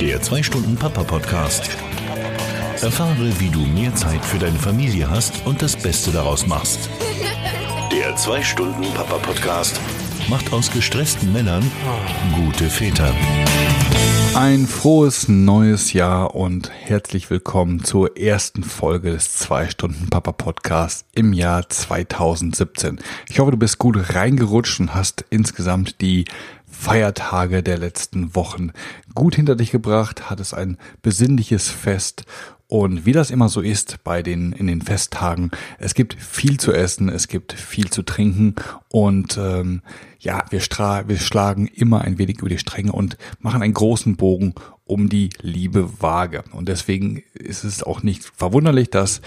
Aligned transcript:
Der 0.00 0.18
2-Stunden-Papa-Podcast. 0.22 1.68
Erfahre, 2.80 3.38
wie 3.38 3.50
du 3.50 3.60
mehr 3.60 3.94
Zeit 3.94 4.24
für 4.24 4.38
deine 4.38 4.58
Familie 4.58 5.10
hast 5.10 5.44
und 5.44 5.60
das 5.60 5.76
Beste 5.76 6.10
daraus 6.10 6.46
machst. 6.46 6.88
Der 7.92 8.16
2-Stunden-Papa-Podcast 8.16 9.78
macht 10.30 10.54
aus 10.54 10.70
gestressten 10.70 11.34
Männern 11.34 11.70
gute 12.34 12.70
Väter. 12.70 13.14
Ein 14.34 14.66
frohes 14.66 15.28
neues 15.28 15.92
Jahr 15.92 16.34
und 16.34 16.70
herzlich 16.70 17.28
willkommen 17.30 17.84
zur 17.84 18.16
ersten 18.16 18.62
Folge 18.62 19.10
des 19.10 19.44
2-Stunden-Papa-Podcasts 19.44 21.04
im 21.14 21.34
Jahr 21.34 21.68
2017. 21.68 23.00
Ich 23.28 23.38
hoffe, 23.38 23.50
du 23.50 23.56
bist 23.58 23.78
gut 23.78 24.14
reingerutscht 24.14 24.80
und 24.80 24.94
hast 24.94 25.24
insgesamt 25.30 26.00
die 26.00 26.24
Feiertage 26.70 27.62
der 27.62 27.78
letzten 27.78 28.34
Wochen 28.34 28.72
gut 29.14 29.34
hinter 29.34 29.56
dich 29.56 29.70
gebracht, 29.70 30.30
hattest 30.30 30.54
ein 30.54 30.78
besinnliches 31.02 31.68
Fest 31.68 32.24
und 32.70 33.04
wie 33.04 33.12
das 33.12 33.32
immer 33.32 33.48
so 33.48 33.60
ist 33.60 34.04
bei 34.04 34.22
den 34.22 34.52
in 34.52 34.68
den 34.68 34.80
Festtagen, 34.80 35.50
es 35.80 35.92
gibt 35.92 36.14
viel 36.14 36.60
zu 36.60 36.72
essen, 36.72 37.08
es 37.08 37.26
gibt 37.26 37.52
viel 37.52 37.90
zu 37.90 38.02
trinken 38.02 38.54
und 38.88 39.36
ähm, 39.36 39.82
ja, 40.20 40.44
wir, 40.50 40.60
stra 40.60 41.08
wir 41.08 41.18
schlagen 41.18 41.66
immer 41.66 42.02
ein 42.02 42.18
wenig 42.18 42.38
über 42.38 42.48
die 42.48 42.58
Stränge 42.58 42.92
und 42.92 43.16
machen 43.40 43.62
einen 43.62 43.74
großen 43.74 44.14
Bogen 44.14 44.54
um 44.84 45.08
die 45.08 45.30
liebe 45.40 46.00
Waage. 46.00 46.44
Und 46.52 46.68
deswegen 46.68 47.24
ist 47.34 47.64
es 47.64 47.82
auch 47.82 48.04
nicht 48.04 48.24
verwunderlich, 48.24 48.88
dass 48.88 49.20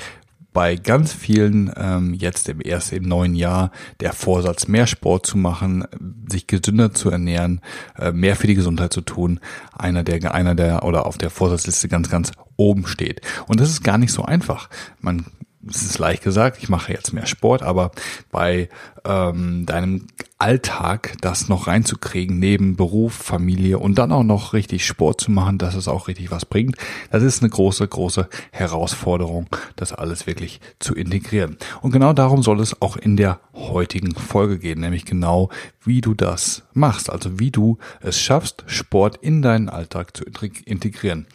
bei 0.53 0.75
ganz 0.75 1.13
vielen 1.13 1.71
ähm, 1.75 2.13
jetzt 2.13 2.47
im 2.47 2.61
erst 2.63 2.93
im 2.93 3.03
neuen 3.03 3.35
Jahr 3.35 3.71
der 3.99 4.13
Vorsatz, 4.13 4.67
mehr 4.67 4.87
Sport 4.87 5.25
zu 5.25 5.37
machen, 5.37 5.85
sich 6.29 6.47
gesünder 6.47 6.93
zu 6.93 7.09
ernähren, 7.09 7.61
äh, 7.97 8.11
mehr 8.11 8.35
für 8.35 8.47
die 8.47 8.55
Gesundheit 8.55 8.93
zu 8.93 9.01
tun, 9.01 9.39
einer 9.73 10.03
der 10.03 10.33
einer 10.33 10.55
der 10.55 10.83
oder 10.83 11.05
auf 11.05 11.17
der 11.17 11.29
Vorsatzliste 11.29 11.89
ganz 11.89 12.09
ganz 12.09 12.31
oben 12.55 12.85
steht. 12.87 13.21
Und 13.47 13.59
das 13.59 13.69
ist 13.69 13.83
gar 13.83 13.97
nicht 13.97 14.13
so 14.13 14.23
einfach. 14.23 14.69
Man 15.01 15.25
es 15.67 15.83
ist 15.83 15.97
leicht 15.99 16.23
gesagt, 16.23 16.57
ich 16.61 16.69
mache 16.69 16.91
jetzt 16.91 17.13
mehr 17.13 17.25
Sport, 17.25 17.63
aber 17.63 17.91
bei 18.31 18.69
ähm, 19.05 19.65
deinem 19.65 20.07
Alltag 20.37 21.15
das 21.21 21.47
noch 21.47 21.67
reinzukriegen, 21.67 22.37
neben 22.37 22.75
Beruf, 22.75 23.13
Familie 23.13 23.79
und 23.79 23.97
dann 23.97 24.11
auch 24.11 24.23
noch 24.23 24.53
richtig 24.53 24.85
Sport 24.85 25.21
zu 25.21 25.31
machen, 25.31 25.57
dass 25.57 25.75
es 25.75 25.87
auch 25.87 26.07
richtig 26.07 26.31
was 26.31 26.45
bringt, 26.45 26.75
das 27.11 27.23
ist 27.23 27.41
eine 27.41 27.49
große, 27.49 27.87
große 27.87 28.27
Herausforderung, 28.51 29.47
das 29.75 29.93
alles 29.93 30.27
wirklich 30.27 30.59
zu 30.79 30.95
integrieren. 30.95 31.57
Und 31.81 31.91
genau 31.91 32.13
darum 32.13 32.43
soll 32.43 32.59
es 32.59 32.81
auch 32.81 32.97
in 32.97 33.15
der 33.15 33.39
heutigen 33.53 34.13
Folge 34.15 34.59
gehen, 34.59 34.81
nämlich 34.81 35.05
genau, 35.05 35.49
wie 35.83 36.01
du 36.01 36.13
das 36.13 36.63
machst, 36.73 37.09
also 37.09 37.39
wie 37.39 37.51
du 37.51 37.77
es 38.01 38.19
schaffst, 38.19 38.63
Sport 38.67 39.17
in 39.21 39.41
deinen 39.41 39.69
Alltag 39.69 40.15
zu 40.17 40.25
integrieren. 40.25 41.27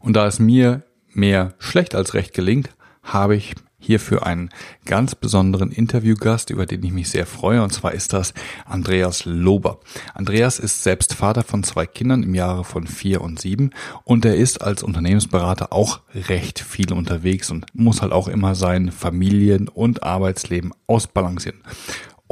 Und 0.00 0.14
da 0.14 0.26
es 0.26 0.38
mir 0.38 0.82
mehr 1.12 1.54
schlecht 1.58 1.94
als 1.94 2.14
recht 2.14 2.32
gelingt, 2.34 2.70
habe 3.02 3.34
ich 3.36 3.54
hierfür 3.82 4.24
einen 4.24 4.50
ganz 4.84 5.14
besonderen 5.14 5.70
Interviewgast, 5.72 6.50
über 6.50 6.66
den 6.66 6.82
ich 6.82 6.92
mich 6.92 7.10
sehr 7.10 7.26
freue, 7.26 7.62
und 7.62 7.72
zwar 7.72 7.92
ist 7.92 8.12
das 8.12 8.32
Andreas 8.64 9.24
Lober. 9.24 9.80
Andreas 10.14 10.58
ist 10.58 10.82
selbst 10.82 11.14
Vater 11.14 11.42
von 11.42 11.64
zwei 11.64 11.86
Kindern 11.86 12.22
im 12.22 12.34
Jahre 12.34 12.64
von 12.64 12.86
vier 12.86 13.20
und 13.20 13.40
sieben 13.40 13.70
und 14.04 14.24
er 14.24 14.36
ist 14.36 14.62
als 14.62 14.82
Unternehmensberater 14.82 15.72
auch 15.72 16.00
recht 16.14 16.60
viel 16.60 16.92
unterwegs 16.92 17.50
und 17.50 17.66
muss 17.74 18.02
halt 18.02 18.12
auch 18.12 18.28
immer 18.28 18.54
sein 18.54 18.92
Familien- 18.92 19.68
und 19.68 20.02
Arbeitsleben 20.02 20.72
ausbalancieren. 20.86 21.60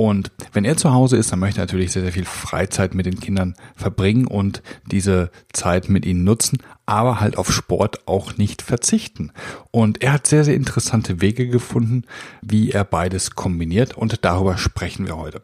Und 0.01 0.33
wenn 0.55 0.65
er 0.65 0.79
zu 0.79 0.95
Hause 0.95 1.19
ist, 1.19 1.31
dann 1.31 1.41
möchte 1.41 1.61
er 1.61 1.67
natürlich 1.67 1.93
sehr, 1.93 2.01
sehr 2.01 2.13
viel 2.13 2.25
Freizeit 2.25 2.95
mit 2.95 3.05
den 3.05 3.21
Kindern 3.21 3.55
verbringen 3.77 4.27
und 4.27 4.63
diese 4.91 5.31
Zeit 5.53 5.91
mit 5.91 6.07
ihnen 6.07 6.25
nutzen, 6.25 6.57
aber 6.87 7.21
halt 7.21 7.37
auf 7.37 7.53
Sport 7.53 8.09
auch 8.09 8.39
nicht 8.39 8.63
verzichten. 8.63 9.31
Und 9.71 10.03
er 10.03 10.15
hat 10.15 10.27
sehr, 10.27 10.43
sehr 10.45 10.55
interessante 10.55 11.21
Wege 11.21 11.49
gefunden, 11.49 12.05
wie 12.41 12.71
er 12.71 12.85
beides 12.85 13.33
kombiniert 13.33 13.95
und 13.95 14.25
darüber 14.25 14.57
sprechen 14.57 15.07
wir 15.07 15.19
heute. 15.19 15.43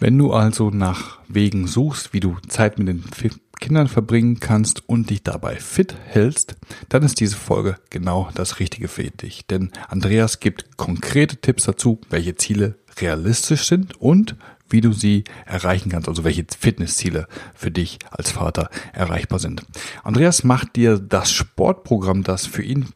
Wenn 0.00 0.18
du 0.18 0.32
also 0.32 0.70
nach 0.70 1.20
Wegen 1.28 1.68
suchst, 1.68 2.12
wie 2.12 2.18
du 2.18 2.36
Zeit 2.48 2.80
mit 2.80 2.88
den 2.88 3.04
Kindern 3.60 3.86
verbringen 3.86 4.40
kannst 4.40 4.88
und 4.88 5.10
dich 5.10 5.22
dabei 5.22 5.54
fit 5.54 5.94
hältst, 6.04 6.56
dann 6.88 7.04
ist 7.04 7.20
diese 7.20 7.36
Folge 7.36 7.76
genau 7.90 8.28
das 8.34 8.58
Richtige 8.58 8.88
für 8.88 9.04
dich. 9.04 9.46
Denn 9.46 9.70
Andreas 9.86 10.40
gibt 10.40 10.76
konkrete 10.76 11.36
Tipps 11.36 11.62
dazu, 11.62 12.00
welche 12.10 12.34
Ziele 12.34 12.76
realistisch 13.00 13.64
sind 13.64 14.00
und 14.00 14.36
wie 14.70 14.80
du 14.80 14.92
sie 14.92 15.24
erreichen 15.46 15.90
kannst, 15.90 16.08
also 16.08 16.24
welche 16.24 16.44
Fitnessziele 16.58 17.26
für 17.54 17.70
dich 17.70 17.98
als 18.10 18.30
Vater 18.30 18.68
erreichbar 18.92 19.38
sind. 19.38 19.62
Andreas 20.04 20.44
macht 20.44 20.76
dir 20.76 20.98
das 20.98 21.32
Sportprogramm, 21.32 22.22
das 22.22 22.46
für 22.46 22.62
ihn 22.62 22.90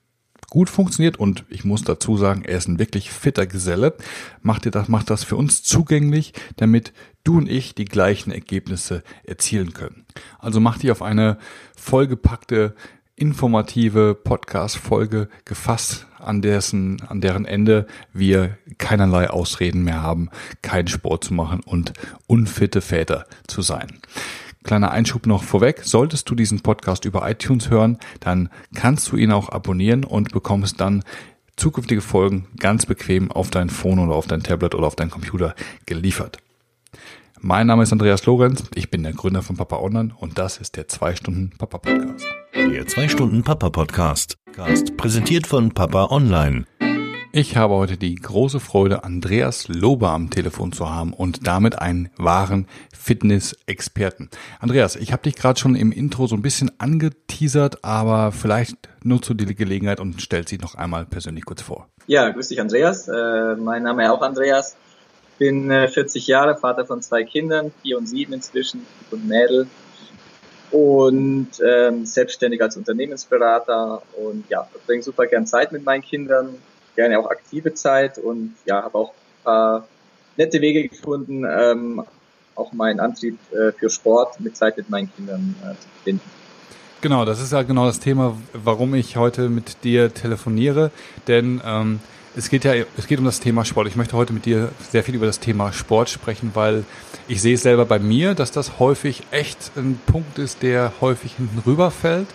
gut 0.50 0.68
funktioniert 0.68 1.18
und 1.18 1.46
ich 1.48 1.64
muss 1.64 1.82
dazu 1.82 2.18
sagen, 2.18 2.42
er 2.44 2.58
ist 2.58 2.68
ein 2.68 2.78
wirklich 2.78 3.10
fitter 3.10 3.46
Geselle, 3.46 3.96
macht 4.42 4.66
dir 4.66 4.70
das, 4.70 4.86
macht 4.86 5.08
das 5.08 5.24
für 5.24 5.36
uns 5.36 5.62
zugänglich, 5.62 6.34
damit 6.56 6.92
du 7.24 7.38
und 7.38 7.48
ich 7.48 7.74
die 7.74 7.86
gleichen 7.86 8.32
Ergebnisse 8.32 9.02
erzielen 9.24 9.72
können. 9.72 10.04
Also 10.38 10.60
mach 10.60 10.76
dich 10.76 10.90
auf 10.90 11.00
eine 11.00 11.38
vollgepackte 11.74 12.74
informative 13.16 14.14
Podcast-Folge 14.14 15.28
gefasst, 15.44 16.06
an 16.18 16.40
dessen, 16.40 17.02
an 17.08 17.20
deren 17.20 17.44
Ende 17.44 17.86
wir 18.12 18.56
keinerlei 18.78 19.28
Ausreden 19.28 19.84
mehr 19.84 20.02
haben, 20.02 20.30
keinen 20.62 20.88
Sport 20.88 21.24
zu 21.24 21.34
machen 21.34 21.60
und 21.64 21.92
unfitte 22.26 22.80
Väter 22.80 23.26
zu 23.46 23.62
sein. 23.62 23.98
Kleiner 24.64 24.92
Einschub 24.92 25.26
noch 25.26 25.42
vorweg. 25.42 25.80
Solltest 25.82 26.30
du 26.30 26.36
diesen 26.36 26.60
Podcast 26.60 27.04
über 27.04 27.28
iTunes 27.28 27.68
hören, 27.70 27.98
dann 28.20 28.48
kannst 28.74 29.10
du 29.10 29.16
ihn 29.16 29.32
auch 29.32 29.48
abonnieren 29.48 30.04
und 30.04 30.32
bekommst 30.32 30.80
dann 30.80 31.02
zukünftige 31.56 32.00
Folgen 32.00 32.46
ganz 32.58 32.86
bequem 32.86 33.30
auf 33.30 33.50
dein 33.50 33.70
Phone 33.70 33.98
oder 33.98 34.14
auf 34.14 34.26
dein 34.26 34.42
Tablet 34.42 34.74
oder 34.74 34.86
auf 34.86 34.96
dein 34.96 35.10
Computer 35.10 35.54
geliefert. 35.86 36.38
Mein 37.44 37.66
Name 37.66 37.82
ist 37.82 37.90
Andreas 37.90 38.24
Lorenz, 38.24 38.62
ich 38.76 38.88
bin 38.88 39.02
der 39.02 39.14
Gründer 39.14 39.42
von 39.42 39.56
Papa 39.56 39.80
Online 39.80 40.14
und 40.16 40.38
das 40.38 40.58
ist 40.58 40.76
der 40.76 40.86
2 40.86 41.16
Stunden 41.16 41.50
Papa 41.58 41.78
Podcast. 41.78 42.24
Der 42.54 42.86
2 42.86 43.08
Stunden 43.08 43.42
Papa 43.42 43.68
Podcast, 43.68 44.36
präsentiert 44.96 45.48
von 45.48 45.72
Papa 45.72 46.06
Online. 46.12 46.66
Ich 47.32 47.56
habe 47.56 47.74
heute 47.74 47.96
die 47.96 48.14
große 48.14 48.60
Freude, 48.60 49.02
Andreas 49.02 49.66
Lober 49.66 50.10
am 50.10 50.30
Telefon 50.30 50.70
zu 50.70 50.88
haben 50.88 51.12
und 51.12 51.44
damit 51.44 51.80
einen 51.80 52.10
wahren 52.16 52.68
Fitness-Experten. 52.96 54.30
Andreas, 54.60 54.94
ich 54.94 55.12
habe 55.12 55.24
dich 55.24 55.34
gerade 55.34 55.58
schon 55.58 55.74
im 55.74 55.90
Intro 55.90 56.28
so 56.28 56.36
ein 56.36 56.42
bisschen 56.42 56.70
angeteasert, 56.78 57.84
aber 57.84 58.30
vielleicht 58.30 58.88
nutzt 59.02 59.28
du 59.28 59.34
die 59.34 59.52
Gelegenheit 59.52 59.98
und 59.98 60.20
stellst 60.20 60.52
dich 60.52 60.60
noch 60.60 60.76
einmal 60.76 61.06
persönlich 61.06 61.44
kurz 61.44 61.60
vor. 61.60 61.88
Ja, 62.06 62.30
grüß 62.30 62.46
dich 62.46 62.60
Andreas. 62.60 63.08
Äh, 63.08 63.56
mein 63.56 63.82
Name 63.82 64.04
ist 64.04 64.10
auch 64.10 64.22
Andreas 64.22 64.76
bin 65.42 65.72
äh, 65.72 65.88
40 65.88 66.28
Jahre, 66.28 66.54
Vater 66.54 66.86
von 66.86 67.02
zwei 67.02 67.24
Kindern, 67.24 67.72
vier 67.82 67.98
und 67.98 68.06
sieben 68.06 68.32
inzwischen 68.32 68.86
und 69.10 69.26
Mädel. 69.26 69.66
Und 70.70 71.48
ähm, 71.66 72.06
selbstständig 72.06 72.62
als 72.62 72.76
Unternehmensberater. 72.76 74.02
Und 74.16 74.48
ja, 74.48 74.62
verbringe 74.70 75.02
super 75.02 75.26
gern 75.26 75.44
Zeit 75.44 75.72
mit 75.72 75.84
meinen 75.84 76.02
Kindern, 76.02 76.54
gerne 76.94 77.18
auch 77.18 77.28
aktive 77.28 77.74
Zeit. 77.74 78.18
Und 78.18 78.54
ja, 78.66 78.84
habe 78.84 78.96
auch 78.96 79.08
ein 79.10 79.42
paar 79.42 79.88
nette 80.36 80.60
Wege 80.60 80.88
gefunden, 80.88 81.44
ähm, 81.44 82.04
auch 82.54 82.72
meinen 82.72 83.00
Antrieb 83.00 83.36
äh, 83.50 83.72
für 83.72 83.90
Sport 83.90 84.38
mit 84.38 84.56
Zeit 84.56 84.76
mit 84.76 84.90
meinen 84.90 85.12
Kindern 85.12 85.56
äh, 85.64 85.74
zu 85.74 85.88
finden. 86.04 86.30
Genau, 87.00 87.24
das 87.24 87.42
ist 87.42 87.50
ja 87.50 87.62
genau 87.62 87.86
das 87.86 87.98
Thema, 87.98 88.36
warum 88.52 88.94
ich 88.94 89.16
heute 89.16 89.48
mit 89.48 89.82
dir 89.82 90.14
telefoniere, 90.14 90.92
denn 91.26 91.60
ähm, 91.66 91.98
es 92.36 92.48
geht 92.48 92.64
ja, 92.64 92.74
es 92.96 93.06
geht 93.06 93.18
um 93.18 93.24
das 93.24 93.40
Thema 93.40 93.64
Sport. 93.64 93.88
Ich 93.88 93.96
möchte 93.96 94.16
heute 94.16 94.32
mit 94.32 94.46
dir 94.46 94.70
sehr 94.90 95.04
viel 95.04 95.14
über 95.14 95.26
das 95.26 95.40
Thema 95.40 95.72
Sport 95.72 96.08
sprechen, 96.08 96.52
weil 96.54 96.84
ich 97.28 97.42
sehe 97.42 97.54
es 97.54 97.62
selber 97.62 97.84
bei 97.84 97.98
mir, 97.98 98.34
dass 98.34 98.52
das 98.52 98.78
häufig 98.78 99.22
echt 99.30 99.72
ein 99.76 100.00
Punkt 100.06 100.38
ist, 100.38 100.62
der 100.62 100.92
häufig 101.00 101.34
hinten 101.36 101.58
rüberfällt. 101.66 102.28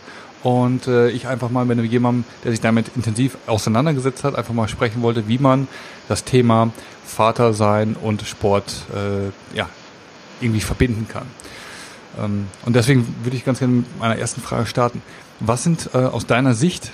Und 0.43 0.87
äh, 0.87 1.09
ich 1.09 1.27
einfach 1.27 1.49
mal 1.49 1.65
mit 1.65 1.83
jemandem, 1.91 2.23
der 2.43 2.51
sich 2.51 2.61
damit 2.61 2.91
intensiv 2.95 3.37
auseinandergesetzt 3.47 4.23
hat, 4.23 4.35
einfach 4.35 4.53
mal 4.53 4.67
sprechen 4.67 5.01
wollte, 5.01 5.27
wie 5.27 5.39
man 5.39 5.67
das 6.07 6.23
Thema 6.23 6.71
Vater 7.05 7.53
sein 7.53 7.95
und 7.99 8.21
Sport 8.21 8.85
äh, 8.93 9.57
ja, 9.57 9.67
irgendwie 10.39 10.61
verbinden 10.61 11.07
kann. 11.07 11.25
Ähm, 12.19 12.47
und 12.65 12.75
deswegen 12.75 13.15
würde 13.23 13.35
ich 13.35 13.45
ganz 13.45 13.59
gerne 13.59 13.73
mit 13.73 13.99
meiner 13.99 14.17
ersten 14.17 14.41
Frage 14.41 14.67
starten. 14.67 15.01
Was 15.39 15.63
sind 15.63 15.89
äh, 15.93 15.97
aus 15.97 16.27
deiner 16.27 16.53
Sicht 16.53 16.91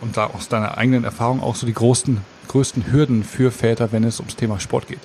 und 0.00 0.16
da 0.16 0.26
aus 0.26 0.48
deiner 0.48 0.78
eigenen 0.78 1.02
Erfahrung 1.02 1.42
auch 1.42 1.56
so 1.56 1.66
die 1.66 1.74
großen 1.74 2.20
größten 2.48 2.92
Hürden 2.92 3.24
für 3.24 3.50
Väter, 3.50 3.92
wenn 3.92 4.04
es 4.04 4.20
ums 4.20 4.36
Thema 4.36 4.60
Sport 4.60 4.88
geht? 4.88 5.00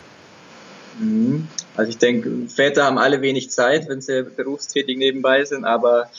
Mhm. 1.00 1.48
Also 1.76 1.90
ich 1.90 1.98
denke, 1.98 2.32
Väter 2.54 2.86
haben 2.86 2.98
alle 2.98 3.22
wenig 3.22 3.52
Zeit, 3.52 3.88
wenn 3.88 4.02
sie 4.02 4.24
berufstätig 4.24 4.98
nebenbei 4.98 5.46
sind, 5.46 5.66
aber 5.66 6.10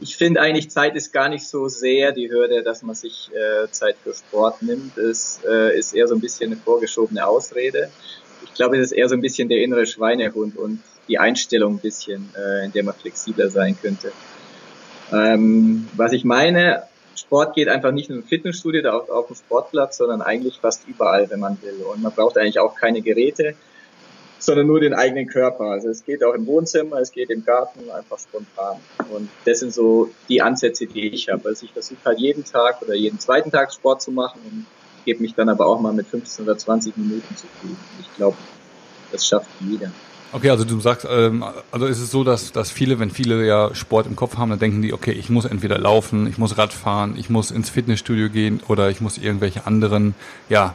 ich 0.00 0.16
finde 0.16 0.40
eigentlich, 0.40 0.70
Zeit 0.70 0.96
ist 0.96 1.12
gar 1.12 1.28
nicht 1.28 1.46
so 1.46 1.68
sehr 1.68 2.12
die 2.12 2.30
Hürde, 2.30 2.62
dass 2.62 2.82
man 2.82 2.94
sich 2.94 3.30
äh, 3.32 3.70
Zeit 3.70 3.96
für 4.02 4.12
Sport 4.12 4.62
nimmt. 4.62 4.96
Es 4.98 5.40
äh, 5.48 5.78
ist 5.78 5.94
eher 5.94 6.08
so 6.08 6.14
ein 6.14 6.20
bisschen 6.20 6.52
eine 6.52 6.60
vorgeschobene 6.60 7.26
Ausrede. 7.26 7.90
Ich 8.44 8.54
glaube, 8.54 8.76
es 8.76 8.86
ist 8.86 8.92
eher 8.92 9.08
so 9.08 9.14
ein 9.14 9.20
bisschen 9.20 9.48
der 9.48 9.62
innere 9.62 9.86
Schweinehund 9.86 10.56
und 10.56 10.80
die 11.08 11.18
Einstellung 11.18 11.74
ein 11.74 11.78
bisschen, 11.78 12.30
äh, 12.36 12.64
in 12.64 12.72
der 12.72 12.84
man 12.84 12.94
flexibler 12.94 13.50
sein 13.50 13.76
könnte. 13.80 14.12
Ähm, 15.12 15.88
was 15.96 16.12
ich 16.12 16.24
meine, 16.24 16.84
Sport 17.16 17.54
geht 17.54 17.68
einfach 17.68 17.92
nicht 17.92 18.10
nur 18.10 18.18
im 18.18 18.24
Fitnessstudio 18.24 18.80
oder 18.80 18.96
auf, 18.96 19.10
auf 19.10 19.26
dem 19.28 19.36
Sportplatz, 19.36 19.98
sondern 19.98 20.22
eigentlich 20.22 20.58
fast 20.60 20.86
überall, 20.88 21.30
wenn 21.30 21.40
man 21.40 21.58
will. 21.62 21.84
Und 21.92 22.02
man 22.02 22.12
braucht 22.12 22.36
eigentlich 22.38 22.58
auch 22.58 22.74
keine 22.74 23.02
Geräte, 23.02 23.54
sondern 24.38 24.66
nur 24.66 24.80
den 24.80 24.94
eigenen 24.94 25.26
Körper. 25.26 25.64
Also 25.64 25.88
es 25.88 26.04
geht 26.04 26.22
auch 26.24 26.34
im 26.34 26.46
Wohnzimmer, 26.46 26.98
es 26.98 27.12
geht 27.12 27.30
im 27.30 27.44
Garten, 27.44 27.90
einfach 27.90 28.18
spontan. 28.18 28.78
Und 29.10 29.28
das 29.44 29.60
sind 29.60 29.72
so 29.72 30.10
die 30.28 30.42
Ansätze, 30.42 30.86
die 30.86 31.08
ich 31.08 31.28
habe. 31.28 31.48
Also 31.48 31.64
ich 31.64 31.72
versuche 31.72 32.04
halt 32.04 32.18
jeden 32.18 32.44
Tag 32.44 32.82
oder 32.82 32.94
jeden 32.94 33.18
zweiten 33.18 33.50
Tag 33.50 33.72
Sport 33.72 34.02
zu 34.02 34.12
machen 34.12 34.40
und 34.50 34.66
gebe 35.04 35.22
mich 35.22 35.34
dann 35.34 35.48
aber 35.48 35.66
auch 35.66 35.80
mal 35.80 35.92
mit 35.92 36.06
15 36.06 36.44
oder 36.44 36.56
20 36.56 36.96
Minuten 36.96 37.36
zufrieden. 37.36 37.78
Ich 38.00 38.14
glaube, 38.16 38.36
das 39.12 39.26
schafft 39.26 39.48
jeder. 39.60 39.90
Okay, 40.34 40.50
also 40.50 40.64
du 40.64 40.80
sagst, 40.80 41.06
ähm, 41.08 41.44
also 41.70 41.86
ist 41.86 42.00
es 42.00 42.10
so, 42.10 42.24
dass, 42.24 42.50
dass 42.50 42.68
viele, 42.72 42.98
wenn 42.98 43.10
viele 43.10 43.46
ja 43.46 43.72
Sport 43.72 44.08
im 44.08 44.16
Kopf 44.16 44.36
haben, 44.36 44.50
dann 44.50 44.58
denken 44.58 44.82
die, 44.82 44.92
okay, 44.92 45.12
ich 45.12 45.30
muss 45.30 45.44
entweder 45.44 45.78
laufen, 45.78 46.26
ich 46.26 46.38
muss 46.38 46.58
Rad 46.58 46.72
fahren, 46.72 47.14
ich 47.16 47.30
muss 47.30 47.52
ins 47.52 47.70
Fitnessstudio 47.70 48.28
gehen 48.30 48.60
oder 48.66 48.90
ich 48.90 49.00
muss 49.00 49.16
irgendwelche 49.16 49.64
anderen, 49.64 50.16
ja, 50.48 50.74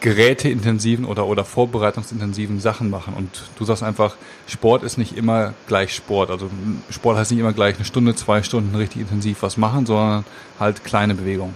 geräteintensiven 0.00 1.04
oder, 1.04 1.26
oder 1.26 1.44
vorbereitungsintensiven 1.44 2.58
Sachen 2.58 2.90
machen. 2.90 3.14
Und 3.14 3.28
du 3.60 3.64
sagst 3.64 3.84
einfach, 3.84 4.16
Sport 4.48 4.82
ist 4.82 4.98
nicht 4.98 5.16
immer 5.16 5.54
gleich 5.68 5.94
Sport. 5.94 6.30
Also 6.30 6.50
Sport 6.90 7.16
heißt 7.16 7.30
nicht 7.30 7.40
immer 7.40 7.52
gleich 7.52 7.76
eine 7.76 7.84
Stunde, 7.84 8.16
zwei 8.16 8.42
Stunden 8.42 8.74
richtig 8.74 9.02
intensiv 9.02 9.42
was 9.42 9.56
machen, 9.56 9.86
sondern 9.86 10.24
halt 10.58 10.82
kleine 10.82 11.14
Bewegungen. 11.14 11.54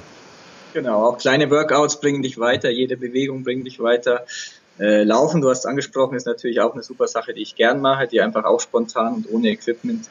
Genau, 0.72 1.04
auch 1.04 1.18
kleine 1.18 1.50
Workouts 1.50 2.00
bringen 2.00 2.22
dich 2.22 2.38
weiter, 2.38 2.68
jede 2.70 2.96
Bewegung 2.96 3.44
bringt 3.44 3.66
dich 3.66 3.80
weiter. 3.80 4.24
Äh, 4.78 5.04
Laufen, 5.04 5.40
du 5.40 5.50
hast 5.50 5.66
angesprochen, 5.66 6.16
ist 6.16 6.26
natürlich 6.26 6.60
auch 6.60 6.74
eine 6.74 6.82
super 6.82 7.06
Sache, 7.06 7.32
die 7.32 7.42
ich 7.42 7.54
gern 7.54 7.80
mache, 7.80 8.08
die 8.08 8.20
einfach 8.20 8.44
auch 8.44 8.60
spontan 8.60 9.14
und 9.14 9.32
ohne 9.32 9.50
Equipment 9.50 10.08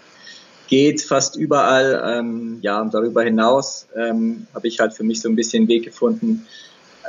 geht 0.68 1.02
fast 1.02 1.36
überall. 1.36 2.02
Ähm, 2.06 2.60
ja, 2.62 2.82
und 2.82 2.94
darüber 2.94 3.24
hinaus 3.24 3.88
ähm, 3.96 4.48
habe 4.54 4.68
ich 4.68 4.80
halt 4.80 4.94
für 4.94 5.04
mich 5.04 5.22
so 5.22 5.30
ein 5.30 5.36
bisschen 5.36 5.68
Weg 5.68 5.84
gefunden, 5.84 6.48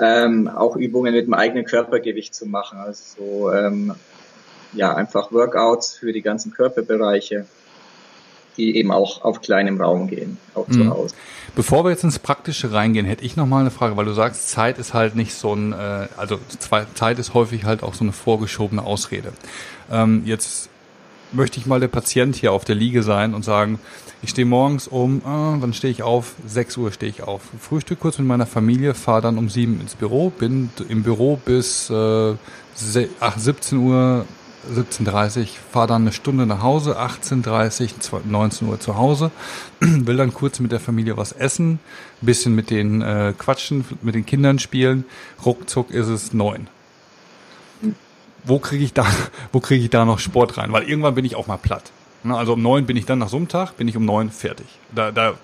ähm, 0.01 0.49
auch 0.49 0.77
Übungen 0.77 1.15
mit 1.15 1.27
dem 1.27 1.35
eigenen 1.35 1.65
Körpergewicht 1.65 2.35
zu 2.35 2.47
machen. 2.47 2.79
Also 2.79 3.03
so, 3.17 3.53
ähm, 3.53 3.95
ja, 4.73 4.95
einfach 4.95 5.31
Workouts 5.31 5.95
für 5.95 6.13
die 6.13 6.23
ganzen 6.23 6.53
Körperbereiche 6.53 7.47
die 8.57 8.77
eben 8.77 8.91
auch 8.91 9.23
auf 9.23 9.41
kleinem 9.41 9.81
Raum 9.81 10.09
gehen, 10.09 10.39
auch 10.55 10.69
mhm. 10.69 10.73
zu 10.73 10.91
Hause. 10.91 11.15
Bevor 11.57 11.85
wir 11.85 11.91
jetzt 11.91 12.05
ins 12.05 12.19
Praktische 12.19 12.73
reingehen, 12.73 13.07
hätte 13.07 13.25
ich 13.25 13.37
noch 13.37 13.47
mal 13.47 13.61
eine 13.61 13.71
Frage, 13.71 13.97
weil 13.97 14.07
du 14.07 14.13
sagst, 14.13 14.51
Zeit 14.51 14.79
ist 14.79 14.93
halt 14.93 15.15
nicht 15.15 15.35
so 15.35 15.55
ein, 15.55 15.73
äh, 15.73 16.09
also 16.17 16.39
Zeit 16.95 17.19
ist 17.19 17.35
häufig 17.35 17.65
halt 17.65 17.83
auch 17.83 17.95
so 17.95 18.05
eine 18.05 18.13
vorgeschobene 18.13 18.83
Ausrede. 18.83 19.33
Ähm, 19.91 20.23
jetzt 20.25 20.69
möchte 21.33 21.59
ich 21.59 21.67
mal 21.67 21.81
der 21.81 21.89
Patient 21.89 22.37
hier 22.37 22.53
auf 22.53 22.65
der 22.65 22.75
Liege 22.75 23.03
sein 23.03 23.35
und 23.35 23.45
sagen, 23.45 23.79
ich 24.23 24.31
stehe 24.31 24.47
morgens 24.47 24.89
um, 24.89 25.19
äh, 25.19 25.23
wann 25.25 25.75
stehe 25.75 25.93
ich 25.93 26.03
auf? 26.03 26.35
6 26.47 26.77
Uhr 26.79 26.93
stehe 26.93 27.11
ich 27.11 27.23
auf. 27.23 27.43
Frühstück 27.61 28.01
kurz 28.01 28.19
mit 28.19 28.27
meiner 28.27 28.47
Familie, 28.47 28.95
fahre 28.95 29.23
dann 29.23 29.39
um 29.39 29.49
7 29.49 29.81
ins 29.81 29.95
Büro, 29.95 30.31
bin 30.31 30.71
im 30.89 31.03
Büro 31.03 31.39
bis 31.45 31.91
äh, 31.91 32.35
17 32.75 33.79
Uhr 33.79 34.25
17.30 34.73 35.49
fahre 35.73 35.87
dann 35.87 36.03
eine 36.03 36.13
Stunde 36.13 36.47
nach 36.47 36.63
Hause, 36.63 37.01
18.30 37.01 37.91
19 38.25 38.69
Uhr 38.69 38.81
zu 38.81 38.97
Hause, 38.97 39.31
will 39.81 40.17
dann 40.17 40.33
kurz 40.33 40.61
mit 40.61 40.73
der 40.73 40.81
Familie 40.81 41.17
was 41.17 41.33
essen, 41.33 41.79
bisschen 42.21 42.55
mit 42.55 42.71
den 42.71 43.03
äh, 43.03 43.35
quatschen, 43.37 43.85
mit 44.03 44.15
den 44.15 44.27
Kindern 44.27 44.59
spielen, 44.59 45.05
ruckzuck 45.45 45.91
ist 45.91 46.09
es 46.09 46.33
neun. 46.33 46.69
Wo 48.45 48.59
kriege 48.59 48.85
ich 48.85 48.93
da, 48.93 49.07
wo 49.53 49.61
kriege 49.61 49.85
ich 49.85 49.91
da 49.91 50.05
noch 50.05 50.19
Sport 50.19 50.59
rein? 50.59 50.73
Weil 50.73 50.85
irgendwann 50.85 51.15
bin 51.15 51.25
ich 51.25 51.37
auch 51.37 51.47
mal 51.47 51.57
platt. 51.57 51.93
Ne, 52.23 52.37
also 52.37 52.55
um 52.55 52.63
neun 52.63 52.87
bin 52.87 52.97
ich 52.97 53.05
dann 53.05 53.19
nach 53.19 53.29
so 53.29 53.37
einem 53.37 53.49
Tag, 53.49 53.77
bin 53.77 53.87
ich 53.87 53.97
um 53.97 54.05
neun 54.05 54.31
fertig. 54.31 54.67
Da, 54.95 55.13
da 55.13 55.35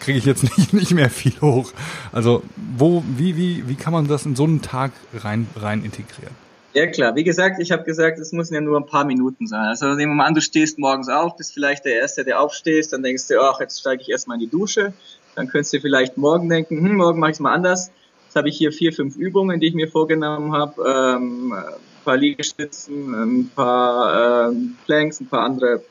kriege 0.00 0.18
ich 0.18 0.24
jetzt 0.24 0.42
nicht, 0.56 0.72
nicht 0.72 0.92
mehr 0.92 1.10
viel 1.10 1.40
hoch. 1.40 1.72
Also 2.12 2.42
wo, 2.76 3.04
wie, 3.16 3.36
wie, 3.36 3.68
wie 3.68 3.76
kann 3.76 3.92
man 3.92 4.08
das 4.08 4.26
in 4.26 4.36
so 4.36 4.44
einen 4.44 4.62
Tag 4.62 4.92
rein, 5.14 5.46
rein 5.56 5.84
integrieren? 5.84 6.41
Ja 6.74 6.86
klar, 6.86 7.14
wie 7.14 7.24
gesagt, 7.24 7.60
ich 7.60 7.70
habe 7.70 7.84
gesagt, 7.84 8.18
es 8.18 8.32
müssen 8.32 8.54
ja 8.54 8.60
nur 8.62 8.78
ein 8.78 8.86
paar 8.86 9.04
Minuten 9.04 9.46
sein. 9.46 9.66
Also 9.66 9.88
nehmen 9.94 10.12
wir 10.12 10.16
mal 10.16 10.26
an, 10.26 10.34
du 10.34 10.40
stehst 10.40 10.78
morgens 10.78 11.08
auf, 11.08 11.36
bist 11.36 11.52
vielleicht 11.52 11.84
der 11.84 11.96
Erste, 11.96 12.24
der 12.24 12.40
aufstehst, 12.40 12.94
dann 12.94 13.02
denkst 13.02 13.28
du, 13.28 13.40
ach, 13.42 13.60
jetzt 13.60 13.80
steige 13.80 14.00
ich 14.00 14.08
erstmal 14.08 14.36
in 14.36 14.40
die 14.40 14.50
Dusche. 14.50 14.94
Dann 15.34 15.48
könntest 15.48 15.74
du 15.74 15.80
vielleicht 15.80 16.16
morgen 16.16 16.48
denken, 16.48 16.78
hm, 16.78 16.96
morgen 16.96 17.20
mache 17.20 17.32
ich 17.32 17.36
es 17.36 17.40
mal 17.40 17.52
anders. 17.52 17.90
Jetzt 18.24 18.36
habe 18.36 18.48
ich 18.48 18.56
hier 18.56 18.72
vier, 18.72 18.94
fünf 18.94 19.16
Übungen, 19.16 19.60
die 19.60 19.68
ich 19.68 19.74
mir 19.74 19.88
vorgenommen 19.88 20.54
habe. 20.54 20.82
Ähm, 20.82 21.52
ein 21.52 22.04
paar 22.04 22.16
Liegestützen, 22.16 23.14
ein 23.14 23.50
paar 23.54 24.48
ähm, 24.48 24.78
Planks, 24.86 25.20
ein 25.20 25.26
paar 25.26 25.44
andere 25.44 25.82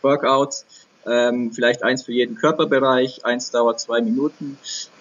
Workouts. 0.00 0.64
Ähm, 1.06 1.52
vielleicht 1.52 1.82
eins 1.82 2.04
für 2.04 2.12
jeden 2.12 2.36
Körperbereich, 2.36 3.24
eins 3.26 3.50
dauert 3.50 3.80
zwei 3.80 4.00
Minuten. 4.00 4.56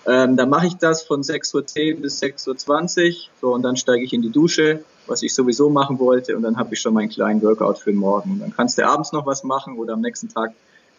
Ähm, 0.07 0.35
dann 0.35 0.49
mache 0.49 0.67
ich 0.67 0.75
das 0.75 1.03
von 1.03 1.21
6.10 1.21 1.95
Uhr 1.95 2.01
bis 2.01 2.21
6.20 2.21 3.07
Uhr. 3.07 3.15
So, 3.39 3.53
und 3.53 3.61
dann 3.61 3.77
steige 3.77 4.03
ich 4.03 4.13
in 4.13 4.21
die 4.21 4.31
Dusche, 4.31 4.83
was 5.07 5.21
ich 5.21 5.33
sowieso 5.33 5.69
machen 5.69 5.99
wollte, 5.99 6.35
und 6.35 6.43
dann 6.43 6.57
habe 6.57 6.73
ich 6.73 6.81
schon 6.81 6.93
meinen 6.93 7.09
kleinen 7.09 7.41
Workout 7.41 7.77
für 7.77 7.91
den 7.91 7.99
Morgen. 7.99 8.39
Dann 8.39 8.53
kannst 8.55 8.77
du 8.77 8.85
abends 8.85 9.11
noch 9.11 9.25
was 9.25 9.43
machen 9.43 9.77
oder 9.77 9.93
am 9.93 10.01
nächsten 10.01 10.29
Tag, 10.29 10.53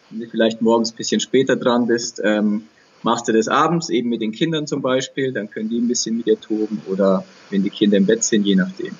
wenn 0.09 0.19
du 0.19 0.27
vielleicht 0.27 0.61
morgens 0.61 0.93
ein 0.93 0.95
bisschen 0.95 1.19
später 1.19 1.55
dran 1.55 1.87
bist, 1.87 2.21
ähm, 2.23 2.67
machst 3.01 3.27
du 3.27 3.33
das 3.33 3.47
abends, 3.47 3.89
eben 3.89 4.09
mit 4.09 4.21
den 4.21 4.31
Kindern 4.31 4.67
zum 4.67 4.81
Beispiel, 4.81 5.33
dann 5.33 5.49
können 5.49 5.69
die 5.69 5.79
ein 5.79 5.87
bisschen 5.87 6.17
mit 6.17 6.25
dir 6.25 6.39
toben 6.39 6.81
oder 6.87 7.25
wenn 7.49 7.63
die 7.63 7.69
Kinder 7.69 7.97
im 7.97 8.05
Bett 8.05 8.23
sind, 8.23 8.45
je 8.45 8.55
nachdem. 8.55 8.95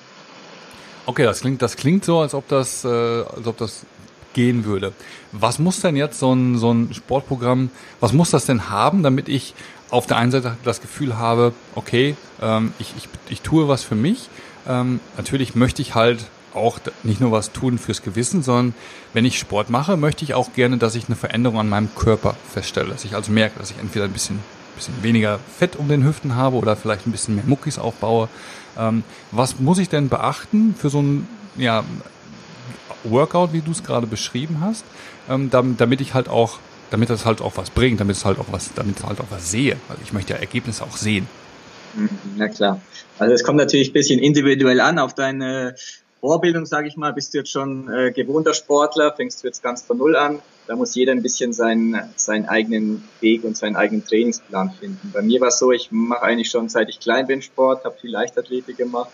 Okay, 1.06 1.24
das 1.24 1.40
klingt, 1.40 1.62
das 1.62 1.76
klingt 1.76 2.04
so, 2.04 2.18
als 2.18 2.34
ob 2.34 2.48
das, 2.48 2.84
äh, 2.84 2.88
als 2.88 3.46
ob 3.46 3.56
das 3.56 3.84
gehen 4.32 4.64
würde. 4.64 4.92
Was 5.32 5.58
muss 5.58 5.80
denn 5.80 5.96
jetzt 5.96 6.18
so 6.18 6.34
ein, 6.34 6.58
so 6.58 6.72
ein 6.72 6.92
Sportprogramm, 6.92 7.70
was 8.00 8.12
muss 8.12 8.30
das 8.30 8.46
denn 8.46 8.68
haben, 8.68 9.02
damit 9.02 9.28
ich 9.28 9.54
auf 9.94 10.08
der 10.08 10.16
einen 10.16 10.32
Seite 10.32 10.56
das 10.64 10.80
Gefühl 10.80 11.18
habe, 11.18 11.52
okay, 11.76 12.16
ähm, 12.42 12.72
ich, 12.80 12.92
ich, 12.96 13.08
ich 13.28 13.42
tue 13.42 13.68
was 13.68 13.84
für 13.84 13.94
mich. 13.94 14.28
Ähm, 14.66 14.98
natürlich 15.16 15.54
möchte 15.54 15.82
ich 15.82 15.94
halt 15.94 16.26
auch 16.52 16.80
nicht 17.04 17.20
nur 17.20 17.30
was 17.30 17.52
tun 17.52 17.78
fürs 17.78 18.02
Gewissen, 18.02 18.42
sondern 18.42 18.74
wenn 19.12 19.24
ich 19.24 19.38
Sport 19.38 19.70
mache, 19.70 19.96
möchte 19.96 20.24
ich 20.24 20.34
auch 20.34 20.52
gerne, 20.52 20.78
dass 20.78 20.96
ich 20.96 21.06
eine 21.06 21.14
Veränderung 21.14 21.60
an 21.60 21.68
meinem 21.68 21.94
Körper 21.94 22.34
feststelle. 22.52 22.88
Dass 22.88 23.04
ich 23.04 23.14
also 23.14 23.30
merke, 23.30 23.60
dass 23.60 23.70
ich 23.70 23.78
entweder 23.78 24.06
ein 24.06 24.12
bisschen, 24.12 24.40
bisschen 24.74 25.00
weniger 25.02 25.38
Fett 25.58 25.76
um 25.76 25.86
den 25.86 26.04
Hüften 26.04 26.34
habe 26.34 26.56
oder 26.56 26.74
vielleicht 26.74 27.06
ein 27.06 27.12
bisschen 27.12 27.36
mehr 27.36 27.44
Muckis 27.46 27.78
aufbaue. 27.78 28.28
Ähm, 28.76 29.04
was 29.30 29.60
muss 29.60 29.78
ich 29.78 29.90
denn 29.90 30.08
beachten 30.08 30.74
für 30.76 30.90
so 30.90 31.02
ein 31.02 31.28
ja, 31.56 31.84
Workout, 33.04 33.52
wie 33.52 33.60
du 33.60 33.70
es 33.70 33.84
gerade 33.84 34.08
beschrieben 34.08 34.58
hast, 34.60 34.84
ähm, 35.28 35.50
damit, 35.50 35.80
damit 35.80 36.00
ich 36.00 36.14
halt 36.14 36.28
auch 36.28 36.58
damit 36.94 37.10
das 37.10 37.24
halt 37.24 37.40
auch 37.40 37.56
was 37.56 37.70
bringt, 37.70 37.98
damit 37.98 38.14
es 38.14 38.24
halt 38.24 38.38
auch 38.38 38.46
was, 38.52 38.72
damit 38.72 39.00
ich 39.00 39.04
halt 39.04 39.20
auch 39.20 39.30
was 39.30 39.50
sehe. 39.50 39.76
Also 39.88 40.00
ich 40.04 40.12
möchte 40.12 40.34
ja 40.34 40.38
Ergebnisse 40.38 40.84
auch 40.84 40.96
sehen. 40.96 41.26
Mhm, 41.96 42.08
na 42.36 42.46
klar. 42.46 42.80
Also 43.18 43.34
es 43.34 43.42
kommt 43.42 43.58
natürlich 43.58 43.90
ein 43.90 43.94
bisschen 43.94 44.20
individuell 44.20 44.80
an 44.80 45.00
auf 45.00 45.12
deine 45.12 45.74
Vorbildung, 46.20 46.66
sage 46.66 46.86
ich 46.86 46.96
mal. 46.96 47.12
Bist 47.12 47.34
du 47.34 47.38
jetzt 47.38 47.50
schon 47.50 47.92
äh, 47.92 48.12
gewohnter 48.12 48.54
Sportler, 48.54 49.12
fängst 49.12 49.42
du 49.42 49.48
jetzt 49.48 49.60
ganz 49.60 49.82
von 49.82 49.98
Null 49.98 50.14
an. 50.14 50.38
Da 50.68 50.76
muss 50.76 50.94
jeder 50.94 51.10
ein 51.10 51.20
bisschen 51.20 51.52
seinen, 51.52 52.00
seinen 52.14 52.46
eigenen 52.46 53.02
Weg 53.20 53.42
und 53.42 53.56
seinen 53.56 53.74
eigenen 53.74 54.06
Trainingsplan 54.06 54.70
finden. 54.78 55.10
Bei 55.12 55.20
mir 55.20 55.40
war 55.40 55.48
es 55.48 55.58
so, 55.58 55.72
ich 55.72 55.88
mache 55.90 56.22
eigentlich 56.22 56.48
schon 56.48 56.68
seit 56.68 56.88
ich 56.90 57.00
klein 57.00 57.26
bin 57.26 57.42
Sport, 57.42 57.84
habe 57.84 57.96
viel 58.00 58.10
Leichtathletik 58.10 58.76
gemacht. 58.76 59.10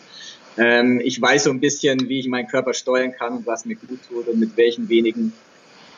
Ähm, 0.58 1.00
ich 1.02 1.20
weiß 1.20 1.44
so 1.44 1.50
ein 1.50 1.60
bisschen, 1.60 2.10
wie 2.10 2.20
ich 2.20 2.28
meinen 2.28 2.46
Körper 2.46 2.75
steuern 2.75 3.12
kann 3.12 3.38
und 3.38 3.46
was 3.46 3.64
mir 3.64 3.76
gut 3.76 4.00
tut 4.06 4.28
und 4.28 4.38
mit 4.38 4.58
welchen 4.58 4.90
wenigen 4.90 5.32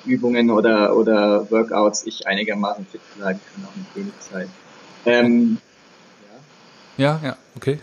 Übungen 0.05 0.51
oder, 0.51 0.97
oder 0.97 1.51
Workouts 1.51 2.07
ich 2.07 2.27
einigermaßen 2.27 2.87
fit 2.87 3.01
bleiben 3.17 3.41
kann, 3.55 3.65
auch 3.65 3.77
mit 3.77 3.97
wenig 3.97 4.19
Zeit. 4.21 4.49
Ähm, 5.07 5.59
ja. 6.97 7.05
ja, 7.05 7.21
ja, 7.23 7.37
okay. 7.57 7.79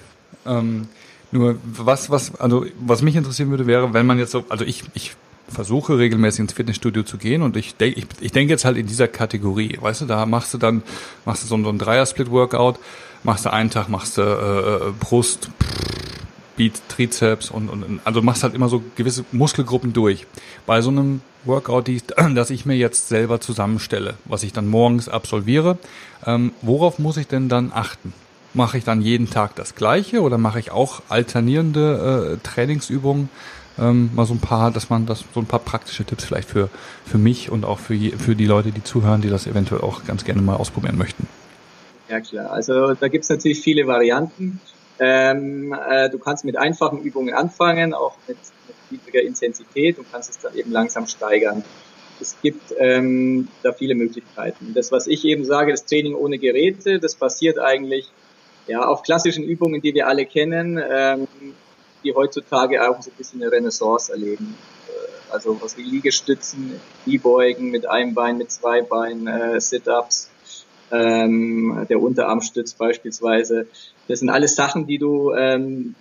Ähm, 0.46 0.88
nur 1.32 1.58
was, 1.64 2.10
was, 2.10 2.36
also 2.40 2.66
was 2.80 3.02
mich 3.02 3.16
interessieren 3.16 3.50
würde, 3.50 3.68
wäre, 3.68 3.94
wenn 3.94 4.06
man 4.06 4.18
jetzt 4.18 4.32
so, 4.32 4.46
also 4.50 4.66
ich, 4.66 4.84
ich 4.94 5.16
versuche 5.48 5.98
regelmäßig 5.98 6.42
ins 6.42 6.54
Fitnessstudio 6.54 7.04
zu 7.04 7.18
gehen 7.18 7.42
und 7.42 7.58
ich 7.58 7.76
denke, 7.76 8.00
ich, 8.00 8.06
ich 8.20 8.32
denke 8.32 8.52
jetzt 8.52 8.66
halt 8.66 8.78
in 8.78 8.88
dieser 8.88 9.08
Kategorie, 9.08 9.78
weißt 9.80 10.02
du, 10.02 10.06
da 10.06 10.26
machst 10.26 10.54
du 10.54 10.58
dann, 10.58 10.84
machst 11.26 11.44
du 11.44 11.48
so, 11.48 11.62
so 11.62 11.70
ein 11.70 11.78
Dreier-Split-Workout, 11.78 12.80
machst 13.24 13.46
du 13.46 13.54
einen 13.54 13.70
Tag, 13.70 13.90
machst 13.90 14.18
du 14.18 14.22
äh, 14.22 14.90
äh 14.90 14.92
Brust, 15.00 15.50
Beat, 16.60 16.82
Trizeps 16.90 17.50
und, 17.50 17.70
und 17.70 18.02
also 18.04 18.22
machst 18.22 18.44
halt 18.44 18.54
immer 18.54 18.68
so 18.68 18.84
gewisse 18.98 19.24
Muskelgruppen 19.32 19.94
durch. 19.94 20.28
Bei 20.66 20.82
so 20.82 20.90
einem 20.90 21.22
Workout, 21.46 21.88
die, 21.88 22.02
das 22.36 22.50
ich 22.50 22.66
mir 22.66 22.76
jetzt 22.76 23.08
selber 23.08 23.40
zusammenstelle, 23.40 24.16
was 24.26 24.44
ich 24.44 24.52
dann 24.52 24.68
morgens 24.68 25.08
absolviere, 25.08 25.78
ähm, 26.26 26.52
worauf 26.62 27.00
muss 27.00 27.16
ich 27.16 27.28
denn 27.28 27.48
dann 27.48 27.72
achten? 27.74 28.14
Mache 28.54 28.78
ich 28.78 28.84
dann 28.84 29.02
jeden 29.02 29.30
Tag 29.30 29.56
das 29.56 29.74
Gleiche 29.76 30.22
oder 30.22 30.38
mache 30.38 30.60
ich 30.60 30.72
auch 30.72 31.02
alternierende 31.08 32.40
äh, 32.42 32.46
Trainingsübungen? 32.46 33.30
Ähm, 33.78 34.10
mal 34.14 34.26
so 34.26 34.34
ein 34.34 34.42
paar, 34.42 34.72
dass 34.72 34.90
man 34.90 35.06
das 35.06 35.24
so 35.34 35.40
ein 35.40 35.46
paar 35.46 35.60
praktische 35.62 36.04
Tipps 36.04 36.26
vielleicht 36.26 36.50
für 36.50 36.70
für 37.06 37.18
mich 37.18 37.50
und 37.50 37.64
auch 37.64 37.80
für 37.80 37.94
je, 37.94 38.12
für 38.12 38.36
die 38.36 38.48
Leute, 38.48 38.74
die 38.74 38.84
zuhören, 38.84 39.22
die 39.22 39.30
das 39.30 39.48
eventuell 39.48 39.80
auch 39.80 40.04
ganz 40.04 40.26
gerne 40.26 40.42
mal 40.42 40.58
ausprobieren 40.58 40.98
möchten. 40.98 41.26
Ja 42.10 42.20
klar, 42.20 42.52
also 42.52 42.96
da 42.96 43.08
gibt's 43.08 43.30
natürlich 43.30 43.62
viele 43.62 43.88
Varianten. 43.88 44.60
Ähm, 45.00 45.74
äh, 45.74 46.10
du 46.10 46.20
kannst 46.20 46.44
mit 46.44 46.58
einfachen 46.58 47.02
Übungen 47.02 47.34
anfangen, 47.34 47.94
auch 47.94 48.18
mit, 48.28 48.38
mit 48.68 48.92
niedriger 48.92 49.22
Intensität 49.22 49.98
und 49.98 50.12
kannst 50.12 50.30
es 50.30 50.40
dann 50.40 50.56
eben 50.56 50.72
langsam 50.72 51.08
steigern. 51.08 51.64
es 52.20 52.36
gibt 52.42 52.74
ähm, 52.78 53.48
da 53.64 53.72
viele 53.72 53.96
Möglichkeiten. 53.96 54.74
Das, 54.74 54.92
was 54.92 55.08
ich 55.08 55.24
eben 55.24 55.46
sage, 55.46 55.72
das 55.72 55.86
Training 55.86 56.16
ohne 56.16 56.38
Geräte, 56.38 57.00
das 57.00 57.16
passiert 57.16 57.60
eigentlich 57.60 58.12
ja 58.68 58.86
auf 58.86 59.04
klassischen 59.04 59.44
Übungen, 59.44 59.82
die 59.82 59.94
wir 59.94 60.08
alle 60.08 60.26
kennen, 60.26 60.82
ähm, 60.90 61.28
die 62.04 62.14
heutzutage 62.14 62.90
auch 62.90 63.02
so 63.02 63.10
ein 63.10 63.18
bisschen 63.18 63.42
eine 63.42 63.52
Renaissance 63.52 64.12
erleben. 64.12 64.56
Äh, 64.88 65.34
also 65.34 65.58
was 65.62 65.78
wie 65.78 65.84
Liegestützen, 65.84 66.80
Kniebeugen 67.04 67.72
mit 67.72 67.90
einem 67.90 68.14
Bein, 68.14 68.38
mit 68.38 68.52
zwei 68.52 68.82
Beinen, 68.82 69.28
äh, 69.28 69.62
Sit-ups, 69.62 70.30
ähm, 70.92 71.86
der 71.90 72.02
Unterarmstütz 72.02 72.74
beispielsweise. 72.74 73.68
Das 74.10 74.20
sind 74.20 74.30
alles 74.30 74.56
Sachen, 74.56 74.88
die 74.88 74.98
du 74.98 75.32
ähm, 75.34 75.96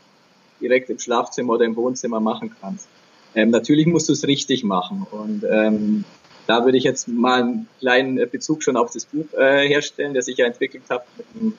direkt 0.60 0.90
im 0.90 0.98
Schlafzimmer 0.98 1.52
oder 1.52 1.66
im 1.66 1.76
Wohnzimmer 1.76 2.18
machen 2.18 2.50
kannst. 2.60 2.88
Ähm, 3.34 3.50
natürlich 3.50 3.86
musst 3.86 4.08
du 4.08 4.14
es 4.14 4.26
richtig 4.26 4.64
machen 4.64 5.06
und 5.10 5.44
ähm, 5.48 6.04
da 6.46 6.64
würde 6.64 6.78
ich 6.78 6.84
jetzt 6.84 7.06
mal 7.08 7.42
einen 7.42 7.68
kleinen 7.78 8.16
Bezug 8.30 8.62
schon 8.62 8.78
auf 8.78 8.90
das 8.90 9.04
Buch 9.04 9.26
äh, 9.34 9.68
herstellen, 9.68 10.14
das 10.14 10.26
ich 10.28 10.38
ja 10.38 10.46
entwickelt 10.46 10.84
habe 10.88 11.04
mit 11.18 11.26
einem 11.34 11.52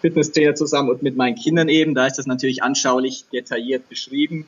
Fitnesstrainer 0.00 0.54
zusammen 0.54 0.88
und 0.88 1.02
mit 1.02 1.16
meinen 1.16 1.36
Kindern 1.36 1.68
eben. 1.68 1.94
Da 1.94 2.06
ist 2.06 2.16
das 2.16 2.26
natürlich 2.26 2.62
anschaulich 2.62 3.26
detailliert 3.30 3.90
beschrieben, 3.90 4.46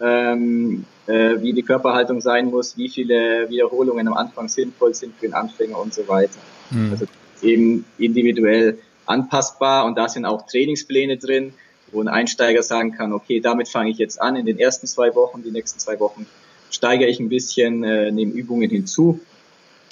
ähm, 0.00 0.84
äh, 1.06 1.40
wie 1.40 1.52
die 1.52 1.62
Körperhaltung 1.62 2.20
sein 2.20 2.46
muss, 2.46 2.76
wie 2.76 2.88
viele 2.88 3.48
Wiederholungen 3.48 4.08
am 4.08 4.14
Anfang 4.14 4.48
sinnvoll 4.48 4.92
sind 4.92 5.14
für 5.14 5.26
den 5.26 5.34
Anfänger 5.34 5.78
und 5.78 5.94
so 5.94 6.06
weiter. 6.08 6.40
Mhm. 6.70 6.90
Also 6.90 7.06
eben 7.42 7.84
individuell 7.98 8.78
anpassbar 9.06 9.84
und 9.84 9.96
da 9.96 10.08
sind 10.08 10.24
auch 10.24 10.46
Trainingspläne 10.46 11.16
drin, 11.16 11.54
wo 11.90 12.00
ein 12.00 12.08
Einsteiger 12.08 12.62
sagen 12.62 12.92
kann, 12.92 13.12
okay, 13.12 13.40
damit 13.40 13.68
fange 13.68 13.90
ich 13.90 13.98
jetzt 13.98 14.20
an 14.20 14.36
in 14.36 14.46
den 14.46 14.58
ersten 14.58 14.86
zwei 14.86 15.14
Wochen, 15.14 15.42
die 15.42 15.50
nächsten 15.50 15.78
zwei 15.78 16.00
Wochen 16.00 16.26
steigere 16.70 17.08
ich 17.08 17.20
ein 17.20 17.28
bisschen, 17.28 17.84
äh, 17.84 18.10
nehme 18.10 18.32
Übungen 18.32 18.70
hinzu. 18.70 19.20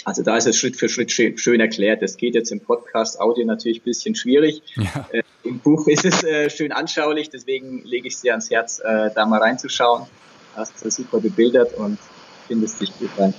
Also 0.05 0.23
da 0.23 0.37
ist 0.37 0.47
es 0.47 0.57
Schritt 0.57 0.77
für 0.77 0.89
Schritt 0.89 1.13
schön, 1.13 1.37
schön 1.37 1.61
erklärt. 1.61 2.01
Das 2.01 2.17
geht 2.17 2.35
jetzt 2.35 2.51
im 2.51 2.61
Podcast 2.61 3.21
Audio 3.21 3.45
natürlich 3.45 3.81
ein 3.81 3.85
bisschen 3.85 4.15
schwierig. 4.15 4.63
Ja. 4.77 5.07
Äh, 5.13 5.23
Im 5.45 5.59
Buch 5.59 5.87
ist 5.89 6.05
es 6.05 6.23
äh, 6.23 6.51
schön 6.51 6.73
anschaulich, 6.73 7.31
deswegen 7.31 7.83
lege 7.85 8.09
ich 8.09 8.15
es 8.15 8.21
dir 8.21 8.33
ans 8.33 8.51
Herz, 8.51 8.81
äh, 8.81 9.11
da 9.15 9.27
mal 9.27 9.41
reinzuschauen. 9.41 10.07
Hast 10.57 10.85
du 10.85 10.91
super 10.91 11.21
bebildert 11.21 11.75
und 11.75 11.99
findest 12.47 12.81
dich 12.81 12.97
gut 12.99 13.11
rein. 13.19 13.35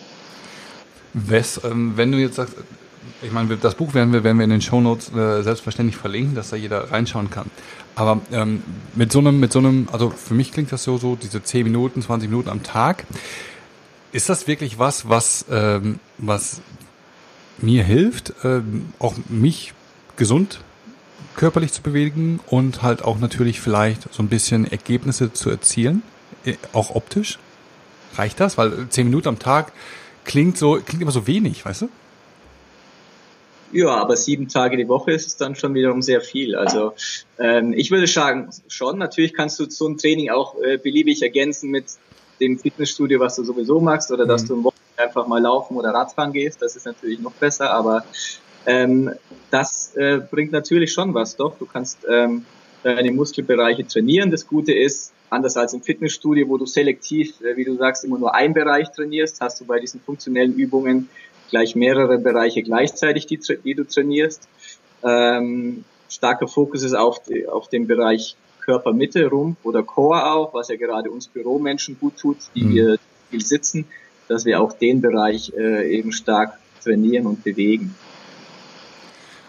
Wes, 1.14 1.60
ähm, 1.64 1.94
wenn 1.96 2.12
du 2.12 2.18
jetzt 2.18 2.36
sagst, 2.36 2.56
ich 3.22 3.32
meine, 3.32 3.56
das 3.58 3.76
Buch 3.76 3.94
werden 3.94 4.14
wir, 4.14 4.24
werden 4.24 4.38
wir 4.38 4.44
in 4.44 4.50
den 4.50 4.62
Shownotes 4.62 5.14
äh, 5.14 5.44
selbstverständlich 5.44 5.98
verlinken, 5.98 6.36
dass 6.36 6.50
da 6.50 6.56
jeder 6.56 6.92
reinschauen 6.92 7.30
kann. 7.30 7.50
Aber 7.96 8.22
ähm, 8.32 8.64
mit 8.96 9.12
so 9.12 9.20
einem, 9.20 9.40
mit 9.40 9.52
so 9.52 9.60
einem, 9.60 9.88
also 9.92 10.10
für 10.10 10.34
mich 10.34 10.52
klingt 10.52 10.72
das 10.72 10.84
so, 10.84 10.98
so 10.98 11.16
diese 11.16 11.44
10 11.44 11.64
Minuten, 11.64 12.02
20 12.02 12.30
Minuten 12.30 12.50
am 12.50 12.64
Tag. 12.64 13.06
Ist 14.12 14.30
das 14.30 14.48
wirklich 14.48 14.80
was, 14.80 15.08
was, 15.08 15.46
ähm, 15.52 16.00
was 16.18 16.62
mir 17.60 17.84
hilft, 17.84 18.34
ähm, 18.44 18.94
auch 19.00 19.14
mich 19.30 19.74
gesund 20.16 20.62
körperlich 21.36 21.72
zu 21.72 21.82
bewegen 21.82 22.40
und 22.48 22.82
halt 22.82 23.04
auch 23.04 23.20
natürlich 23.20 23.62
vielleicht 23.62 24.14
so 24.14 24.24
ein 24.24 24.28
bisschen 24.28 24.70
Ergebnisse 24.70 25.32
zu 25.32 25.50
erzielen, 25.50 26.02
äh, 26.44 26.56
auch 26.74 26.96
optisch? 26.96 27.40
Reicht 28.16 28.40
das? 28.40 28.58
Weil 28.58 28.90
10 28.90 29.08
Minuten 29.08 29.28
am 29.28 29.40
Tag 29.40 29.72
klingt 30.26 30.58
so, 30.58 30.80
klingt 30.84 31.02
immer 31.02 31.12
so 31.12 31.28
wenig, 31.28 31.64
weißt 31.66 31.84
du? 31.84 31.90
Ja, 33.74 33.90
aber 33.90 34.18
sieben 34.18 34.48
Tage 34.48 34.78
die 34.78 34.88
Woche 34.88 35.12
ist 35.12 35.28
es 35.28 35.38
dann 35.38 35.56
schon 35.56 35.74
wiederum 35.74 36.02
sehr 36.02 36.22
viel. 36.22 36.56
Also 36.56 36.94
ähm, 37.40 37.74
ich 37.74 37.90
würde 37.92 38.08
sagen, 38.08 38.50
schon, 38.68 38.98
natürlich 38.98 39.34
kannst 39.34 39.60
du 39.60 39.70
so 39.70 39.88
ein 39.88 39.98
Training 39.98 40.30
auch 40.30 40.62
äh, 40.62 40.78
beliebig 40.78 41.22
ergänzen 41.22 41.70
mit 41.70 41.86
dem 42.42 42.60
Fitnessstudio, 42.60 43.20
was 43.20 43.36
du 43.36 43.44
sowieso 43.44 43.80
magst, 43.80 44.12
oder 44.12 44.26
mhm. 44.26 44.30
dass 44.30 44.46
du 44.46 44.56
im 44.56 44.64
Wochenende 44.64 44.82
einfach 44.98 45.28
mal 45.28 45.42
laufen 45.42 45.78
oder 45.78 45.92
Radfahren 45.92 46.34
gehst. 46.34 46.62
Das 46.62 46.76
ist 46.76 46.86
natürlich 46.86 47.20
noch 47.20 47.34
besser, 47.34 47.72
aber 47.72 48.04
ähm, 48.66 49.12
das 49.50 49.96
äh, 49.96 50.20
bringt 50.20 50.52
natürlich 50.52 50.92
schon 50.92 51.14
was, 51.14 51.36
doch. 51.36 51.58
Du 51.58 51.66
kannst 51.66 52.00
ähm, 52.10 52.46
deine 52.84 53.12
Muskelbereiche 53.12 53.88
trainieren. 53.88 54.32
Das 54.32 54.48
Gute 54.48 54.74
ist, 54.74 55.14
anders 55.30 55.56
als 55.58 55.74
im 55.74 55.82
Fitnessstudio, 55.82 56.48
wo 56.50 56.58
du 56.58 56.66
selektiv, 56.66 57.40
äh, 57.42 57.56
wie 57.56 57.64
du 57.64 57.76
sagst, 57.76 58.04
immer 58.04 58.20
nur 58.20 58.36
einen 58.36 58.54
Bereich 58.54 58.92
trainierst, 58.92 59.40
hast 59.42 59.62
du 59.62 59.66
bei 59.66 59.80
diesen 59.80 60.02
funktionellen 60.02 60.54
Übungen 60.54 61.10
gleich 61.52 61.76
mehrere 61.76 62.18
Bereiche 62.18 62.64
gleichzeitig, 62.64 63.28
die, 63.28 63.40
die 63.64 63.76
du 63.76 63.86
trainierst. 63.86 64.48
Ähm, 65.04 65.84
starker 66.10 66.48
Fokus 66.48 66.82
ist 66.82 66.96
auf, 66.96 67.22
auf 67.52 67.70
den 67.70 67.86
Bereich 67.86 68.36
Körpermitte, 68.62 69.28
Rumpf 69.28 69.58
oder 69.64 69.84
Core 69.84 70.32
auch, 70.32 70.54
was 70.54 70.70
ja 70.70 70.76
gerade 70.78 71.12
uns 71.12 71.28
Büromenschen 71.28 71.98
gut 72.00 72.18
tut, 72.18 72.38
die 72.56 72.64
mhm. 72.64 72.72
hier 72.72 73.00
viel 73.30 73.46
sitzen, 73.46 73.86
dass 74.28 74.46
wir 74.46 74.62
auch 74.62 74.74
den 74.74 75.02
Bereich 75.02 75.54
äh, 75.56 75.96
eben 75.96 76.12
stark 76.12 76.58
trainieren 76.84 77.28
und 77.28 77.44
bewegen. 77.44 77.96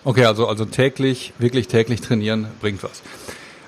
Okay, 0.05 0.25
also, 0.25 0.49
also 0.49 0.65
täglich, 0.65 1.33
wirklich 1.39 1.69
täglich 1.69 2.01
trainieren 2.01 2.49
bringt 2.61 2.83
was. 2.83 3.03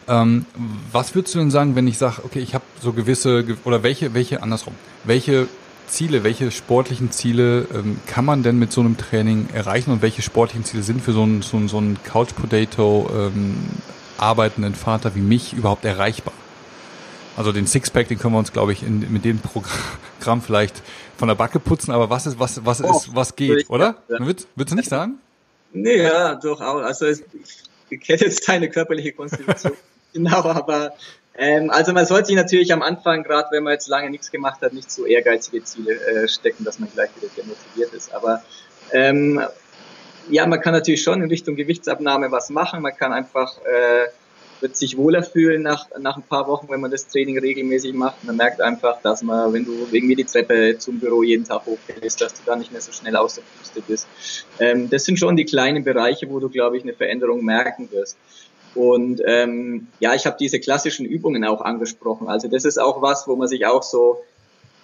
Ähm, 0.09 0.47
was 0.91 1.15
würdest 1.15 1.35
du 1.35 1.39
denn 1.39 1.51
sagen, 1.51 1.77
wenn 1.77 1.87
ich 1.87 1.97
sage, 1.97 2.23
okay, 2.25 2.41
ich 2.41 2.55
habe 2.55 2.65
so 2.81 2.93
gewisse, 2.93 3.45
oder 3.65 3.83
welche, 3.83 4.13
welche, 4.15 4.43
andersrum, 4.43 4.75
welche 5.05 5.49
Ziele, 5.87 6.25
welche 6.25 6.51
sportlichen 6.51 7.11
Ziele 7.11 7.67
ähm, 7.73 7.99
kann 8.07 8.25
man 8.25 8.43
denn 8.43 8.59
mit 8.59 8.73
so 8.73 8.81
einem 8.81 8.97
Training 8.97 9.49
erreichen 9.53 9.91
und 9.91 10.03
welche 10.03 10.23
sportlichen 10.23 10.65
Ziele 10.65 10.83
sind 10.83 11.03
für 11.03 11.13
so 11.13 11.23
einen, 11.23 11.43
so 11.43 11.57
einen, 11.57 11.69
so 11.69 11.79
einen 11.79 12.03
Couch 12.03 12.35
Potato 12.35 13.11
ähm, 13.15 13.57
arbeitenden 14.19 14.75
Vater 14.75 15.15
wie 15.15 15.21
mich 15.21 15.53
überhaupt 15.53 15.85
erreichbar? 15.85 16.35
Also 17.37 17.53
den 17.53 17.67
Sixpack, 17.67 18.09
den 18.09 18.19
können 18.19 18.35
wir 18.35 18.39
uns, 18.39 18.53
glaube 18.53 18.73
ich, 18.73 18.83
in, 18.83 19.13
mit 19.13 19.25
dem 19.25 19.41
Programm 19.41 20.41
vielleicht 20.41 20.83
von 21.17 21.29
der 21.29 21.35
Backe 21.35 21.59
putzen, 21.59 21.93
aber 21.93 22.11
was 22.11 22.27
ist, 22.27 22.39
was, 22.39 22.65
was 22.65 22.83
oh, 22.83 22.91
ist, 22.91 23.15
was 23.15 23.37
geht, 23.37 23.69
oder? 23.71 23.97
Ja. 24.09 24.21
Würdest, 24.21 24.49
würdest 24.55 24.73
du 24.73 24.77
nicht 24.77 24.89
sagen? 24.89 25.19
Nee, 25.73 26.03
ja, 26.03 26.37
durchaus. 26.37 26.85
Also 26.85 27.07
ich 27.07 28.01
kenne 28.01 28.21
jetzt 28.21 28.49
deine 28.49 28.69
körperliche 28.69 29.13
Konstitution 29.13 29.73
genau, 30.13 30.45
aber 30.45 30.95
ähm, 31.37 31.71
also 31.71 31.93
man 31.93 32.07
sollte 32.07 32.27
sich 32.27 32.37
natürlich 32.37 32.73
am 32.73 32.83
Anfang, 32.83 33.23
gerade 33.23 33.49
wenn 33.51 33.65
man 33.65 33.73
jetzt 33.73 33.89
lange 33.89 34.11
nichts 34.11 34.31
gemacht 34.31 34.61
hat, 34.63 34.73
nicht 34.73 34.91
so 34.91 35.05
ehrgeizige 35.05 35.65
Ziele 35.65 35.95
äh, 35.95 36.29
stecken, 36.29 36.65
dass 36.65 36.79
man 36.79 36.91
gleich 36.93 37.11
wieder 37.17 37.33
demotiviert 37.37 37.93
ist. 37.93 38.15
Aber 38.15 38.43
ähm, 38.93 39.41
ja, 40.31 40.47
man 40.47 40.61
kann 40.61 40.73
natürlich 40.73 41.03
schon 41.03 41.23
in 41.23 41.29
Richtung 41.29 41.57
Gewichtsabnahme 41.57 42.31
was 42.31 42.51
machen. 42.51 42.83
Man 42.83 42.97
kann 42.97 43.13
einfach 43.13 43.59
äh, 43.65 44.09
wird 44.65 44.77
sich 44.79 44.97
wohler 44.97 45.23
fühlen 45.23 45.61
nach, 45.61 45.89
nach 46.01 46.17
ein 46.17 46.23
paar 46.23 46.49
Wochen, 46.49 46.69
wenn 46.71 46.81
man 46.81 46.91
das 46.91 47.07
Training 47.07 47.39
regelmäßig 47.39 47.93
macht. 47.93 48.25
Man 48.25 48.37
merkt 48.37 48.63
einfach, 48.63 49.01
dass 49.03 49.23
man, 49.23 49.53
wenn 49.53 49.67
du 49.67 49.87
irgendwie 49.93 50.15
die 50.15 50.25
Treppe 50.25 50.79
zum 50.79 50.99
Büro 51.01 51.23
jeden 51.23 51.45
Tag 51.45 51.67
hochgehst, 51.67 52.21
dass 52.23 52.33
du 52.33 52.41
da 52.47 52.57
nicht 52.57 52.73
mehr 52.73 52.81
so 52.81 52.91
schnell 52.91 53.15
aus 53.15 53.35
der 53.35 53.43
Puste 53.59 53.83
bist. 53.87 54.07
Ähm, 54.59 54.89
das 54.89 55.05
sind 55.05 55.19
schon 55.19 55.37
die 55.37 55.45
kleinen 55.45 55.85
Bereiche, 55.85 56.31
wo 56.31 56.41
du, 56.41 56.49
glaube 56.49 56.79
ich, 56.79 56.83
eine 56.83 56.95
Veränderung 56.95 57.45
merken 57.45 57.91
wirst. 57.93 58.17
Und 58.75 59.23
ähm, 59.25 59.87
ja, 60.01 60.15
ich 60.15 60.27
habe 60.27 60.37
diese 60.39 60.59
klassischen 60.59 61.07
Übungen 61.07 61.45
auch 61.45 61.61
angesprochen. 61.61 62.29
Also 62.29 62.49
das 62.49 62.65
ist 62.65 62.79
auch 62.79 63.03
was, 63.03 63.29
wo 63.29 63.37
man 63.37 63.49
sich 63.49 63.67
auch 63.67 63.83
so 63.83 64.23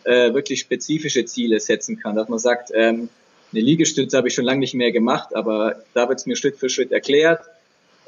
äh, 0.04 0.32
wirklich 0.32 0.60
spezifische 0.60 1.24
Ziele 1.24 1.58
setzen 1.60 1.98
kann, 1.98 2.16
dass 2.16 2.28
man 2.28 2.38
sagt, 2.38 2.70
ähm, 2.74 3.08
eine 3.52 3.62
Liegestütze 3.62 4.16
habe 4.16 4.28
ich 4.28 4.34
schon 4.34 4.44
lange 4.44 4.60
nicht 4.60 4.74
mehr 4.74 4.92
gemacht, 4.92 5.34
aber 5.34 5.82
da 5.92 6.08
wird 6.08 6.20
es 6.20 6.26
mir 6.26 6.36
Schritt 6.36 6.56
für 6.56 6.68
Schritt 6.68 6.92
erklärt. 6.92 7.40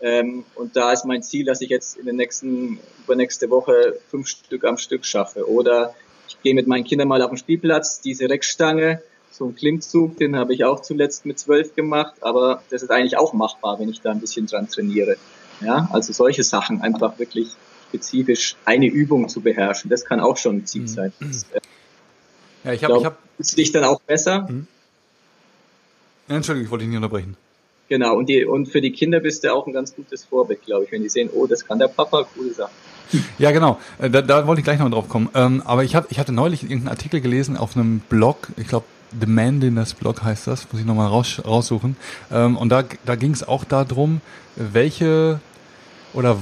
Ähm, 0.01 0.45
und 0.55 0.77
da 0.77 0.93
ist 0.93 1.05
mein 1.05 1.23
Ziel, 1.23 1.45
dass 1.45 1.61
ich 1.61 1.69
jetzt 1.69 1.97
in 1.97 2.05
der 2.05 2.15
nächsten, 2.15 2.79
übernächste 3.05 3.51
Woche 3.51 3.99
fünf 4.09 4.29
Stück 4.29 4.65
am 4.65 4.79
Stück 4.79 5.05
schaffe. 5.05 5.49
Oder 5.49 5.95
ich 6.29 6.41
gehe 6.43 6.55
mit 6.55 6.67
meinen 6.67 6.85
Kindern 6.85 7.09
mal 7.09 7.23
auf 7.23 7.31
den 7.31 7.39
Spielplatz, 7.39 8.01
diese 8.01 8.29
Reckstange, 8.29 9.03
so 9.31 9.47
ein 9.47 9.57
Klimmzug, 9.57 10.17
den 10.19 10.37
habe 10.37 10.55
ich 10.55 10.65
auch 10.65 10.81
zuletzt 10.81 11.25
mit 11.25 11.39
zwölf 11.39 11.75
gemacht, 11.75 12.15
aber 12.21 12.62
das 12.71 12.83
ist 12.83 12.91
eigentlich 12.91 13.17
auch 13.17 13.33
machbar, 13.33 13.79
wenn 13.81 13.89
ich 13.89 14.01
da 14.01 14.11
ein 14.11 14.21
bisschen 14.21 14.47
dran 14.47 14.69
trainiere. 14.69 15.17
Ja, 15.64 15.88
also 15.92 16.12
solche 16.12 16.42
Sachen 16.42 16.81
einfach 16.81 17.19
wirklich 17.19 17.49
spezifisch 17.88 18.57
eine 18.64 18.87
Übung 18.87 19.28
zu 19.28 19.40
beherrschen, 19.40 19.90
das 19.90 20.04
kann 20.04 20.21
auch 20.21 20.37
schon 20.37 20.57
ein 20.57 20.66
Ziel 20.66 20.83
mhm. 20.83 20.88
sein. 20.88 21.12
Das, 21.21 21.47
äh, 21.52 21.61
ja, 22.64 22.73
ich 22.73 22.85
habe, 22.85 22.99
ich 22.99 23.04
habe, 23.04 23.16
ist 23.38 23.59
dich 23.59 23.73
dann 23.73 23.85
auch 23.85 24.00
besser. 24.00 24.49
Mhm. 24.49 24.66
Entschuldigung, 26.28 26.64
ich 26.64 26.71
wollte 26.71 26.85
dich 26.85 26.88
nicht 26.90 26.97
unterbrechen. 26.97 27.37
Genau, 27.88 28.16
und, 28.16 28.28
die, 28.28 28.45
und 28.45 28.66
für 28.66 28.81
die 28.81 28.92
Kinder 28.92 29.21
bist 29.21 29.45
du 29.45 29.52
auch 29.52 29.66
ein 29.66 29.73
ganz 29.73 29.95
gutes 29.95 30.25
Vorbild, 30.25 30.64
glaube 30.64 30.85
ich, 30.85 30.92
wenn 30.92 31.02
die 31.02 31.11
sehen, 31.11 31.28
oh, 31.35 31.47
das 31.47 31.66
kann 31.66 31.78
der 31.78 31.88
Papa, 31.88 32.25
coole 32.35 32.54
Sache. 32.54 32.71
Ja, 33.38 33.50
genau. 33.50 33.78
Äh, 33.99 34.09
da, 34.09 34.23
da 34.23 34.47
wollte 34.47 34.61
ich 34.61 34.64
gleich 34.64 34.78
noch 34.78 34.90
drauf 34.90 35.09
kommen. 35.09 35.28
Ähm, 35.35 35.62
aber 35.66 35.85
ich, 35.85 35.95
hab, 35.95 36.11
ich 36.11 36.19
hatte 36.19 36.33
neulich 36.33 36.62
irgendeinen 36.62 36.88
Artikel 36.88 37.21
gelesen 37.21 37.59
auf 37.59 37.76
einem 37.76 37.99
Blog, 38.09 38.49
ich 38.57 38.69
glaube, 38.69 38.87
The 39.21 39.26
Man 39.26 39.61
Dinners 39.61 39.92
Blog 39.92 40.23
heißt 40.23 40.47
das, 40.47 40.73
muss 40.73 40.81
ich 40.81 40.87
nochmal 40.87 41.09
raus, 41.09 41.42
raussuchen. 41.45 41.97
Ähm, 42.33 42.57
und 42.57 42.71
da, 42.71 42.85
da 43.04 43.14
ging 43.14 43.33
es 43.33 43.47
auch 43.47 43.64
darum, 43.64 44.23
welche 44.57 45.40
oder 46.12 46.37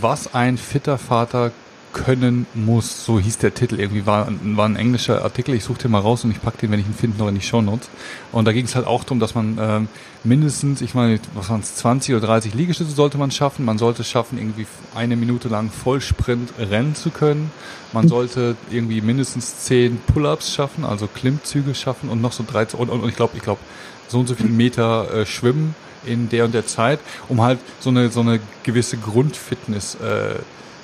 was 0.00 0.34
ein 0.34 0.58
fitter 0.58 0.98
Vater 0.98 1.52
können 1.96 2.46
muss. 2.54 3.06
So 3.06 3.18
hieß 3.18 3.38
der 3.38 3.54
Titel. 3.54 3.80
Irgendwie 3.80 4.04
war, 4.04 4.28
war 4.42 4.68
ein 4.68 4.76
englischer 4.76 5.22
Artikel. 5.22 5.54
Ich 5.54 5.64
suche 5.64 5.78
den 5.78 5.92
mal 5.92 6.00
raus 6.00 6.24
und 6.24 6.30
ich 6.30 6.42
packe 6.42 6.58
den, 6.58 6.70
wenn 6.70 6.80
ich 6.80 6.86
ihn 6.86 6.94
finde, 6.94 7.16
noch 7.16 7.28
in 7.28 7.34
die 7.34 7.40
Show 7.40 7.62
Notes. 7.62 7.88
Und 8.32 8.44
da 8.44 8.52
ging 8.52 8.66
es 8.66 8.74
halt 8.74 8.86
auch 8.86 9.02
darum, 9.02 9.18
dass 9.18 9.34
man 9.34 9.56
ähm, 9.58 9.88
mindestens, 10.22 10.82
ich 10.82 10.94
meine, 10.94 11.18
was 11.34 11.48
waren 11.48 11.60
es, 11.60 11.76
20 11.76 12.14
oder 12.14 12.26
30 12.26 12.52
Liegestütze 12.52 12.90
sollte 12.90 13.16
man 13.16 13.30
schaffen. 13.30 13.64
Man 13.64 13.78
sollte 13.78 14.04
schaffen, 14.04 14.36
irgendwie 14.36 14.66
eine 14.94 15.16
Minute 15.16 15.48
lang 15.48 15.70
Vollsprint 15.70 16.52
rennen 16.58 16.94
zu 16.94 17.08
können. 17.08 17.50
Man 17.94 18.08
sollte 18.08 18.56
irgendwie 18.70 19.00
mindestens 19.00 19.64
10 19.64 19.98
Pull-ups 20.06 20.54
schaffen, 20.54 20.84
also 20.84 21.06
Klimmzüge 21.06 21.74
schaffen 21.74 22.10
und 22.10 22.20
noch 22.20 22.32
so 22.32 22.44
13 22.46 22.78
und, 22.78 22.90
und, 22.90 23.00
und 23.00 23.08
ich 23.08 23.16
glaube, 23.16 23.36
ich 23.36 23.42
glaube, 23.42 23.60
so 24.08 24.20
und 24.20 24.26
so 24.26 24.34
viele 24.34 24.50
Meter 24.50 25.12
äh, 25.14 25.26
schwimmen 25.26 25.74
in 26.04 26.28
der 26.28 26.44
und 26.44 26.54
der 26.54 26.66
Zeit, 26.66 27.00
um 27.28 27.42
halt 27.42 27.58
so 27.80 27.90
eine 27.90 28.10
so 28.10 28.20
eine 28.20 28.40
gewisse 28.62 28.96
Grundfitness 28.96 29.96
äh, 29.96 30.36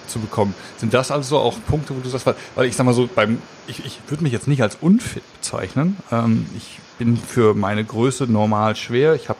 zu 0.07 0.21
bekommen. 0.21 0.54
Sind 0.76 0.95
das 0.95 1.11
also 1.11 1.38
auch 1.38 1.57
Punkte, 1.66 1.97
wo 1.97 2.00
du 2.00 2.09
sagst, 2.09 2.26
weil, 2.26 2.35
weil 2.54 2.66
ich 2.66 2.76
sag 2.76 2.85
mal 2.85 2.95
so, 2.95 3.09
beim, 3.12 3.40
ich, 3.66 3.85
ich 3.85 4.00
würde 4.09 4.23
mich 4.23 4.33
jetzt 4.33 4.49
nicht 4.49 4.62
als 4.62 4.76
unfit 4.81 5.23
bezeichnen. 5.40 5.97
Ähm, 6.11 6.47
ich 6.57 6.78
bin 6.99 7.16
für 7.16 7.54
meine 7.54 7.85
Größe 7.85 8.25
normal 8.25 8.76
schwer. 8.76 9.14
Ich 9.14 9.28
habe 9.28 9.38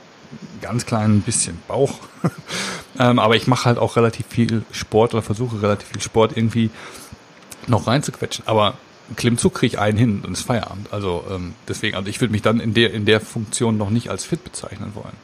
ganz 0.61 0.87
klein 0.87 1.21
bisschen 1.21 1.61
Bauch. 1.69 2.01
ähm, 2.99 3.19
aber 3.19 3.37
ich 3.37 3.47
mache 3.47 3.67
halt 3.67 3.79
auch 3.79 3.97
relativ 3.97 4.27
viel 4.29 4.65
Sport 4.73 5.15
oder 5.15 5.23
versuche 5.23 5.61
relativ 5.63 5.89
viel 5.89 6.01
Sport 6.01 6.37
irgendwie 6.37 6.71
noch 7.67 7.87
reinzuquetschen. 7.87 8.47
Aber 8.47 8.75
Klimmzug 9.17 9.55
kriege 9.55 9.75
ich 9.75 9.79
einen 9.79 9.99
hin 9.99 10.23
und 10.27 10.33
ist 10.33 10.43
Feierabend. 10.43 10.93
Also 10.93 11.25
ähm, 11.31 11.55
deswegen, 11.69 11.97
also 11.97 12.09
ich 12.09 12.21
würde 12.21 12.33
mich 12.33 12.43
dann 12.43 12.61
in 12.61 12.75
der 12.75 12.93
in 12.93 13.05
der 13.05 13.21
Funktion 13.21 13.77
noch 13.77 13.91
nicht 13.91 14.09
als 14.09 14.25
fit 14.25 14.43
bezeichnen 14.43 14.93
wollen. 14.95 15.17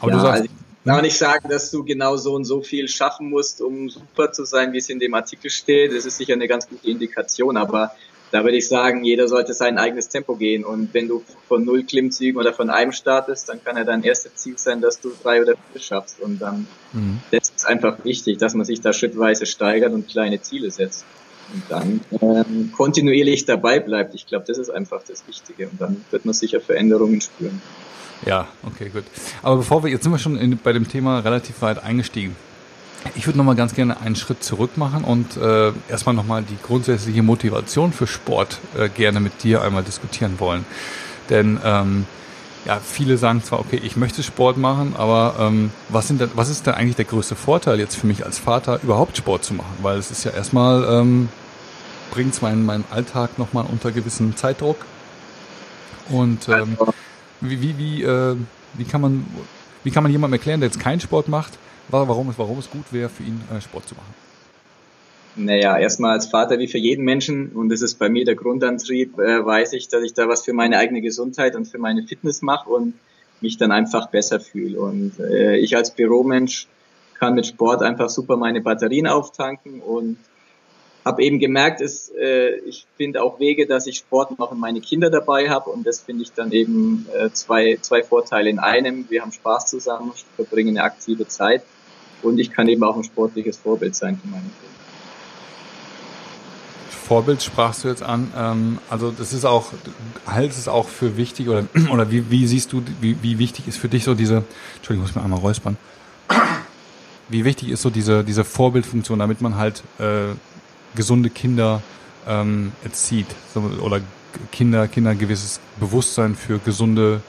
Aber 0.00 0.10
ja, 0.10 0.16
du 0.16 0.22
sagst, 0.22 0.42
also 0.42 0.54
kann 0.84 0.94
man 0.94 1.04
nicht 1.04 1.18
sagen, 1.18 1.48
dass 1.48 1.70
du 1.70 1.84
genau 1.84 2.16
so 2.16 2.34
und 2.34 2.44
so 2.44 2.62
viel 2.62 2.88
schaffen 2.88 3.28
musst, 3.28 3.60
um 3.60 3.90
super 3.90 4.32
zu 4.32 4.44
sein, 4.44 4.72
wie 4.72 4.78
es 4.78 4.88
in 4.88 4.98
dem 4.98 5.12
Artikel 5.12 5.50
steht. 5.50 5.94
Das 5.94 6.06
ist 6.06 6.16
sicher 6.16 6.32
eine 6.32 6.48
ganz 6.48 6.68
gute 6.68 6.88
Indikation, 6.88 7.58
aber 7.58 7.92
da 8.30 8.44
würde 8.44 8.56
ich 8.56 8.68
sagen, 8.68 9.04
jeder 9.04 9.28
sollte 9.28 9.54
sein 9.54 9.76
eigenes 9.76 10.08
Tempo 10.08 10.36
gehen. 10.36 10.64
Und 10.64 10.94
wenn 10.94 11.08
du 11.08 11.22
von 11.48 11.64
null 11.64 11.82
Klimmzügen 11.82 12.40
oder 12.40 12.52
von 12.52 12.70
einem 12.70 12.92
startest, 12.92 13.48
dann 13.48 13.62
kann 13.62 13.76
ja 13.76 13.84
dein 13.84 14.02
erstes 14.02 14.36
Ziel 14.36 14.56
sein, 14.56 14.80
dass 14.80 15.00
du 15.00 15.12
drei 15.22 15.42
oder 15.42 15.54
vier 15.72 15.80
schaffst. 15.80 16.20
Und 16.20 16.40
dann 16.40 16.66
mhm. 16.92 17.20
das 17.30 17.50
ist 17.50 17.66
einfach 17.66 18.02
wichtig, 18.04 18.38
dass 18.38 18.54
man 18.54 18.64
sich 18.64 18.80
da 18.80 18.92
schrittweise 18.92 19.46
steigert 19.46 19.92
und 19.92 20.08
kleine 20.08 20.40
Ziele 20.40 20.70
setzt. 20.70 21.04
Und 21.52 21.64
dann 21.68 22.00
ähm, 22.22 22.72
kontinuierlich 22.76 23.44
dabei 23.44 23.80
bleibt. 23.80 24.14
Ich 24.14 24.26
glaube, 24.26 24.44
das 24.46 24.58
ist 24.58 24.70
einfach 24.70 25.02
das 25.02 25.26
Wichtige. 25.26 25.68
Und 25.68 25.80
dann 25.80 26.04
wird 26.12 26.24
man 26.24 26.32
sicher 26.32 26.60
Veränderungen 26.60 27.20
spüren. 27.20 27.60
Ja, 28.26 28.48
okay, 28.64 28.90
gut. 28.90 29.04
Aber 29.42 29.56
bevor 29.56 29.82
wir, 29.82 29.90
jetzt 29.90 30.02
sind 30.02 30.12
wir 30.12 30.18
schon 30.18 30.36
in, 30.36 30.58
bei 30.58 30.72
dem 30.72 30.88
Thema 30.88 31.20
relativ 31.20 31.62
weit 31.62 31.82
eingestiegen. 31.82 32.36
Ich 33.14 33.26
würde 33.26 33.38
nochmal 33.38 33.56
ganz 33.56 33.74
gerne 33.74 34.00
einen 34.00 34.14
Schritt 34.14 34.44
zurück 34.44 34.76
machen 34.76 35.04
und 35.04 35.36
äh, 35.38 35.72
erstmal 35.88 36.14
nochmal 36.14 36.42
die 36.42 36.58
grundsätzliche 36.62 37.22
Motivation 37.22 37.92
für 37.92 38.06
Sport 38.06 38.58
äh, 38.76 38.90
gerne 38.90 39.20
mit 39.20 39.42
dir 39.42 39.62
einmal 39.62 39.82
diskutieren 39.82 40.38
wollen. 40.38 40.66
Denn 41.30 41.58
ähm, 41.64 42.06
ja, 42.66 42.78
viele 42.78 43.16
sagen 43.16 43.42
zwar, 43.42 43.60
okay, 43.60 43.80
ich 43.82 43.96
möchte 43.96 44.22
Sport 44.22 44.58
machen, 44.58 44.94
aber 44.98 45.36
ähm, 45.38 45.70
was, 45.88 46.08
sind 46.08 46.20
denn, 46.20 46.30
was 46.34 46.50
ist 46.50 46.66
denn 46.66 46.74
eigentlich 46.74 46.96
der 46.96 47.06
größte 47.06 47.36
Vorteil 47.36 47.78
jetzt 47.78 47.96
für 47.96 48.06
mich 48.06 48.26
als 48.26 48.38
Vater, 48.38 48.80
überhaupt 48.82 49.16
Sport 49.16 49.44
zu 49.44 49.54
machen? 49.54 49.76
Weil 49.80 49.98
es 49.98 50.10
ist 50.10 50.24
ja 50.24 50.32
erstmal, 50.32 50.84
ähm, 50.84 51.30
bringt 52.10 52.34
es 52.34 52.42
meinen, 52.42 52.66
meinen 52.66 52.84
Alltag 52.90 53.38
nochmal 53.38 53.64
unter 53.66 53.92
gewissen 53.92 54.36
Zeitdruck. 54.36 54.76
Und 56.10 56.48
ähm, 56.48 56.76
also, 56.78 56.92
wie, 57.40 57.60
wie, 57.60 57.78
wie, 57.78 58.02
äh, 58.02 58.36
wie, 58.74 58.84
kann 58.84 59.00
man, 59.00 59.26
wie 59.84 59.90
kann 59.90 60.02
man 60.02 60.12
jemandem 60.12 60.38
erklären, 60.38 60.60
der 60.60 60.68
jetzt 60.68 60.80
keinen 60.80 61.00
Sport 61.00 61.28
macht, 61.28 61.58
warum 61.88 62.32
warum 62.36 62.58
es 62.58 62.70
gut 62.70 62.92
wäre, 62.92 63.08
für 63.08 63.22
ihn 63.22 63.40
äh, 63.54 63.60
Sport 63.60 63.88
zu 63.88 63.94
machen? 63.94 64.14
Naja, 65.36 65.78
erstmal 65.78 66.12
als 66.12 66.26
Vater 66.26 66.58
wie 66.58 66.66
für 66.66 66.78
jeden 66.78 67.04
Menschen, 67.04 67.50
und 67.50 67.68
das 67.68 67.82
ist 67.82 67.98
bei 67.98 68.08
mir 68.08 68.24
der 68.24 68.34
Grundantrieb, 68.34 69.18
äh, 69.18 69.44
weiß 69.44 69.72
ich, 69.74 69.88
dass 69.88 70.02
ich 70.02 70.12
da 70.12 70.28
was 70.28 70.44
für 70.44 70.52
meine 70.52 70.78
eigene 70.78 71.00
Gesundheit 71.00 71.54
und 71.54 71.66
für 71.66 71.78
meine 71.78 72.02
Fitness 72.02 72.42
mache 72.42 72.68
und 72.68 72.94
mich 73.40 73.56
dann 73.56 73.70
einfach 73.70 74.08
besser 74.08 74.40
fühle. 74.40 74.80
Und 74.80 75.18
äh, 75.20 75.56
ich 75.56 75.76
als 75.76 75.92
Büromensch 75.92 76.66
kann 77.18 77.34
mit 77.34 77.46
Sport 77.46 77.82
einfach 77.82 78.08
super 78.08 78.36
meine 78.36 78.60
Batterien 78.60 79.06
auftanken 79.06 79.80
und 79.80 80.16
habe 81.04 81.22
eben 81.22 81.38
gemerkt, 81.38 81.80
ist, 81.80 82.14
äh, 82.14 82.56
ich 82.60 82.86
finde 82.96 83.22
auch 83.22 83.40
Wege, 83.40 83.66
dass 83.66 83.86
ich 83.86 83.96
Sport 83.96 84.38
noch 84.38 84.50
und 84.50 84.60
meine 84.60 84.80
Kinder 84.80 85.10
dabei 85.10 85.48
habe 85.48 85.70
und 85.70 85.86
das 85.86 86.00
finde 86.00 86.22
ich 86.22 86.32
dann 86.32 86.52
eben 86.52 87.06
äh, 87.18 87.30
zwei, 87.32 87.78
zwei 87.80 88.02
Vorteile 88.02 88.50
in 88.50 88.58
einem. 88.58 89.06
Wir 89.08 89.22
haben 89.22 89.32
Spaß 89.32 89.66
zusammen, 89.66 90.12
verbringen 90.36 90.76
eine 90.76 90.84
aktive 90.84 91.26
Zeit 91.26 91.62
und 92.22 92.38
ich 92.38 92.50
kann 92.50 92.68
eben 92.68 92.84
auch 92.84 92.96
ein 92.96 93.04
sportliches 93.04 93.56
Vorbild 93.56 93.94
sein 93.94 94.18
für 94.20 94.28
meine 94.28 94.42
Kinder. 94.42 94.70
Vorbild 97.10 97.42
sprachst 97.42 97.82
du 97.82 97.88
jetzt 97.88 98.04
an. 98.04 98.32
Ähm, 98.36 98.78
also 98.88 99.10
das 99.10 99.32
ist 99.32 99.44
auch, 99.44 99.72
hältst 100.30 100.58
es 100.58 100.68
auch 100.68 100.88
für 100.88 101.16
wichtig 101.16 101.48
oder, 101.48 101.64
oder 101.92 102.10
wie, 102.10 102.30
wie 102.30 102.46
siehst 102.46 102.72
du, 102.72 102.82
wie, 103.00 103.16
wie 103.22 103.38
wichtig 103.38 103.66
ist 103.66 103.78
für 103.78 103.88
dich 103.88 104.04
so 104.04 104.14
diese, 104.14 104.44
Entschuldigung, 104.76 105.08
ich 105.08 105.14
muss 105.14 105.16
mir 105.16 105.22
einmal 105.22 105.40
räuspern. 105.40 105.76
Wie 107.28 107.44
wichtig 107.44 107.70
ist 107.70 107.82
so 107.82 107.90
diese, 107.90 108.22
diese 108.22 108.44
Vorbildfunktion, 108.44 109.18
damit 109.18 109.40
man 109.40 109.56
halt 109.56 109.82
äh, 109.98 110.34
gesunde 110.94 111.30
Kinder 111.30 111.82
ähm, 112.26 112.72
erzieht 112.84 113.26
oder 113.80 114.00
Kinder, 114.52 114.88
Kinder 114.88 115.10
ein 115.10 115.18
gewisses 115.18 115.60
Bewusstsein 115.78 116.34
für 116.34 116.58
gesunde, 116.58 117.20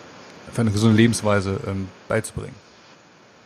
für 0.52 0.62
eine 0.62 0.72
gesunde 0.72 0.98
Lebensweise 0.98 1.60
ähm, 1.68 1.88
beizubringen. 2.08 2.56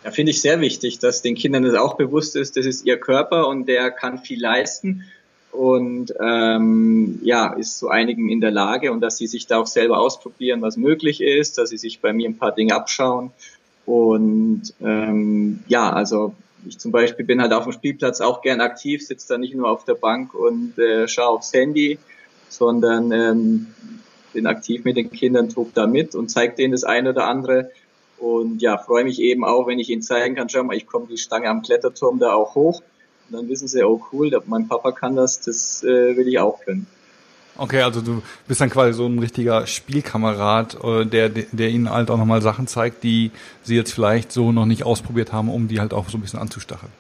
Ja, 0.04 0.12
finde 0.12 0.32
ich 0.32 0.42
sehr 0.42 0.60
wichtig, 0.60 1.00
dass 1.00 1.22
den 1.22 1.36
Kindern 1.36 1.64
das 1.64 1.74
auch 1.74 1.96
bewusst 1.96 2.36
ist, 2.36 2.58
das 2.58 2.66
ist 2.66 2.86
ihr 2.86 2.98
Körper 2.98 3.48
und 3.48 3.68
der 3.68 3.92
kann 3.92 4.20
viel 4.20 4.40
leisten 4.40 5.06
und 5.52 6.14
ähm, 6.20 7.20
ja, 7.24 7.54
ist 7.54 7.80
zu 7.80 7.90
einigen 7.90 8.30
in 8.30 8.42
der 8.42 8.52
Lage 8.52 8.92
und 8.92 9.02
dass 9.02 9.18
sie 9.18 9.28
sich 9.28 9.48
da 9.48 9.58
auch 9.58 9.68
selber 9.68 10.00
ausprobieren, 10.00 10.62
was 10.62 10.78
möglich 10.78 11.22
ist, 11.22 11.58
dass 11.58 11.70
sie 11.70 11.78
sich 11.78 12.02
bei 12.02 12.14
mir 12.14 12.30
ein 12.30 12.38
paar 12.38 12.54
Dinge 12.54 12.76
abschauen 12.76 13.32
und 13.86 14.74
ähm, 14.82 15.64
ja, 15.68 15.92
also 15.92 16.36
ich 16.68 16.80
zum 16.80 16.92
Beispiel 16.92 17.26
bin 17.26 17.42
halt 17.42 17.54
auf 17.54 17.64
dem 17.64 17.74
Spielplatz 17.74 18.22
auch 18.22 18.42
gern 18.42 18.62
aktiv, 18.62 19.06
sitze 19.06 19.28
da 19.30 19.38
nicht 19.38 19.56
nur 19.56 19.70
auf 19.70 19.86
der 19.86 19.96
Bank 19.96 20.34
und 20.34 20.78
äh, 20.78 21.08
schaue 21.08 21.30
aufs 21.38 21.54
Handy, 21.54 22.00
sondern 22.50 23.12
ähm, 23.12 23.68
bin 24.34 24.48
aktiv 24.48 24.84
mit 24.84 24.98
den 24.98 25.12
Kindern, 25.12 25.50
tob 25.50 25.74
da 25.74 25.88
mit 25.88 26.16
und 26.16 26.30
zeige 26.30 26.56
denen 26.56 26.72
das 26.72 26.84
eine 26.84 27.12
oder 27.12 27.28
andere. 27.28 27.72
Und 28.18 28.62
ja, 28.62 28.78
freue 28.78 29.04
mich 29.04 29.20
eben 29.22 29.44
auch, 29.44 29.68
wenn 29.68 29.80
ich 29.80 29.90
ihnen 29.90 30.02
zeigen 30.02 30.36
kann, 30.36 30.50
schau 30.50 30.64
mal, 30.64 30.76
ich 30.76 30.88
komme 30.88 31.08
die 31.10 31.18
Stange 31.18 31.50
am 31.50 31.62
Kletterturm 31.62 32.20
da 32.20 32.34
auch 32.34 32.56
hoch. 32.56 32.82
Und 33.30 33.38
dann 33.38 33.50
wissen 33.50 33.68
sie, 33.68 33.84
oh 33.84 34.02
cool, 34.12 34.32
mein 34.46 34.68
Papa 34.68 34.92
kann 34.92 35.16
das, 35.16 35.42
das 35.42 35.84
äh, 35.84 36.16
will 36.16 36.28
ich 36.28 36.40
auch 36.40 36.60
können. 36.62 36.88
Okay, 37.58 37.82
also 37.82 38.02
du 38.02 38.22
bist 38.48 38.60
dann 38.60 38.70
quasi 38.70 38.94
so 38.94 39.06
ein 39.06 39.20
richtiger 39.20 39.66
Spielkamerad, 39.66 40.78
äh, 40.84 41.06
der, 41.06 41.30
der 41.30 41.70
ihnen 41.70 41.90
halt 41.90 42.12
auch 42.12 42.18
nochmal 42.18 42.42
Sachen 42.42 42.68
zeigt, 42.68 43.04
die 43.04 43.32
sie 43.64 43.76
jetzt 43.76 43.94
vielleicht 43.94 44.32
so 44.32 44.52
noch 44.52 44.66
nicht 44.66 44.84
ausprobiert 44.84 45.32
haben, 45.32 45.50
um 45.50 45.68
die 45.68 45.80
halt 45.80 45.94
auch 45.94 46.10
so 46.10 46.18
ein 46.18 46.22
bisschen 46.22 46.40
anzustacheln. 46.40 46.92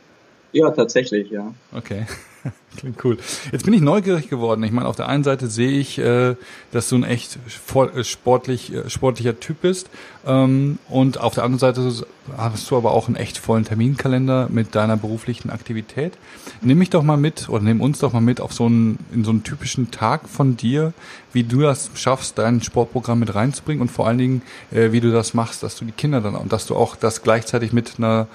Ja, 0.54 0.70
tatsächlich, 0.72 1.30
ja. 1.30 1.54
Okay. 1.74 2.06
Klingt 2.78 3.04
cool. 3.04 3.18
Jetzt 3.52 3.66
bin 3.66 3.74
ich 3.74 3.82
neugierig 3.82 4.30
geworden. 4.30 4.64
Ich 4.64 4.72
meine, 4.72 4.88
auf 4.88 4.96
der 4.96 5.08
einen 5.08 5.24
Seite 5.24 5.48
sehe 5.48 5.80
ich, 5.80 5.98
äh, 5.98 6.36
dass 6.72 6.90
du 6.90 6.96
ein 6.98 7.04
echt 7.04 7.38
äh, 7.38 8.04
sportlich, 8.04 8.74
äh, 8.74 8.90
sportlicher 8.90 9.40
Typ 9.40 9.62
bist. 9.62 9.90
Ähm, 10.26 10.80
und 10.90 11.20
auf 11.20 11.34
der 11.34 11.44
anderen 11.44 11.60
Seite 11.60 12.06
hast 12.38 12.72
du 12.72 12.78
aber 12.78 12.92
auch 12.92 13.08
einen 13.08 13.16
echt 13.16 13.38
vollen 13.38 13.66
Terminkalender 13.66 14.50
mit 14.52 14.76
deiner 14.76 14.98
beruflichen 14.98 15.50
Aktivität. 15.50 16.14
Nimm 16.62 16.80
mich 16.80 16.90
doch 16.90 17.04
mal 17.04 17.18
mit 17.18 17.50
oder 17.50 17.64
nimm 17.64 17.82
uns 17.82 18.00
doch 18.00 18.14
mal 18.14 18.22
mit 18.22 18.42
auf 18.42 18.54
so 18.54 18.66
einen, 18.66 19.00
in 19.14 19.24
so 19.24 19.32
einen 19.32 19.44
typischen 19.44 19.92
Tag 19.92 20.28
von 20.28 20.58
dir, 20.58 20.94
wie 21.34 21.44
du 21.44 21.62
das 21.62 21.92
schaffst, 21.96 22.38
dein 22.38 22.62
Sportprogramm 22.62 23.20
mit 23.20 23.36
reinzubringen 23.36 23.82
und 23.82 23.90
vor 23.90 24.08
allen 24.08 24.18
Dingen, 24.18 24.42
äh, 24.72 24.92
wie 24.92 25.00
du 25.00 25.12
das 25.12 25.34
machst, 25.34 25.64
dass 25.64 25.76
du 25.76 25.86
die 25.86 25.92
Kinder 25.92 26.22
dann 26.22 26.36
und 26.36 26.52
dass 26.52 26.66
du 26.66 26.76
auch 26.76 26.96
das 26.96 27.22
gleichzeitig 27.22 27.74
mit 27.74 27.94
einer, 27.98 28.28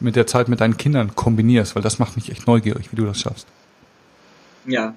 mit 0.00 0.16
der 0.16 0.26
Zeit 0.26 0.48
mit 0.48 0.60
deinen 0.60 0.76
Kindern 0.76 1.14
kombinierst, 1.14 1.74
weil 1.74 1.82
das 1.82 1.98
macht 1.98 2.16
mich 2.16 2.30
echt 2.30 2.46
neugierig, 2.46 2.92
wie 2.92 2.96
du 2.96 3.04
das 3.04 3.20
schaffst. 3.20 3.46
Ja. 4.68 4.94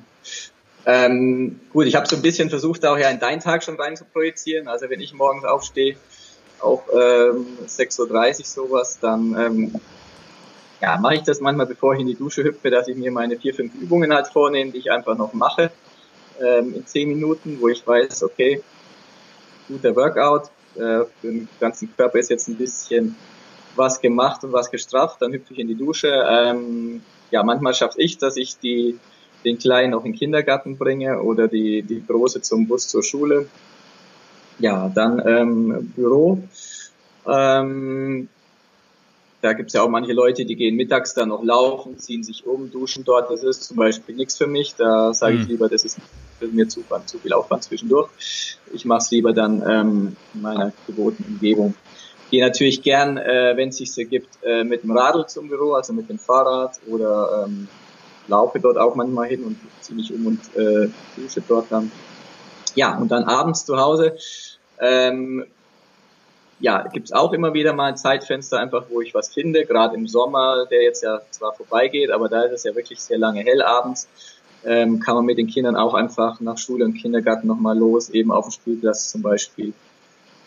Ähm, 0.85 1.59
gut, 1.71 1.85
ich 1.85 1.95
habe 1.95 2.07
so 2.07 2.15
ein 2.15 2.21
bisschen 2.21 2.49
versucht, 2.49 2.85
auch 2.85 2.97
ja 2.97 3.09
in 3.09 3.19
deinen 3.19 3.39
Tag 3.39 3.63
schon 3.63 3.79
rein 3.79 3.95
zu 3.95 4.05
projizieren. 4.05 4.67
Also 4.67 4.89
wenn 4.89 4.99
ich 4.99 5.13
morgens 5.13 5.45
aufstehe, 5.45 5.95
auch 6.59 6.83
ähm, 6.93 7.45
6.30 7.67 8.39
Uhr 8.39 8.45
sowas, 8.45 8.99
dann 8.99 9.35
ähm, 9.39 9.75
ja, 10.81 10.97
mache 10.97 11.15
ich 11.15 11.21
das 11.23 11.39
manchmal, 11.39 11.67
bevor 11.67 11.93
ich 11.93 12.01
in 12.01 12.07
die 12.07 12.15
Dusche 12.15 12.43
hüpfe, 12.43 12.69
dass 12.69 12.87
ich 12.87 12.95
mir 12.95 13.11
meine 13.11 13.37
vier, 13.37 13.53
fünf 13.53 13.73
Übungen 13.75 14.13
halt 14.13 14.27
vornehme, 14.27 14.71
die 14.71 14.79
ich 14.79 14.91
einfach 14.91 15.17
noch 15.17 15.33
mache 15.33 15.71
ähm, 16.41 16.75
in 16.75 16.85
zehn 16.85 17.07
Minuten, 17.07 17.57
wo 17.59 17.67
ich 17.67 17.85
weiß, 17.85 18.23
okay, 18.23 18.61
guter 19.67 19.95
Workout, 19.95 20.49
äh, 20.75 21.05
für 21.05 21.07
den 21.23 21.47
ganzen 21.59 21.95
Körper 21.95 22.19
ist 22.19 22.29
jetzt 22.29 22.47
ein 22.47 22.55
bisschen 22.55 23.15
was 23.75 24.01
gemacht 24.01 24.43
und 24.43 24.51
was 24.51 24.69
gestrafft, 24.69 25.21
dann 25.21 25.31
hüpfe 25.31 25.53
ich 25.53 25.59
in 25.59 25.67
die 25.67 25.75
Dusche. 25.75 26.25
Ähm, 26.27 27.01
ja, 27.29 27.43
manchmal 27.43 27.73
schaffe 27.73 28.01
ich, 28.01 28.17
dass 28.17 28.35
ich 28.35 28.57
die 28.57 28.99
den 29.43 29.57
Kleinen 29.57 29.93
auch 29.93 30.05
in 30.05 30.11
den 30.11 30.19
Kindergarten 30.19 30.77
bringe 30.77 31.21
oder 31.21 31.47
die, 31.47 31.81
die 31.81 32.03
Große 32.05 32.41
zum 32.41 32.67
Bus 32.67 32.87
zur 32.87 33.03
Schule. 33.03 33.47
Ja, 34.59 34.89
dann 34.93 35.21
ähm, 35.25 35.93
Büro. 35.95 36.43
Ähm, 37.27 38.29
da 39.41 39.53
gibt 39.53 39.69
es 39.69 39.73
ja 39.73 39.81
auch 39.81 39.89
manche 39.89 40.13
Leute, 40.13 40.45
die 40.45 40.55
gehen 40.55 40.75
mittags 40.75 41.15
dann 41.15 41.29
noch 41.29 41.43
laufen, 41.43 41.97
ziehen 41.97 42.23
sich 42.23 42.45
um, 42.45 42.69
duschen 42.69 43.03
dort. 43.03 43.31
Das 43.31 43.43
ist 43.43 43.63
zum 43.63 43.77
Beispiel 43.77 44.15
nichts 44.15 44.37
für 44.37 44.45
mich. 44.45 44.75
Da 44.75 45.13
sage 45.13 45.35
ich 45.35 45.43
mhm. 45.43 45.47
lieber, 45.47 45.67
das 45.67 45.83
ist 45.83 45.97
mir 46.39 46.67
zu, 46.67 46.83
zu 47.05 47.17
viel 47.17 47.33
Aufwand 47.33 47.63
zwischendurch. 47.63 48.09
Ich 48.71 48.85
mache 48.85 48.99
es 48.99 49.11
lieber 49.11 49.33
dann 49.33 49.63
ähm, 49.67 50.15
in 50.33 50.41
meiner 50.41 50.71
gewohnten 50.85 51.23
Umgebung. 51.23 51.73
Gehe 52.29 52.45
natürlich 52.45 52.81
gern, 52.81 53.17
äh, 53.17 53.53
wenn 53.57 53.69
es 53.69 53.77
sich 53.77 53.97
ergibt, 53.97 54.37
äh, 54.43 54.63
mit 54.63 54.83
dem 54.83 54.91
Radl 54.91 55.25
zum 55.27 55.49
Büro, 55.49 55.73
also 55.73 55.91
mit 55.91 56.07
dem 56.07 56.19
Fahrrad 56.19 56.79
oder 56.87 57.45
ähm, 57.45 57.67
laufe 58.27 58.59
dort 58.59 58.77
auch 58.77 58.95
manchmal 58.95 59.27
hin 59.27 59.43
und 59.43 59.57
ziehe 59.81 59.97
mich 59.97 60.13
um 60.13 60.25
und 60.27 60.39
äh, 60.55 60.89
dusche 61.17 61.41
dort 61.47 61.71
dann. 61.71 61.91
Ja, 62.75 62.97
und 62.97 63.11
dann 63.11 63.25
abends 63.25 63.65
zu 63.65 63.77
Hause 63.77 64.15
ähm, 64.79 65.45
ja, 66.61 66.87
gibt's 66.87 67.11
auch 67.11 67.33
immer 67.33 67.53
wieder 67.53 67.73
mal 67.73 67.89
ein 67.89 67.97
Zeitfenster, 67.97 68.59
einfach 68.59 68.85
wo 68.89 69.01
ich 69.01 69.13
was 69.13 69.33
finde, 69.33 69.65
gerade 69.65 69.95
im 69.95 70.07
Sommer, 70.07 70.65
der 70.69 70.83
jetzt 70.83 71.03
ja 71.03 71.21
zwar 71.31 71.53
vorbeigeht, 71.53 72.11
aber 72.11 72.29
da 72.29 72.43
ist 72.43 72.53
es 72.53 72.63
ja 72.63 72.75
wirklich 72.75 73.01
sehr 73.01 73.17
lange 73.17 73.41
hell 73.41 73.61
abends, 73.61 74.07
ähm, 74.63 74.99
kann 74.99 75.15
man 75.15 75.25
mit 75.25 75.39
den 75.39 75.47
Kindern 75.47 75.75
auch 75.75 75.95
einfach 75.95 76.39
nach 76.39 76.57
Schule 76.57 76.85
und 76.85 76.93
Kindergarten 76.93 77.47
nochmal 77.47 77.77
los, 77.77 78.09
eben 78.09 78.31
auf 78.31 78.45
dem 78.45 78.51
Spielplatz 78.51 79.09
zum 79.09 79.23
Beispiel 79.23 79.73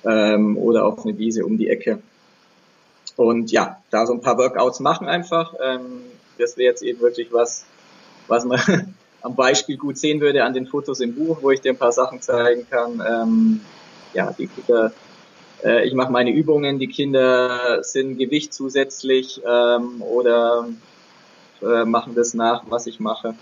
ähm, 0.05 0.57
oder 0.57 0.87
auf 0.87 1.05
eine 1.05 1.19
Wiese 1.19 1.45
um 1.45 1.59
die 1.59 1.69
Ecke. 1.69 2.01
Und 3.17 3.51
ja, 3.51 3.81
da 3.91 4.07
so 4.07 4.13
ein 4.13 4.21
paar 4.21 4.39
Workouts 4.39 4.81
machen 4.81 5.09
einfach. 5.09 5.55
Ähm, 5.61 6.03
das 6.39 6.57
wäre 6.57 6.71
jetzt 6.71 6.83
eben 6.83 7.01
wirklich 7.01 7.33
was, 7.33 7.65
was 8.29 8.45
man 8.45 8.95
am 9.23 9.35
Beispiel 9.35 9.77
gut 9.77 9.99
sehen 9.99 10.21
würde 10.21 10.45
an 10.45 10.55
den 10.55 10.67
Fotos 10.67 11.01
im 11.01 11.15
Buch, 11.15 11.39
wo 11.41 11.51
ich 11.51 11.61
dir 11.61 11.73
ein 11.73 11.79
paar 11.79 11.93
Sachen 11.93 12.21
zeigen 12.21 12.67
kann. 12.69 13.03
Ähm, 13.07 13.61
ja, 14.13 14.33
die 14.33 14.47
Kinder 14.47 14.93
äh, 15.65 15.87
ich 15.87 15.95
mache 15.95 16.13
meine 16.13 16.31
Übungen, 16.31 16.79
die 16.79 16.89
Kinder 16.89 17.83
sind 17.83 18.19
Gewicht 18.19 18.53
zusätzlich 18.53 19.41
ähm, 19.45 20.03
oder 20.03 20.69
äh, 21.63 21.85
machen 21.85 22.15
das 22.15 22.35
nach, 22.35 22.65
was 22.69 22.87
ich 22.87 23.01
mache. 23.01 23.35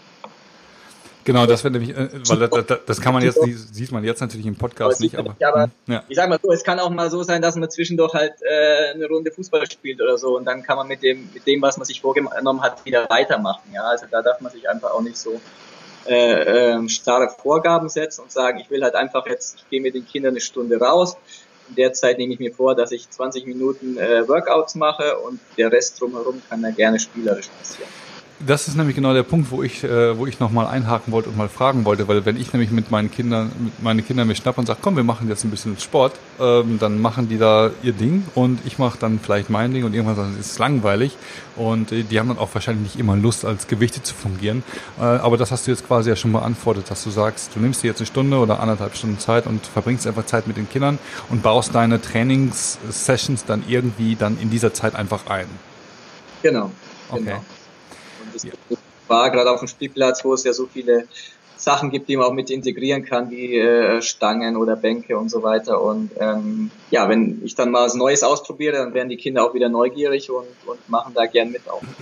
Genau, 1.24 1.46
das 1.46 1.62
wäre 1.64 1.72
nämlich, 1.72 1.96
äh, 1.96 2.08
weil 2.28 2.64
das, 2.64 2.80
das, 2.86 3.00
kann 3.00 3.14
man 3.14 3.22
jetzt, 3.22 3.38
sieht 3.72 3.92
man 3.92 4.04
jetzt 4.04 4.20
natürlich 4.20 4.46
im 4.46 4.56
Podcast 4.56 5.00
nicht, 5.00 5.16
aber, 5.16 5.36
aber 5.40 5.70
ja. 5.86 6.02
ich 6.08 6.16
sag 6.16 6.28
mal 6.28 6.38
so, 6.42 6.52
es 6.52 6.64
kann 6.64 6.80
auch 6.80 6.90
mal 6.90 7.10
so 7.10 7.22
sein, 7.22 7.40
dass 7.42 7.56
man 7.56 7.70
zwischendurch 7.70 8.12
halt 8.14 8.34
äh, 8.42 8.94
eine 8.94 9.06
Runde 9.06 9.30
Fußball 9.30 9.70
spielt 9.70 10.00
oder 10.00 10.18
so 10.18 10.36
und 10.36 10.44
dann 10.44 10.62
kann 10.62 10.76
man 10.76 10.88
mit 10.88 11.02
dem, 11.02 11.28
mit 11.32 11.46
dem, 11.46 11.62
was 11.62 11.76
man 11.76 11.86
sich 11.86 12.00
vorgenommen 12.00 12.62
hat, 12.62 12.84
wieder 12.84 13.08
weitermachen. 13.08 13.72
Ja, 13.72 13.82
also 13.84 14.06
da 14.10 14.22
darf 14.22 14.40
man 14.40 14.52
sich 14.52 14.68
einfach 14.68 14.90
auch 14.90 15.02
nicht 15.02 15.16
so 15.16 15.40
äh, 16.06 16.74
äh, 16.74 16.88
starre 16.88 17.28
Vorgaben 17.28 17.88
setzen 17.88 18.22
und 18.22 18.32
sagen, 18.32 18.58
ich 18.58 18.70
will 18.70 18.82
halt 18.82 18.94
einfach 18.94 19.26
jetzt, 19.26 19.58
ich 19.58 19.70
gehe 19.70 19.80
mit 19.80 19.94
den 19.94 20.06
Kindern 20.06 20.32
eine 20.32 20.40
Stunde 20.40 20.78
raus 20.78 21.16
in 21.72 21.76
der 21.76 21.92
Zeit 21.94 22.18
nehme 22.18 22.34
ich 22.34 22.38
mir 22.38 22.52
vor, 22.52 22.74
dass 22.74 22.92
ich 22.92 23.08
20 23.08 23.46
Minuten 23.46 23.96
äh, 23.96 24.28
Workouts 24.28 24.74
mache 24.74 25.16
und 25.18 25.40
der 25.56 25.72
Rest 25.72 26.00
drumherum 26.00 26.42
kann 26.48 26.60
dann 26.62 26.74
gerne 26.74 26.98
spielerisch 26.98 27.48
passieren. 27.48 27.88
Das 28.44 28.66
ist 28.66 28.76
nämlich 28.76 28.96
genau 28.96 29.14
der 29.14 29.22
Punkt, 29.22 29.52
wo 29.52 29.62
ich, 29.62 29.84
äh, 29.84 30.18
wo 30.18 30.26
ich 30.26 30.40
nochmal 30.40 30.66
einhaken 30.66 31.12
wollte 31.12 31.28
und 31.28 31.36
mal 31.36 31.48
fragen 31.48 31.84
wollte, 31.84 32.08
weil 32.08 32.24
wenn 32.24 32.36
ich 32.36 32.52
nämlich 32.52 32.72
mit 32.72 32.90
meinen 32.90 33.08
Kindern, 33.08 33.52
mit 33.58 33.82
meine 33.82 34.02
Kinder 34.02 34.24
mir 34.24 34.34
schnappe 34.34 34.60
und 34.60 34.66
sage, 34.66 34.80
komm, 34.82 34.96
wir 34.96 35.04
machen 35.04 35.28
jetzt 35.28 35.44
ein 35.44 35.50
bisschen 35.50 35.78
Sport, 35.78 36.14
ähm, 36.40 36.78
dann 36.80 37.00
machen 37.00 37.28
die 37.28 37.38
da 37.38 37.70
ihr 37.84 37.92
Ding 37.92 38.24
und 38.34 38.58
ich 38.64 38.78
mache 38.78 38.98
dann 38.98 39.20
vielleicht 39.20 39.48
mein 39.48 39.72
Ding 39.72 39.84
und 39.84 39.94
irgendwann 39.94 40.16
sagen, 40.16 40.36
es 40.40 40.46
ist 40.46 40.58
langweilig 40.58 41.16
und 41.54 41.92
äh, 41.92 42.02
die 42.02 42.18
haben 42.18 42.28
dann 42.28 42.38
auch 42.38 42.52
wahrscheinlich 42.52 42.82
nicht 42.82 42.98
immer 42.98 43.14
Lust, 43.14 43.44
als 43.44 43.68
Gewichte 43.68 44.02
zu 44.02 44.12
fungieren. 44.12 44.64
Äh, 44.98 45.04
aber 45.04 45.36
das 45.36 45.52
hast 45.52 45.68
du 45.68 45.70
jetzt 45.70 45.86
quasi 45.86 46.10
ja 46.10 46.16
schon 46.16 46.32
beantwortet, 46.32 46.90
dass 46.90 47.04
du 47.04 47.10
sagst, 47.10 47.54
du 47.54 47.60
nimmst 47.60 47.84
dir 47.84 47.88
jetzt 47.88 48.00
eine 48.00 48.06
Stunde 48.06 48.38
oder 48.38 48.58
anderthalb 48.58 48.96
Stunden 48.96 49.20
Zeit 49.20 49.46
und 49.46 49.64
verbringst 49.64 50.04
einfach 50.06 50.26
Zeit 50.26 50.48
mit 50.48 50.56
den 50.56 50.68
Kindern 50.68 50.98
und 51.30 51.42
baust 51.44 51.76
deine 51.76 52.00
Trainingssessions 52.00 53.44
dann 53.44 53.62
irgendwie 53.68 54.16
dann 54.16 54.36
in 54.40 54.50
dieser 54.50 54.74
Zeit 54.74 54.96
einfach 54.96 55.26
ein. 55.28 55.46
Genau. 56.42 56.72
Okay. 57.08 57.24
Genau 57.24 57.42
das 58.32 58.44
ja. 58.44 58.52
war 59.08 59.30
gerade 59.30 59.50
auf 59.50 59.60
dem 59.60 59.68
Spielplatz, 59.68 60.24
wo 60.24 60.34
es 60.34 60.44
ja 60.44 60.52
so 60.52 60.66
viele 60.66 61.06
Sachen 61.62 61.90
gibt, 61.90 62.08
die 62.08 62.16
man 62.16 62.26
auch 62.26 62.32
mit 62.32 62.50
integrieren 62.50 63.04
kann, 63.04 63.30
wie 63.30 63.56
äh, 63.56 64.02
Stangen 64.02 64.56
oder 64.56 64.74
Bänke 64.76 65.16
und 65.16 65.30
so 65.30 65.42
weiter. 65.42 65.80
Und 65.80 66.10
ähm, 66.18 66.70
ja, 66.90 67.08
wenn 67.08 67.40
ich 67.44 67.54
dann 67.54 67.70
mal 67.70 67.84
was 67.84 67.94
Neues 67.94 68.22
ausprobiere, 68.22 68.78
dann 68.78 68.94
werden 68.94 69.08
die 69.08 69.16
Kinder 69.16 69.44
auch 69.44 69.54
wieder 69.54 69.68
neugierig 69.68 70.30
und, 70.30 70.46
und 70.66 70.88
machen 70.88 71.12
da 71.14 71.26
gern 71.26 71.52
mit 71.52 71.68
auch. 71.68 71.82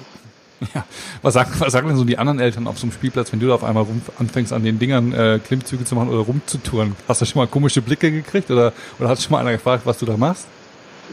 Ja, 0.75 0.85
was 1.23 1.33
sagen, 1.33 1.55
was 1.59 1.73
sagen 1.73 1.89
denn 1.89 1.97
so 1.97 2.05
die 2.05 2.19
anderen 2.19 2.39
Eltern 2.39 2.67
auf 2.67 2.79
so 2.79 2.83
einem 2.83 2.93
Spielplatz, 2.93 3.33
wenn 3.33 3.41
du 3.41 3.47
da 3.47 3.55
auf 3.55 3.65
einmal 3.65 3.85
rum, 3.85 4.03
anfängst 4.19 4.53
an 4.53 4.63
den 4.63 4.79
Dingern 4.79 5.11
äh, 5.15 5.41
Klimmzüge 5.43 5.87
zu 5.87 5.95
machen 5.95 6.11
oder 6.11 6.19
rumzutouren? 6.19 6.97
Hast 7.09 7.23
du 7.23 7.25
schon 7.25 7.41
mal 7.41 7.47
komische 7.47 7.81
Blicke 7.81 8.13
gekriegt 8.13 8.51
oder, 8.51 8.75
oder 8.99 9.09
hast 9.09 9.23
schon 9.23 9.33
mal 9.33 9.39
einer 9.39 9.53
gefragt, 9.53 9.87
was 9.87 9.97
du 9.97 10.05
da 10.05 10.19
machst? 10.19 10.47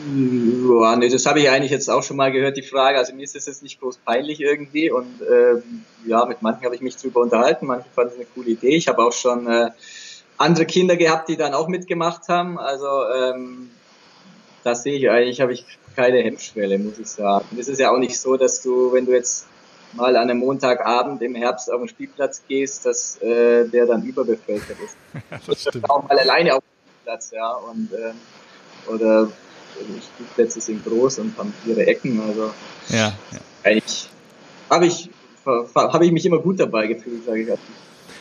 Ja, 0.06 0.96
nee, 0.96 1.10
das 1.10 1.26
habe 1.26 1.40
ich 1.40 1.50
eigentlich 1.50 1.72
jetzt 1.72 1.90
auch 1.90 2.04
schon 2.04 2.18
mal 2.18 2.32
gehört, 2.32 2.56
die 2.56 2.62
Frage. 2.62 2.98
Also 2.98 3.14
mir 3.14 3.24
ist 3.24 3.36
das 3.36 3.48
jetzt 3.48 3.64
nicht 3.64 3.80
bloß 3.80 3.98
peinlich 3.98 4.40
irgendwie 4.40 4.92
und 4.92 5.22
ähm, 5.22 5.84
ja, 6.06 6.26
mit 6.26 6.42
manchen 6.42 6.66
habe 6.66 6.76
ich 6.76 6.82
mich 6.82 6.98
drüber 6.98 7.22
unterhalten, 7.22 7.66
manche 7.66 7.90
fanden 7.96 8.12
es 8.14 8.16
eine 8.18 8.28
coole 8.36 8.50
Idee. 8.52 8.76
Ich 8.76 8.88
habe 8.88 9.04
auch 9.04 9.12
schon 9.12 9.48
äh, 9.48 9.72
andere 10.38 10.66
Kinder 10.66 10.98
gehabt, 10.98 11.30
die 11.30 11.38
dann 11.38 11.54
auch 11.54 11.68
mitgemacht 11.68 12.30
haben. 12.30 12.60
Also 12.60 12.88
ähm, 13.16 13.72
das 14.64 14.84
sehe 14.84 14.98
ich 14.98 15.10
eigentlich, 15.10 15.42
habe 15.42 15.54
ich 15.54 15.66
keine 15.96 16.20
Hemmschwelle, 16.20 16.78
muss 16.78 17.00
ich 17.00 17.08
sagen. 17.08 17.46
Und 17.52 17.60
es 17.60 17.68
ist 17.68 17.80
ja 17.80 17.92
auch 17.92 17.98
nicht 17.98 18.20
so, 18.20 18.38
dass 18.38 18.62
du, 18.62 18.94
wenn 18.94 19.06
du 19.08 19.14
jetzt 19.14 19.48
mal 19.94 20.16
an 20.16 20.30
einem 20.30 20.40
Montagabend 20.40 21.22
im 21.24 21.34
Herbst 21.34 21.72
auf 21.72 21.80
den 21.80 21.88
Spielplatz 21.88 22.44
gehst, 22.48 22.86
dass 22.86 23.20
äh, 23.22 23.68
der 23.68 23.88
dann 23.88 24.04
überbevölkert 24.04 24.78
ist. 24.84 24.96
Das 25.48 25.62
stimmt. 25.62 25.90
Auch 25.90 26.08
mal 26.08 26.20
alleine 26.20 26.56
auf 26.56 26.62
dem 26.62 26.92
Spielplatz, 26.92 27.32
ja. 27.32 27.52
Und 27.54 27.90
ähm, 27.94 28.94
oder 28.94 29.30
die 29.84 30.02
Spielplätze 30.02 30.62
sind 30.62 30.86
groß 30.86 31.20
und 31.20 31.38
haben 31.38 31.54
ihre 31.66 31.86
Ecken. 31.86 32.20
Also 32.22 32.52
ja, 32.90 33.14
ja. 33.32 33.40
eigentlich 33.64 34.10
habe 34.70 34.86
ich, 34.86 35.10
hab 35.46 36.02
ich 36.02 36.12
mich 36.12 36.26
immer 36.26 36.40
gut 36.40 36.60
dabei 36.60 36.88
gefühlt, 36.88 37.26
sage 37.26 37.42
ich. 37.42 37.48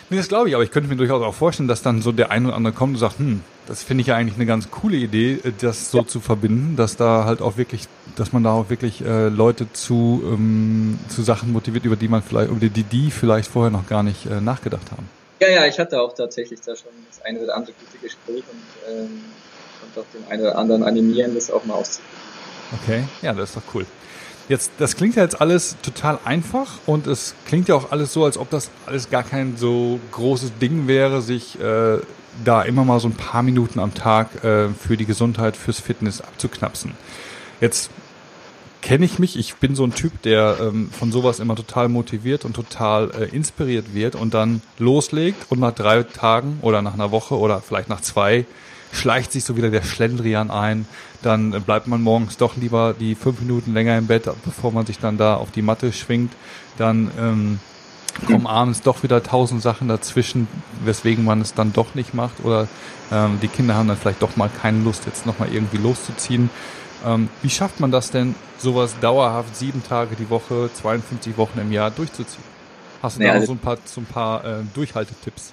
Nee, 0.08 0.18
das 0.18 0.28
glaube 0.28 0.48
ich, 0.48 0.54
aber 0.54 0.62
ich 0.62 0.70
könnte 0.70 0.88
mir 0.88 0.94
durchaus 0.96 1.20
auch 1.22 1.34
vorstellen, 1.34 1.68
dass 1.68 1.82
dann 1.82 2.00
so 2.00 2.12
der 2.12 2.30
eine 2.30 2.48
oder 2.48 2.56
andere 2.56 2.72
kommt 2.72 2.94
und 2.94 3.00
sagt, 3.00 3.18
hm, 3.18 3.40
das 3.66 3.82
finde 3.82 4.02
ich 4.02 4.08
ja 4.08 4.14
eigentlich 4.14 4.36
eine 4.36 4.46
ganz 4.46 4.70
coole 4.70 4.96
Idee, 4.96 5.40
äh, 5.42 5.52
das 5.60 5.90
so 5.90 5.98
ja. 5.98 6.06
zu 6.06 6.20
verbinden, 6.20 6.76
dass 6.76 6.96
da 6.96 7.24
halt 7.24 7.42
auch 7.42 7.56
wirklich, 7.56 7.88
dass 8.14 8.32
man 8.32 8.44
da 8.44 8.52
auch 8.52 8.70
wirklich 8.70 9.04
äh, 9.04 9.28
Leute 9.28 9.66
zu, 9.72 10.22
ähm, 10.24 11.00
zu 11.08 11.22
Sachen 11.22 11.52
motiviert, 11.52 11.84
über 11.84 11.96
die 11.96 12.06
man 12.06 12.22
vielleicht, 12.22 12.50
über 12.50 12.60
die 12.60 12.84
die 12.84 13.10
vielleicht 13.10 13.50
vorher 13.50 13.72
noch 13.72 13.88
gar 13.88 14.04
nicht 14.04 14.26
äh, 14.26 14.40
nachgedacht 14.40 14.92
haben. 14.92 15.08
Ja, 15.40 15.48
ja, 15.48 15.66
ich 15.66 15.78
hatte 15.78 16.00
auch 16.00 16.14
tatsächlich 16.14 16.60
da 16.60 16.76
schon 16.76 16.92
das 17.10 17.22
eine 17.22 17.40
oder 17.40 17.56
andere 17.56 17.72
gute 17.72 17.98
Gespräch 17.98 18.44
und 18.50 18.94
ähm, 18.94 19.24
und 19.82 20.00
auch 20.00 20.06
den 20.12 20.30
einen 20.30 20.42
oder 20.42 20.58
anderen 20.58 20.82
animieren, 20.82 21.34
das 21.34 21.50
auch 21.50 21.64
mal 21.64 21.74
auszuprobieren. 21.74 22.16
Okay, 22.82 23.04
ja, 23.22 23.32
das 23.32 23.50
ist 23.50 23.56
doch 23.56 23.74
cool. 23.74 23.86
Jetzt, 24.48 24.72
das 24.78 24.94
klingt 24.96 25.16
ja 25.16 25.22
jetzt 25.22 25.40
alles 25.40 25.76
total 25.82 26.20
einfach 26.24 26.78
und 26.86 27.08
es 27.08 27.34
klingt 27.46 27.68
ja 27.68 27.74
auch 27.74 27.90
alles 27.90 28.12
so, 28.12 28.24
als 28.24 28.38
ob 28.38 28.48
das 28.50 28.70
alles 28.86 29.10
gar 29.10 29.24
kein 29.24 29.56
so 29.56 29.98
großes 30.12 30.52
Ding 30.60 30.86
wäre, 30.86 31.20
sich 31.20 31.60
äh, 31.60 31.98
da 32.44 32.62
immer 32.62 32.84
mal 32.84 33.00
so 33.00 33.08
ein 33.08 33.14
paar 33.14 33.42
Minuten 33.42 33.80
am 33.80 33.94
Tag 33.94 34.44
äh, 34.44 34.68
für 34.68 34.96
die 34.96 35.06
Gesundheit, 35.06 35.56
fürs 35.56 35.80
Fitness 35.80 36.20
abzuknapsen. 36.20 36.92
Jetzt 37.60 37.90
kenne 38.82 39.04
ich 39.04 39.18
mich, 39.18 39.36
ich 39.36 39.56
bin 39.56 39.74
so 39.74 39.82
ein 39.82 39.94
Typ, 39.94 40.22
der 40.22 40.58
ähm, 40.60 40.90
von 40.90 41.10
sowas 41.10 41.40
immer 41.40 41.56
total 41.56 41.88
motiviert 41.88 42.44
und 42.44 42.54
total 42.54 43.10
äh, 43.10 43.24
inspiriert 43.34 43.94
wird 43.94 44.14
und 44.14 44.32
dann 44.32 44.62
loslegt 44.78 45.46
und 45.48 45.58
nach 45.58 45.72
drei 45.72 46.04
Tagen 46.04 46.60
oder 46.62 46.82
nach 46.82 46.94
einer 46.94 47.10
Woche 47.10 47.36
oder 47.36 47.60
vielleicht 47.60 47.88
nach 47.88 48.00
zwei 48.00 48.46
schleicht 48.96 49.32
sich 49.32 49.44
so 49.44 49.56
wieder 49.56 49.70
der 49.70 49.82
Schlendrian 49.82 50.50
ein. 50.50 50.86
Dann 51.22 51.50
bleibt 51.62 51.86
man 51.86 52.02
morgens 52.02 52.36
doch 52.36 52.56
lieber 52.56 52.94
die 52.98 53.14
fünf 53.14 53.40
Minuten 53.40 53.74
länger 53.74 53.96
im 53.98 54.06
Bett, 54.06 54.28
bevor 54.44 54.72
man 54.72 54.86
sich 54.86 54.98
dann 54.98 55.18
da 55.18 55.36
auf 55.36 55.50
die 55.50 55.62
Matte 55.62 55.92
schwingt. 55.92 56.32
Dann 56.78 57.10
ähm, 57.18 57.60
kommen 58.26 58.46
abends 58.46 58.82
doch 58.82 59.02
wieder 59.02 59.22
tausend 59.22 59.62
Sachen 59.62 59.88
dazwischen, 59.88 60.48
weswegen 60.84 61.24
man 61.24 61.40
es 61.40 61.54
dann 61.54 61.72
doch 61.72 61.94
nicht 61.94 62.14
macht. 62.14 62.44
Oder 62.44 62.68
ähm, 63.12 63.38
die 63.42 63.48
Kinder 63.48 63.74
haben 63.74 63.88
dann 63.88 63.96
vielleicht 63.96 64.22
doch 64.22 64.36
mal 64.36 64.50
keine 64.50 64.82
Lust, 64.82 65.06
jetzt 65.06 65.26
nochmal 65.26 65.52
irgendwie 65.52 65.78
loszuziehen. 65.78 66.50
Ähm, 67.04 67.28
wie 67.42 67.50
schafft 67.50 67.80
man 67.80 67.90
das 67.90 68.10
denn, 68.10 68.34
sowas 68.58 68.96
dauerhaft 69.00 69.54
sieben 69.54 69.82
Tage 69.84 70.16
die 70.16 70.30
Woche, 70.30 70.70
52 70.72 71.36
Wochen 71.36 71.58
im 71.58 71.70
Jahr 71.72 71.90
durchzuziehen? 71.90 72.44
Hast 73.02 73.16
du 73.16 73.20
naja, 73.20 73.32
da 73.32 73.38
auch 73.38 73.40
also 73.42 73.52
so 73.52 73.58
ein 73.58 73.58
paar, 73.58 73.78
so 73.84 74.00
ein 74.00 74.06
paar 74.06 74.44
äh, 74.44 74.62
Durchhaltetipps? 74.74 75.52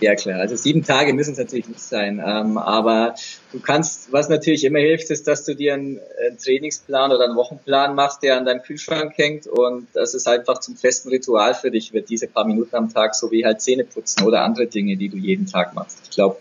Ja 0.00 0.14
klar, 0.14 0.40
also 0.40 0.56
sieben 0.56 0.82
Tage 0.82 1.12
müssen 1.12 1.32
es 1.32 1.38
natürlich 1.38 1.68
nicht 1.68 1.82
sein, 1.82 2.22
ähm, 2.24 2.56
aber 2.56 3.14
du 3.52 3.60
kannst, 3.60 4.10
was 4.10 4.30
natürlich 4.30 4.64
immer 4.64 4.78
hilft, 4.78 5.10
ist, 5.10 5.26
dass 5.28 5.44
du 5.44 5.54
dir 5.54 5.74
einen, 5.74 6.00
einen, 6.26 6.38
Trainingsplan 6.38 7.12
oder 7.12 7.24
einen 7.24 7.36
Wochenplan 7.36 7.94
machst, 7.94 8.22
der 8.22 8.38
an 8.38 8.46
deinem 8.46 8.62
Kühlschrank 8.62 9.12
hängt 9.16 9.46
und 9.46 9.88
das 9.92 10.14
ist 10.14 10.26
einfach 10.26 10.58
zum 10.60 10.76
festen 10.76 11.10
Ritual 11.10 11.54
für 11.54 11.70
dich 11.70 11.92
wird, 11.92 12.08
diese 12.08 12.28
paar 12.28 12.46
Minuten 12.46 12.74
am 12.76 12.92
Tag, 12.92 13.14
so 13.14 13.30
wie 13.30 13.44
halt 13.44 13.60
Zähne 13.60 13.84
putzen 13.84 14.24
oder 14.24 14.42
andere 14.42 14.66
Dinge, 14.66 14.96
die 14.96 15.10
du 15.10 15.18
jeden 15.18 15.46
Tag 15.46 15.74
machst. 15.74 15.98
Ich 16.04 16.10
glaube, 16.10 16.38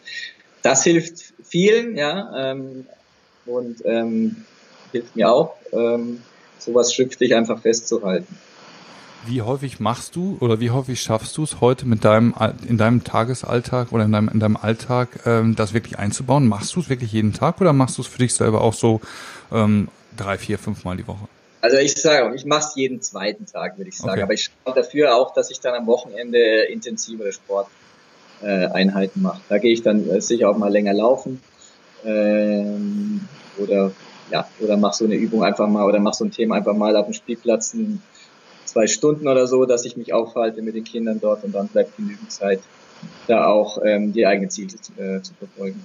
das 0.61 0.83
hilft 0.85 1.33
vielen, 1.43 1.97
ja, 1.97 2.51
ähm, 2.51 2.85
und 3.45 3.83
ähm, 3.83 4.45
hilft 4.93 5.17
mir 5.17 5.29
auch, 5.29 5.55
ähm, 5.73 6.21
sowas 6.59 6.93
schriftlich 6.93 7.35
einfach 7.35 7.61
festzuhalten. 7.61 8.37
Wie 9.25 9.41
häufig 9.41 9.79
machst 9.79 10.15
du 10.15 10.38
oder 10.39 10.60
wie 10.60 10.71
häufig 10.71 11.01
schaffst 11.01 11.36
du 11.38 11.43
es 11.43 11.62
heute 11.62 11.86
mit 11.86 12.05
deinem 12.05 12.34
in 12.67 12.77
deinem 12.77 13.03
Tagesalltag 13.03 13.91
oder 13.91 14.05
in 14.05 14.12
deinem 14.12 14.29
in 14.29 14.39
deinem 14.39 14.58
Alltag 14.58 15.10
ähm, 15.25 15.55
das 15.55 15.73
wirklich 15.73 15.99
einzubauen? 15.99 16.47
Machst 16.47 16.75
du 16.75 16.79
es 16.79 16.89
wirklich 16.89 17.12
jeden 17.12 17.34
Tag 17.34 17.60
oder 17.60 17.73
machst 17.73 17.97
du 17.97 18.01
es 18.01 18.08
für 18.08 18.19
dich 18.19 18.34
selber 18.34 18.62
auch 18.62 18.73
so, 18.73 19.01
ähm, 19.51 19.89
drei, 20.15 20.38
vier, 20.38 20.58
fünf 20.58 20.84
Mal 20.84 20.97
die 20.97 21.08
Woche? 21.08 21.27
Also 21.62 21.77
ich 21.77 21.95
sage, 21.95 22.34
ich 22.36 22.45
mache 22.45 22.67
es 22.69 22.75
jeden 22.75 23.01
zweiten 23.01 23.45
Tag, 23.45 23.77
würde 23.77 23.89
ich 23.89 23.97
sagen. 23.97 24.12
Okay. 24.12 24.21
Aber 24.23 24.34
ich 24.34 24.49
schaue 24.63 24.75
dafür 24.75 25.15
auch, 25.15 25.34
dass 25.34 25.51
ich 25.51 25.60
dann 25.60 25.75
am 25.75 25.88
Wochenende 25.88 26.63
intensivere 26.63 27.34
Sporteinheiten 27.34 29.21
äh, 29.21 29.23
mache. 29.23 29.41
Da 29.49 29.58
gehe 29.58 29.73
ich 29.73 29.82
dann 29.82 30.10
äh, 30.10 30.21
sicher 30.21 30.49
auch 30.49 30.58
mal 30.58 30.71
länger 30.71 30.93
laufen 30.93 31.41
ähm, 32.05 33.27
oder 33.58 33.91
ja 34.32 34.47
oder 34.60 34.77
mach 34.77 34.93
so 34.93 35.05
eine 35.05 35.15
Übung 35.15 35.43
einfach 35.43 35.67
mal 35.67 35.86
oder 35.86 35.99
mach 35.99 36.13
so 36.13 36.23
ein 36.23 36.32
Thema 36.32 36.55
einfach 36.55 36.75
mal 36.75 36.95
auf 36.95 37.08
dem 37.08 37.13
Spielplatz 37.13 37.73
ein, 37.73 38.01
zwei 38.69 38.88
Stunden 38.88 39.27
oder 39.27 39.47
so, 39.47 39.65
dass 39.65 39.86
ich 39.86 39.97
mich 39.97 40.13
aufhalte 40.13 40.62
mit 40.62 40.75
den 40.75 40.84
Kindern 40.84 41.19
dort 41.19 41.43
und 41.43 41.53
dann 41.53 41.67
bleibt 41.67 41.97
genügend 41.97 42.32
Zeit, 42.32 42.60
da 43.27 43.45
auch 43.45 43.79
ähm, 43.84 44.13
die 44.13 44.25
eigenen 44.25 44.49
Ziele 44.49 44.73
äh, 44.97 45.21
zu 45.21 45.34
verfolgen. 45.34 45.84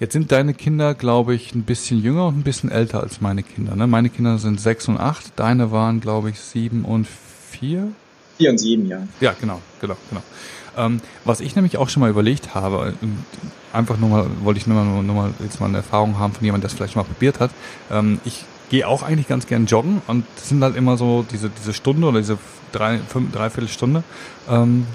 Jetzt 0.00 0.14
sind 0.14 0.32
deine 0.32 0.54
Kinder, 0.54 0.94
glaube 0.94 1.34
ich, 1.34 1.54
ein 1.54 1.64
bisschen 1.64 2.02
jünger 2.02 2.28
und 2.28 2.38
ein 2.38 2.42
bisschen 2.42 2.70
älter 2.70 3.02
als 3.02 3.20
meine 3.20 3.42
Kinder. 3.42 3.76
Ne? 3.76 3.86
Meine 3.86 4.08
Kinder 4.08 4.38
sind 4.38 4.58
sechs 4.58 4.88
und 4.88 4.96
acht, 4.96 5.38
deine 5.38 5.72
waren, 5.72 6.00
glaube 6.00 6.30
ich, 6.30 6.40
sieben 6.40 6.86
und 6.86 7.06
vier. 7.06 7.92
Vier 8.38 8.50
und 8.50 8.56
sieben, 8.56 8.86
ja. 8.86 9.06
Ja, 9.20 9.34
genau, 9.38 9.60
genau, 9.78 9.96
genau. 10.08 10.22
Ähm, 10.78 11.02
was 11.26 11.40
ich 11.40 11.54
nämlich 11.54 11.76
auch 11.76 11.90
schon 11.90 12.00
mal 12.00 12.08
überlegt 12.08 12.54
habe, 12.54 12.94
einfach 13.74 13.98
nur 13.98 14.08
mal, 14.08 14.26
wollte 14.42 14.58
ich 14.58 14.66
nur 14.66 14.82
mal, 14.82 15.02
nur 15.02 15.14
mal 15.14 15.34
jetzt 15.40 15.60
mal 15.60 15.66
eine 15.66 15.78
Erfahrung 15.78 16.18
haben 16.18 16.32
von 16.32 16.46
jemandem, 16.46 16.62
der 16.62 16.70
es 16.70 16.76
vielleicht 16.76 16.96
mal 16.96 17.04
probiert 17.04 17.38
hat. 17.38 17.50
Ähm, 17.90 18.20
ich 18.24 18.46
gehe 18.70 18.86
auch 18.88 19.02
eigentlich 19.02 19.28
ganz 19.28 19.46
gern 19.46 19.66
joggen 19.66 20.00
und 20.06 20.24
das 20.36 20.48
sind 20.48 20.62
halt 20.62 20.76
immer 20.76 20.96
so 20.96 21.26
diese, 21.30 21.50
diese 21.50 21.74
Stunde 21.74 22.06
oder 22.06 22.20
diese 22.20 22.38
drei, 22.72 22.98
fünf, 22.98 23.32
dreiviertel 23.32 23.68
Stunde, 23.68 24.02
ähm, 24.48 24.86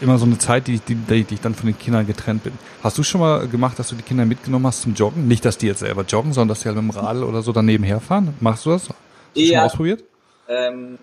immer 0.00 0.18
so 0.18 0.24
eine 0.24 0.38
Zeit, 0.38 0.66
die, 0.66 0.78
die, 0.78 0.94
die, 0.94 1.34
ich 1.34 1.40
dann 1.40 1.54
von 1.54 1.66
den 1.66 1.78
Kindern 1.78 2.06
getrennt 2.06 2.42
bin. 2.42 2.54
Hast 2.82 2.98
du 2.98 3.02
schon 3.02 3.20
mal 3.20 3.46
gemacht, 3.46 3.78
dass 3.78 3.88
du 3.88 3.94
die 3.94 4.02
Kinder 4.02 4.24
mitgenommen 4.24 4.66
hast 4.66 4.82
zum 4.82 4.94
Joggen? 4.94 5.28
Nicht, 5.28 5.44
dass 5.44 5.58
die 5.58 5.66
jetzt 5.66 5.80
selber 5.80 6.02
joggen, 6.02 6.32
sondern 6.32 6.48
dass 6.48 6.62
sie 6.62 6.68
halt 6.68 6.76
mit 6.76 6.92
dem 6.92 6.98
Radl 6.98 7.22
oder 7.22 7.42
so 7.42 7.52
daneben 7.52 7.84
herfahren? 7.84 8.34
Machst 8.40 8.66
du 8.66 8.70
das? 8.70 8.88
Hast 8.88 8.96
du 9.34 9.40
ja. 9.40 9.46
schon 9.46 9.56
mal 9.56 9.64
ausprobiert? 9.66 10.04
Ähm, 10.48 10.98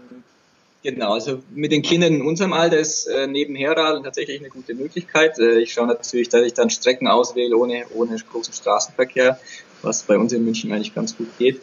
genau, 0.83 1.13
also 1.13 1.41
mit 1.53 1.71
den 1.71 1.81
Kindern 1.81 2.13
in 2.13 2.21
unserem 2.21 2.53
Alter 2.53 2.79
ist 2.79 3.07
äh, 3.07 3.27
nebenherradeln 3.27 4.03
tatsächlich 4.03 4.39
eine 4.39 4.49
gute 4.49 4.73
Möglichkeit. 4.73 5.39
Äh, 5.39 5.59
ich 5.59 5.73
schaue 5.73 5.87
natürlich, 5.87 6.29
dass 6.29 6.41
ich 6.41 6.53
dann 6.53 6.69
Strecken 6.69 7.07
auswähle 7.07 7.55
ohne, 7.55 7.85
ohne 7.93 8.17
großen 8.17 8.53
Straßenverkehr, 8.53 9.39
was 9.83 10.03
bei 10.03 10.17
uns 10.17 10.33
in 10.33 10.43
München 10.43 10.71
eigentlich 10.71 10.95
ganz 10.95 11.17
gut 11.17 11.27
geht. 11.37 11.61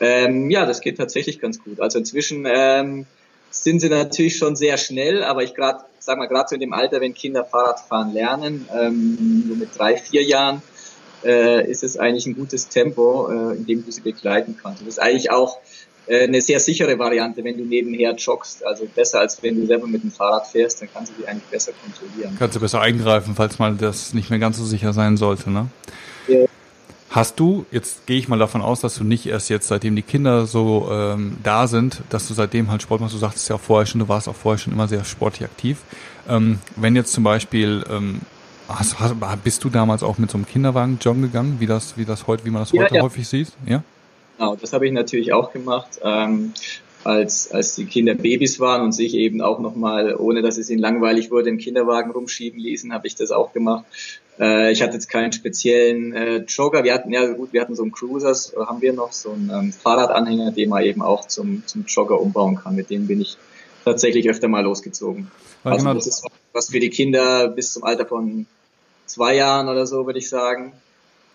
Ähm, 0.00 0.50
ja, 0.50 0.66
das 0.66 0.80
geht 0.80 0.98
tatsächlich 0.98 1.40
ganz 1.40 1.62
gut. 1.62 1.80
Also 1.80 1.98
inzwischen 1.98 2.46
ähm, 2.46 3.06
sind 3.50 3.80
sie 3.80 3.88
natürlich 3.88 4.36
schon 4.36 4.56
sehr 4.56 4.76
schnell, 4.76 5.22
aber 5.22 5.42
ich 5.42 5.54
gerade 5.54 5.84
sag 6.04 6.18
mal, 6.18 6.26
gerade 6.26 6.48
so 6.48 6.54
in 6.54 6.60
dem 6.60 6.72
Alter, 6.72 7.00
wenn 7.00 7.14
Kinder 7.14 7.44
Fahrradfahren 7.44 8.12
lernen, 8.12 8.68
ähm, 8.74 9.44
so 9.48 9.54
mit 9.54 9.76
drei, 9.76 9.96
vier 9.96 10.22
Jahren, 10.22 10.62
äh, 11.24 11.68
ist 11.70 11.82
es 11.82 11.96
eigentlich 11.96 12.26
ein 12.26 12.34
gutes 12.34 12.68
Tempo, 12.68 13.30
äh, 13.30 13.56
in 13.56 13.66
dem 13.66 13.84
du 13.84 13.90
sie 13.90 14.02
begleiten 14.02 14.58
kannst. 14.60 14.82
Das 14.82 14.88
ist 14.88 14.98
eigentlich 14.98 15.30
auch 15.30 15.58
äh, 16.06 16.24
eine 16.24 16.42
sehr 16.42 16.60
sichere 16.60 16.98
Variante, 16.98 17.42
wenn 17.42 17.56
du 17.56 17.64
nebenher 17.64 18.14
joggst. 18.14 18.66
Also 18.66 18.86
besser 18.94 19.20
als 19.20 19.42
wenn 19.42 19.58
du 19.58 19.66
selber 19.66 19.86
mit 19.86 20.02
dem 20.02 20.12
Fahrrad 20.12 20.46
fährst, 20.46 20.82
dann 20.82 20.88
kannst 20.92 21.12
du 21.12 21.22
sie 21.22 21.28
eigentlich 21.28 21.48
besser 21.50 21.72
kontrollieren. 21.82 22.36
Kannst 22.38 22.56
du 22.56 22.60
besser 22.60 22.82
eingreifen, 22.82 23.34
falls 23.34 23.58
mal 23.58 23.74
das 23.74 24.12
nicht 24.12 24.28
mehr 24.28 24.38
ganz 24.38 24.58
so 24.58 24.64
sicher 24.64 24.92
sein 24.92 25.16
sollte, 25.16 25.50
ne? 25.50 25.68
Ja. 27.14 27.20
Hast 27.20 27.38
du, 27.38 27.64
jetzt 27.70 28.06
gehe 28.06 28.18
ich 28.18 28.28
mal 28.28 28.38
davon 28.38 28.60
aus, 28.60 28.80
dass 28.80 28.96
du 28.96 29.04
nicht 29.04 29.26
erst 29.26 29.48
jetzt, 29.48 29.68
seitdem 29.68 29.94
die 29.96 30.02
Kinder 30.02 30.46
so 30.46 30.88
ähm, 30.90 31.36
da 31.42 31.66
sind, 31.66 32.02
dass 32.10 32.26
du 32.28 32.34
seitdem 32.34 32.70
halt 32.70 32.82
Sport 32.82 33.00
machst, 33.00 33.14
du 33.14 33.18
sagtest 33.18 33.48
ja 33.48 33.56
auch 33.56 33.60
vorher 33.60 33.86
schon, 33.86 34.00
du 34.00 34.08
warst 34.08 34.28
auch 34.28 34.34
vorher 34.34 34.58
schon 34.58 34.72
immer 34.72 34.88
sehr 34.88 35.04
sportlich 35.04 35.44
aktiv. 35.44 35.78
Ähm, 36.28 36.58
wenn 36.76 36.96
jetzt 36.96 37.12
zum 37.12 37.24
Beispiel, 37.24 37.84
ähm, 37.90 38.20
hast, 38.68 38.98
hast, 38.98 39.14
bist 39.44 39.62
du 39.62 39.70
damals 39.70 40.02
auch 40.02 40.18
mit 40.18 40.30
so 40.30 40.38
einem 40.38 40.46
Kinderwagen 40.46 40.98
joggen 41.00 41.22
gegangen, 41.22 41.56
wie 41.60 41.66
das, 41.66 41.96
wie 41.96 42.04
das 42.04 42.26
heute, 42.26 42.44
wie 42.44 42.50
man 42.50 42.62
das 42.62 42.72
heute 42.72 42.96
ja. 42.96 43.02
häufig 43.02 43.28
sieht? 43.28 43.48
Ja. 43.66 43.82
Genau, 44.36 44.56
das 44.56 44.72
habe 44.72 44.86
ich 44.86 44.92
natürlich 44.92 45.32
auch 45.32 45.52
gemacht. 45.52 46.00
Ähm, 46.02 46.52
als, 47.04 47.52
als 47.52 47.74
die 47.74 47.84
Kinder 47.84 48.14
Babys 48.14 48.58
waren 48.60 48.82
und 48.82 48.92
sich 48.92 49.14
eben 49.14 49.40
auch 49.40 49.60
nochmal, 49.60 50.16
ohne 50.16 50.42
dass 50.42 50.58
es 50.58 50.70
ihnen 50.70 50.80
langweilig 50.80 51.30
wurde, 51.30 51.50
im 51.50 51.58
Kinderwagen 51.58 52.10
rumschieben 52.10 52.58
ließen, 52.58 52.92
habe 52.92 53.06
ich 53.06 53.14
das 53.14 53.30
auch 53.30 53.52
gemacht. 53.52 53.84
Äh, 54.38 54.72
ich 54.72 54.82
hatte 54.82 54.94
jetzt 54.94 55.08
keinen 55.08 55.32
speziellen 55.32 56.14
äh, 56.14 56.36
Jogger. 56.38 56.82
Wir 56.82 56.94
hatten 56.94 57.12
ja 57.12 57.26
gut, 57.32 57.52
wir 57.52 57.60
hatten 57.60 57.74
so 57.74 57.82
einen 57.82 57.92
Cruisers, 57.92 58.54
haben 58.56 58.80
wir 58.80 58.92
noch 58.92 59.12
so 59.12 59.32
einen 59.32 59.50
ähm, 59.50 59.72
Fahrradanhänger, 59.72 60.52
den 60.52 60.70
man 60.70 60.82
eben 60.82 61.02
auch 61.02 61.28
zum, 61.28 61.62
zum 61.66 61.84
Jogger 61.86 62.20
umbauen 62.20 62.56
kann. 62.56 62.74
Mit 62.74 62.90
dem 62.90 63.06
bin 63.06 63.20
ich 63.20 63.36
tatsächlich 63.84 64.28
öfter 64.28 64.48
mal 64.48 64.64
losgezogen. 64.64 65.30
Also 65.62 65.78
genau. 65.78 65.94
das 65.94 66.06
ist 66.06 66.26
was 66.52 66.70
für 66.70 66.80
die 66.80 66.90
Kinder 66.90 67.48
bis 67.48 67.72
zum 67.72 67.84
Alter 67.84 68.06
von 68.06 68.46
zwei 69.06 69.36
Jahren 69.36 69.68
oder 69.68 69.86
so, 69.86 70.06
würde 70.06 70.18
ich 70.18 70.28
sagen. 70.28 70.72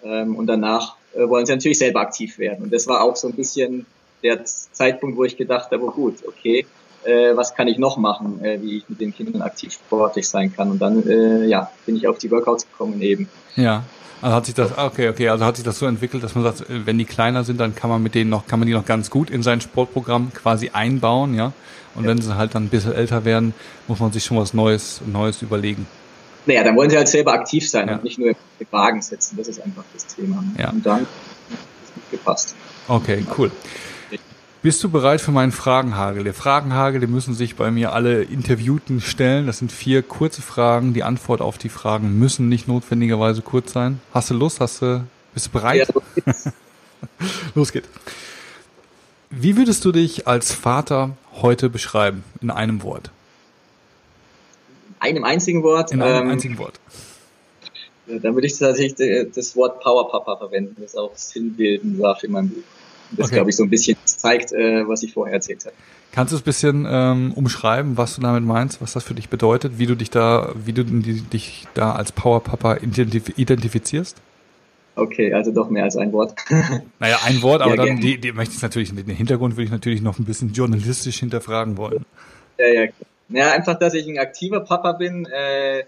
Ähm, 0.04 0.36
und 0.36 0.48
danach 0.48 0.96
äh, 1.14 1.28
wollen 1.28 1.46
sie 1.46 1.54
natürlich 1.54 1.78
selber 1.78 2.02
aktiv 2.02 2.38
werden. 2.40 2.64
Und 2.64 2.74
das 2.74 2.88
war 2.88 3.04
auch 3.04 3.16
so 3.16 3.28
ein 3.28 3.34
bisschen 3.34 3.86
der 4.24 4.44
Zeitpunkt, 4.46 5.18
wo 5.18 5.24
ich 5.24 5.38
gedacht 5.38 5.72
habe, 5.72 5.84
oh 5.84 5.92
gut, 5.92 6.16
okay, 6.28 6.66
äh, 7.04 7.36
was 7.36 7.56
kann 7.56 7.68
ich 7.68 7.78
noch 7.78 7.98
machen, 7.98 8.44
äh, 8.44 8.62
wie 8.62 8.78
ich 8.78 8.90
mit 8.90 9.00
den 9.00 9.14
Kindern 9.14 9.42
aktiv 9.42 9.74
sportlich 9.74 10.28
sein 10.28 10.54
kann. 10.54 10.72
Und 10.72 10.80
dann, 10.80 11.08
äh, 11.08 11.46
ja, 11.46 11.72
bin 11.86 11.96
ich 11.96 12.08
auf 12.08 12.18
die 12.18 12.30
Workouts 12.32 12.68
gekommen 12.70 13.02
eben. 13.02 13.30
Ja. 13.56 13.84
Also 14.22 14.36
hat 14.36 14.46
sich 14.48 14.56
das, 14.56 14.78
okay, 14.78 15.08
okay, 15.08 15.30
also 15.30 15.46
hat 15.46 15.56
sich 15.56 15.64
das 15.64 15.80
so 15.80 15.86
entwickelt, 15.86 16.22
dass 16.24 16.36
man 16.36 16.44
sagt, 16.44 16.66
wenn 16.68 16.98
die 16.98 17.06
kleiner 17.06 17.46
sind, 17.46 17.58
dann 17.58 17.74
kann 17.74 17.90
man 17.90 18.04
mit 18.04 18.16
denen 18.16 18.30
noch, 18.30 18.48
kann 18.48 18.60
man 18.60 18.68
die 18.68 18.74
noch 18.74 18.84
ganz 18.84 19.10
gut 19.10 19.30
in 19.30 19.44
sein 19.44 19.62
Sportprogramm 19.62 20.34
quasi 20.34 20.72
einbauen, 20.74 21.36
ja. 21.36 21.54
Und 21.96 22.04
ja. 22.04 22.10
wenn 22.10 22.22
sie 22.22 22.36
halt 22.36 22.54
dann 22.54 22.66
ein 22.66 22.70
bisschen 22.70 22.92
älter 22.92 23.24
werden, 23.24 23.54
muss 23.88 24.00
man 24.00 24.12
sich 24.12 24.26
schon 24.26 24.38
was 24.38 24.54
Neues, 24.54 25.00
Neues 25.06 25.42
überlegen. 25.42 25.88
Naja, 26.46 26.64
dann 26.64 26.76
wollen 26.76 26.90
sie 26.90 26.98
halt 26.98 27.08
selber 27.08 27.34
aktiv 27.34 27.70
sein 27.70 27.88
ja. 27.88 27.96
und 27.96 28.04
nicht 28.04 28.20
nur 28.20 28.30
im 28.30 28.36
Wagen 28.72 29.02
setzen. 29.02 29.38
Das 29.38 29.48
ist 29.48 29.62
einfach 29.62 29.84
das 29.94 30.06
Thema. 30.08 30.44
Ja. 30.58 30.70
Und 30.70 30.86
dann 30.86 31.02
hat 31.02 31.08
es 31.86 31.94
gut 31.94 32.12
gepasst. 32.12 32.56
Okay, 32.88 33.26
cool. 33.38 33.52
Bist 34.62 34.84
du 34.84 34.90
bereit 34.90 35.22
für 35.22 35.32
meinen 35.32 35.54
Fragenhagel? 35.54 36.26
Der 36.26 36.34
Fragenhagel, 36.34 37.00
den 37.00 37.12
müssen 37.12 37.34
sich 37.34 37.56
bei 37.56 37.72
mir 37.72 37.94
alle 37.94 38.24
Interviewten 38.24 39.00
stellen. 39.00 39.48
Das 39.48 39.60
sind 39.60 39.72
vier 39.72 40.04
kurze 40.04 40.42
Fragen. 40.42 40.94
Die 40.94 41.04
Antwort 41.04 41.40
auf 41.40 41.58
die 41.58 41.70
Fragen 41.70 42.20
müssen 42.20 42.50
nicht 42.50 42.68
notwendigerweise 42.68 43.42
kurz 43.42 43.72
sein. 43.72 44.02
Hast 44.14 44.32
du 44.32 44.34
Lust? 44.34 44.60
Hast 44.60 44.82
du, 44.82 45.06
bist 45.34 45.48
du 45.48 45.52
bereit? 45.52 45.88
Ja, 45.88 46.44
los 47.56 47.72
geht's. 47.72 47.88
Wie 49.30 49.56
würdest 49.56 49.86
du 49.86 49.94
dich 49.94 50.28
als 50.28 50.52
Vater 50.54 51.12
heute 51.42 51.70
beschreiben? 51.70 52.26
In 52.42 52.52
einem 52.52 52.84
Wort. 52.84 53.12
In 55.00 55.08
einem 55.08 55.24
einzigen 55.24 55.64
Wort? 55.64 55.94
In 55.94 56.02
einem 56.02 56.24
ähm, 56.26 56.32
einzigen 56.32 56.58
Wort. 56.58 56.82
Dann 58.08 58.34
würde 58.34 58.48
ich 58.48 58.58
tatsächlich 58.58 59.32
das 59.34 59.56
Wort 59.56 59.80
Power 59.82 60.12
Papa 60.12 60.36
verwenden. 60.36 60.76
Das 60.82 60.98
auch 60.98 61.16
sinnbildend 61.16 61.98
sagt 62.00 62.26
in 62.26 62.32
meinem 62.34 62.50
Buch. 62.50 62.64
Das, 63.12 63.28
okay. 63.28 63.36
glaube 63.36 63.50
ich, 63.50 63.56
so 63.56 63.64
ein 63.64 63.70
bisschen 63.70 63.98
zeigt, 64.06 64.52
äh, 64.52 64.88
was 64.88 65.04
ich 65.04 65.14
vorher 65.14 65.36
erzählt 65.36 65.66
habe. 65.66 65.76
Kannst 66.12 66.32
du 66.32 66.38
es 66.38 66.42
ein 66.42 66.46
bisschen 66.46 66.88
ähm, 66.90 67.34
umschreiben, 67.34 67.98
was 67.98 68.16
du 68.16 68.22
damit 68.22 68.44
meinst, 68.44 68.82
was 68.82 68.94
das 68.94 69.04
für 69.04 69.14
dich 69.14 69.30
bedeutet, 69.30 69.78
wie 69.78 69.86
du 69.86 69.96
dich 69.96 70.10
da, 70.10 70.54
wie 70.56 70.74
du 70.74 70.84
dich 70.84 71.68
da 71.74 71.94
als 71.94 72.12
Power 72.12 72.44
Papa 72.44 72.78
identif 72.78 73.38
identifizierst? 73.38 74.18
Okay, 74.96 75.34
also 75.34 75.52
doch 75.52 75.70
mehr 75.70 75.84
als 75.84 75.96
ein 75.96 76.12
Wort. 76.12 76.34
naja, 77.00 77.20
ein 77.26 77.42
Wort, 77.42 77.62
aber 77.62 77.76
ja, 77.76 77.86
dann 77.86 78.00
die, 78.00 78.20
die 78.20 78.32
möchte 78.32 78.56
ich 78.56 78.62
natürlich, 78.62 78.94
den 78.94 79.08
Hintergrund 79.08 79.56
würde 79.56 79.64
ich 79.64 79.72
natürlich 79.72 80.02
noch 80.02 80.20
ein 80.20 80.26
bisschen 80.26 80.52
journalistisch 80.52 81.20
hinterfragen 81.20 81.78
wollen. 81.78 82.06
Ja, 82.58 82.68
ja. 82.68 82.90
Ja, 83.30 83.52
einfach, 83.52 83.78
dass 83.78 83.94
ich 83.94 84.08
ein 84.08 84.18
aktiver 84.18 84.60
Papa 84.62 84.94
bin, 84.94 85.26
äh, 85.28 85.84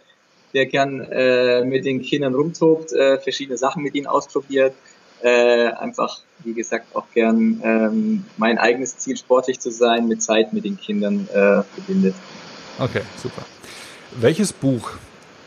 der 0.54 0.66
gern 0.68 1.02
äh, 1.02 1.66
mit 1.66 1.86
den 1.86 2.02
Kindern 2.02 2.36
rumtobt, 2.36 2.94
äh, 2.94 3.18
verschiedene 3.18 3.58
Sachen 3.58 3.84
mit 3.84 3.96
ihnen 3.96 4.08
ausprobiert, 4.08 4.74
äh, 5.22 5.68
einfach, 5.74 6.20
wie 6.44 6.54
gesagt, 6.54 6.96
auch 6.96 7.06
gern 7.14 7.62
ähm, 7.64 8.26
mein 8.38 8.58
eigenes 8.58 8.98
Ziel, 8.98 9.18
sportlich 9.18 9.60
zu 9.60 9.72
sein, 9.72 10.08
mit 10.08 10.22
Zeit 10.22 10.54
mit 10.54 10.66
den 10.66 10.78
Kindern 10.78 11.28
äh, 11.30 11.64
verbindet. 11.64 12.16
Okay, 12.80 13.02
super. 13.22 13.44
Welches 14.20 14.52
Buch, 14.54 14.92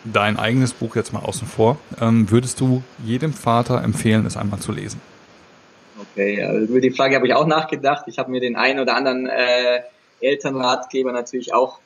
dein 0.05 0.39
eigenes 0.39 0.73
Buch 0.73 0.97
jetzt 0.97 1.13
mal 1.13 1.21
außen 1.21 1.47
vor, 1.47 1.79
ähm, 2.01 2.31
würdest 2.31 2.61
du 2.61 2.83
jedem 3.05 3.33
Vater 3.33 3.83
empfehlen, 3.83 4.27
es 4.27 4.37
einmal 4.37 4.61
zu 4.61 4.73
lesen? 4.73 5.01
Okay, 6.13 6.43
also 6.43 6.67
über 6.67 6.81
die 6.81 6.91
Frage 6.91 7.17
habe 7.17 7.27
ich 7.27 7.35
auch 7.35 7.47
nachgedacht. 7.47 8.05
Ich 8.07 8.19
habe 8.19 8.31
mir 8.31 8.41
den 8.41 8.57
einen 8.57 8.81
oder 8.81 8.97
anderen 8.97 9.27
äh, 9.27 9.83
Elternratgeber 10.21 11.13
natürlich 11.13 11.55
auch 11.55 11.79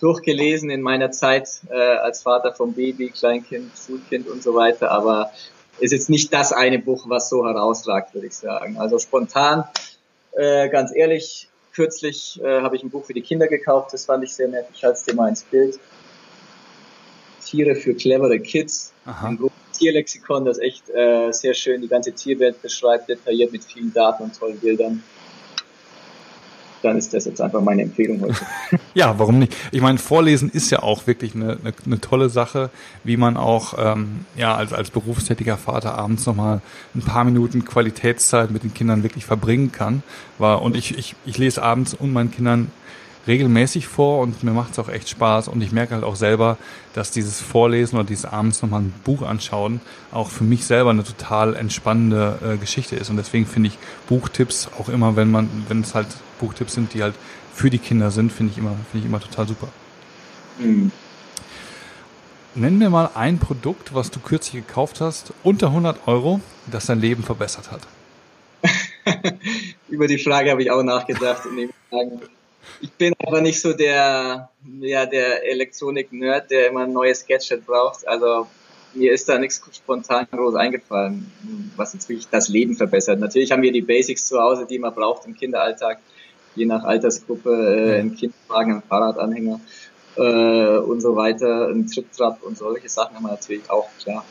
durchgelesen 0.00 0.68
in 0.70 0.82
meiner 0.82 1.12
Zeit 1.12 1.48
äh, 1.70 1.74
als 1.74 2.22
Vater 2.22 2.52
vom 2.52 2.72
Baby, 2.72 3.10
Kleinkind, 3.10 3.70
Schulkind 3.76 4.26
und 4.28 4.42
so 4.42 4.54
weiter. 4.54 4.90
Aber 4.90 5.30
ist 5.78 5.92
jetzt 5.92 6.10
nicht 6.10 6.32
das 6.32 6.52
eine 6.52 6.78
Buch, 6.78 7.08
was 7.08 7.28
so 7.28 7.46
herausragt, 7.46 8.14
würde 8.14 8.26
ich 8.26 8.34
sagen. 8.34 8.76
Also 8.78 8.98
spontan, 8.98 9.64
äh, 10.32 10.68
ganz 10.68 10.94
ehrlich, 10.94 11.48
kürzlich 11.72 12.40
äh, 12.42 12.60
habe 12.60 12.76
ich 12.76 12.82
ein 12.82 12.90
Buch 12.90 13.04
für 13.04 13.14
die 13.14 13.22
Kinder 13.22 13.46
gekauft, 13.48 13.92
das 13.92 14.04
fand 14.04 14.24
ich 14.24 14.34
sehr 14.34 14.48
nett. 14.48 14.66
Ich 14.74 14.84
halte 14.84 14.98
es 14.98 15.04
dir 15.04 15.14
mal 15.14 15.28
ins 15.28 15.42
Bild. 15.42 15.78
Tiere 17.44 17.74
für 17.74 17.94
clevere 17.94 18.38
Kids. 18.40 18.92
Aha. 19.04 19.28
Ein 19.28 19.38
Tierlexikon, 19.72 20.44
das 20.44 20.58
echt 20.58 20.88
äh, 20.90 21.32
sehr 21.32 21.54
schön 21.54 21.80
die 21.82 21.88
ganze 21.88 22.12
Tierwelt 22.12 22.60
beschreibt, 22.62 23.08
detailliert 23.08 23.52
mit 23.52 23.64
vielen 23.64 23.92
Daten 23.92 24.24
und 24.24 24.38
tollen 24.38 24.58
Bildern. 24.58 25.02
Dann 26.82 26.96
ist 26.96 27.14
das 27.14 27.24
jetzt 27.24 27.40
einfach 27.40 27.60
meine 27.60 27.82
Empfehlung 27.82 28.20
heute. 28.20 28.36
ja, 28.94 29.18
warum 29.18 29.38
nicht? 29.38 29.56
Ich 29.70 29.80
meine, 29.80 29.98
Vorlesen 29.98 30.50
ist 30.50 30.70
ja 30.70 30.82
auch 30.82 31.06
wirklich 31.06 31.34
eine, 31.34 31.58
eine, 31.62 31.72
eine 31.84 32.00
tolle 32.00 32.28
Sache, 32.28 32.70
wie 33.04 33.16
man 33.16 33.36
auch 33.36 33.74
ähm, 33.78 34.26
ja 34.36 34.54
als, 34.54 34.72
als 34.72 34.90
berufstätiger 34.90 35.56
Vater 35.56 35.94
abends 35.94 36.26
nochmal 36.26 36.60
ein 36.94 37.02
paar 37.02 37.24
Minuten 37.24 37.64
Qualitätszeit 37.64 38.50
mit 38.50 38.62
den 38.62 38.74
Kindern 38.74 39.02
wirklich 39.02 39.24
verbringen 39.24 39.72
kann. 39.72 40.02
War, 40.38 40.62
und 40.62 40.76
ich, 40.76 40.98
ich, 40.98 41.14
ich 41.24 41.38
lese 41.38 41.62
abends 41.62 41.94
und 41.94 42.12
meinen 42.12 42.30
Kindern 42.30 42.70
regelmäßig 43.26 43.86
vor 43.86 44.20
und 44.20 44.42
mir 44.42 44.50
macht 44.50 44.72
es 44.72 44.78
auch 44.78 44.88
echt 44.88 45.08
Spaß 45.08 45.48
und 45.48 45.62
ich 45.62 45.72
merke 45.72 45.94
halt 45.94 46.04
auch 46.04 46.16
selber, 46.16 46.58
dass 46.94 47.10
dieses 47.10 47.40
Vorlesen 47.40 47.96
oder 47.96 48.04
dieses 48.04 48.24
abends 48.24 48.62
nochmal 48.62 48.82
ein 48.82 48.94
Buch 49.04 49.22
anschauen 49.22 49.80
auch 50.10 50.28
für 50.28 50.44
mich 50.44 50.64
selber 50.64 50.90
eine 50.90 51.04
total 51.04 51.54
entspannende 51.54 52.38
äh, 52.44 52.56
Geschichte 52.56 52.96
ist 52.96 53.10
und 53.10 53.16
deswegen 53.16 53.46
finde 53.46 53.68
ich 53.68 53.78
Buchtipps 54.08 54.68
auch 54.78 54.88
immer, 54.88 55.16
wenn 55.16 55.30
man, 55.30 55.48
wenn 55.68 55.80
es 55.80 55.94
halt 55.94 56.08
Buchtipps 56.42 56.74
sind, 56.74 56.92
die 56.92 57.02
halt 57.02 57.14
für 57.54 57.70
die 57.70 57.78
Kinder 57.78 58.10
sind, 58.10 58.32
finde 58.32 58.52
ich 58.52 58.58
immer, 58.58 58.76
finde 58.90 58.98
ich 58.98 59.04
immer 59.04 59.20
total 59.20 59.46
super. 59.46 59.68
Mhm. 60.58 60.90
Nenn 62.54 62.76
mir 62.76 62.90
mal 62.90 63.10
ein 63.14 63.38
Produkt, 63.38 63.94
was 63.94 64.10
du 64.10 64.20
kürzlich 64.20 64.66
gekauft 64.66 65.00
hast, 65.00 65.32
unter 65.42 65.68
100 65.68 66.06
Euro, 66.06 66.40
das 66.70 66.86
dein 66.86 67.00
Leben 67.00 67.22
verbessert 67.22 67.70
hat. 67.70 67.80
Über 69.88 70.06
die 70.06 70.18
Frage 70.18 70.50
habe 70.50 70.62
ich 70.62 70.70
auch 70.70 70.82
nachgedacht. 70.82 71.42
ich 72.80 72.92
bin 72.92 73.14
aber 73.24 73.40
nicht 73.40 73.60
so 73.60 73.72
der, 73.72 74.50
ja, 74.80 75.06
der 75.06 75.48
Elektronik-Nerd, 75.48 76.50
der 76.50 76.68
immer 76.68 76.80
ein 76.80 76.92
neues 76.92 77.26
Gadget 77.26 77.64
braucht. 77.64 78.06
Also 78.06 78.48
mir 78.94 79.12
ist 79.12 79.28
da 79.28 79.38
nichts 79.38 79.62
spontan 79.74 80.26
groß 80.30 80.54
eingefallen, 80.54 81.30
was 81.76 81.94
jetzt 81.94 82.08
wirklich 82.08 82.28
das 82.28 82.48
Leben 82.48 82.74
verbessert. 82.74 83.18
Natürlich 83.18 83.52
haben 83.52 83.62
wir 83.62 83.72
die 83.72 83.80
Basics 83.80 84.26
zu 84.26 84.38
Hause, 84.40 84.66
die 84.68 84.78
man 84.78 84.94
braucht 84.94 85.26
im 85.26 85.34
Kinderalltag 85.34 86.00
je 86.54 86.66
nach 86.66 86.84
Altersgruppe 86.84 87.50
äh, 87.50 88.00
ein 88.00 88.14
Kinderwagen, 88.14 88.76
ein 88.76 88.82
Fahrradanhänger 88.88 89.60
äh, 90.16 90.78
und 90.78 91.00
so 91.00 91.16
weiter, 91.16 91.68
ein 91.68 91.86
Triptrap 91.86 92.42
und 92.42 92.58
solche 92.58 92.88
Sachen 92.88 93.16
haben 93.16 93.24
wir 93.24 93.32
natürlich 93.32 93.68
auch, 93.70 93.88
klar. 94.02 94.24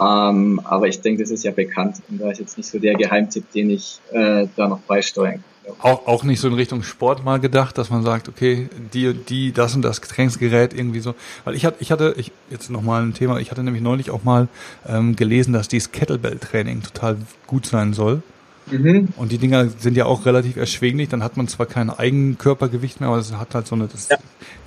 Ähm, 0.00 0.60
aber 0.64 0.88
ich 0.88 1.00
denke, 1.00 1.22
das 1.22 1.30
ist 1.30 1.44
ja 1.44 1.50
bekannt 1.50 1.96
und 2.08 2.20
da 2.20 2.30
ist 2.30 2.38
jetzt 2.38 2.56
nicht 2.56 2.68
so 2.68 2.78
der 2.78 2.94
Geheimtipp, 2.94 3.50
den 3.52 3.70
ich 3.70 4.00
äh, 4.12 4.46
da 4.56 4.68
noch 4.68 4.80
beisteuern 4.80 5.34
kann. 5.34 5.44
Auch, 5.78 6.06
auch 6.06 6.24
nicht 6.24 6.40
so 6.40 6.48
in 6.48 6.54
Richtung 6.54 6.82
Sport 6.82 7.24
mal 7.24 7.38
gedacht, 7.38 7.76
dass 7.78 7.90
man 7.90 8.02
sagt, 8.02 8.28
okay, 8.28 8.68
die, 8.92 9.12
die, 9.14 9.52
das 9.52 9.74
und 9.74 9.82
das 9.82 10.00
Getränksgerät 10.00 10.74
irgendwie 10.74 11.00
so. 11.00 11.14
Weil 11.44 11.54
ich 11.54 11.64
hatte, 11.64 11.76
ich 11.80 11.92
hatte, 11.92 12.14
ich, 12.16 12.32
jetzt 12.48 12.70
nochmal 12.70 13.02
ein 13.02 13.14
Thema, 13.14 13.38
ich 13.38 13.50
hatte 13.50 13.62
nämlich 13.62 13.82
neulich 13.82 14.10
auch 14.10 14.24
mal 14.24 14.48
ähm, 14.88 15.16
gelesen, 15.16 15.52
dass 15.52 15.68
dieses 15.68 15.92
Kettlebell-Training 15.92 16.82
total 16.82 17.18
gut 17.46 17.66
sein 17.66 17.92
soll. 17.92 18.22
Mhm. 18.70 19.08
Und 19.16 19.32
die 19.32 19.38
Dinger 19.38 19.68
sind 19.68 19.96
ja 19.96 20.06
auch 20.06 20.26
relativ 20.26 20.56
erschwinglich. 20.56 21.08
Dann 21.08 21.22
hat 21.22 21.36
man 21.36 21.48
zwar 21.48 21.66
kein 21.66 21.90
Eigenkörpergewicht 21.90 23.00
mehr, 23.00 23.08
aber 23.08 23.18
es 23.18 23.32
hat 23.32 23.54
halt 23.54 23.66
so 23.66 23.74
eine. 23.74 23.86
Das, 23.88 24.08
ja. 24.08 24.16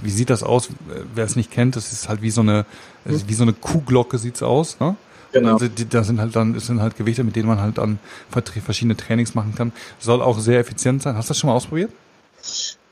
Wie 0.02 0.10
sieht 0.10 0.30
das 0.30 0.44
aus? 0.44 0.70
Wer 1.16 1.26
es 1.26 1.36
nicht 1.36 1.52
kennt, 1.52 1.76
das 1.76 1.92
ist 1.92 2.10
halt 2.10 2.22
wie 2.22 2.32
so 2.32 2.42
eine, 2.42 2.66
mhm. 3.06 3.24
wie 3.28 3.34
so 3.34 3.44
eine 3.44 3.54
Kuhglocke 3.54 4.18
sieht's 4.18 4.44
aus. 4.44 4.80
Ne? 4.80 4.96
Genau. 5.32 5.58
Und 5.58 5.94
da 5.94 6.04
sind 6.04 6.20
halt 6.20 6.36
dann, 6.36 6.56
es 6.56 6.68
sind 6.68 6.80
halt 6.82 6.96
Gewichte, 6.96 7.24
mit 7.24 7.36
denen 7.36 7.48
man 7.48 7.60
halt 7.60 7.78
dann 7.78 8.00
verschiedene 8.30 8.96
Trainings 8.96 9.34
machen 9.34 9.56
kann. 9.56 9.72
Soll 10.00 10.22
auch 10.22 10.40
sehr 10.40 10.60
effizient 10.60 11.02
sein. 11.02 11.16
Hast 11.16 11.30
du 11.30 11.32
das 11.32 11.40
schon 11.40 11.50
mal 11.50 11.56
ausprobiert? 11.56 11.92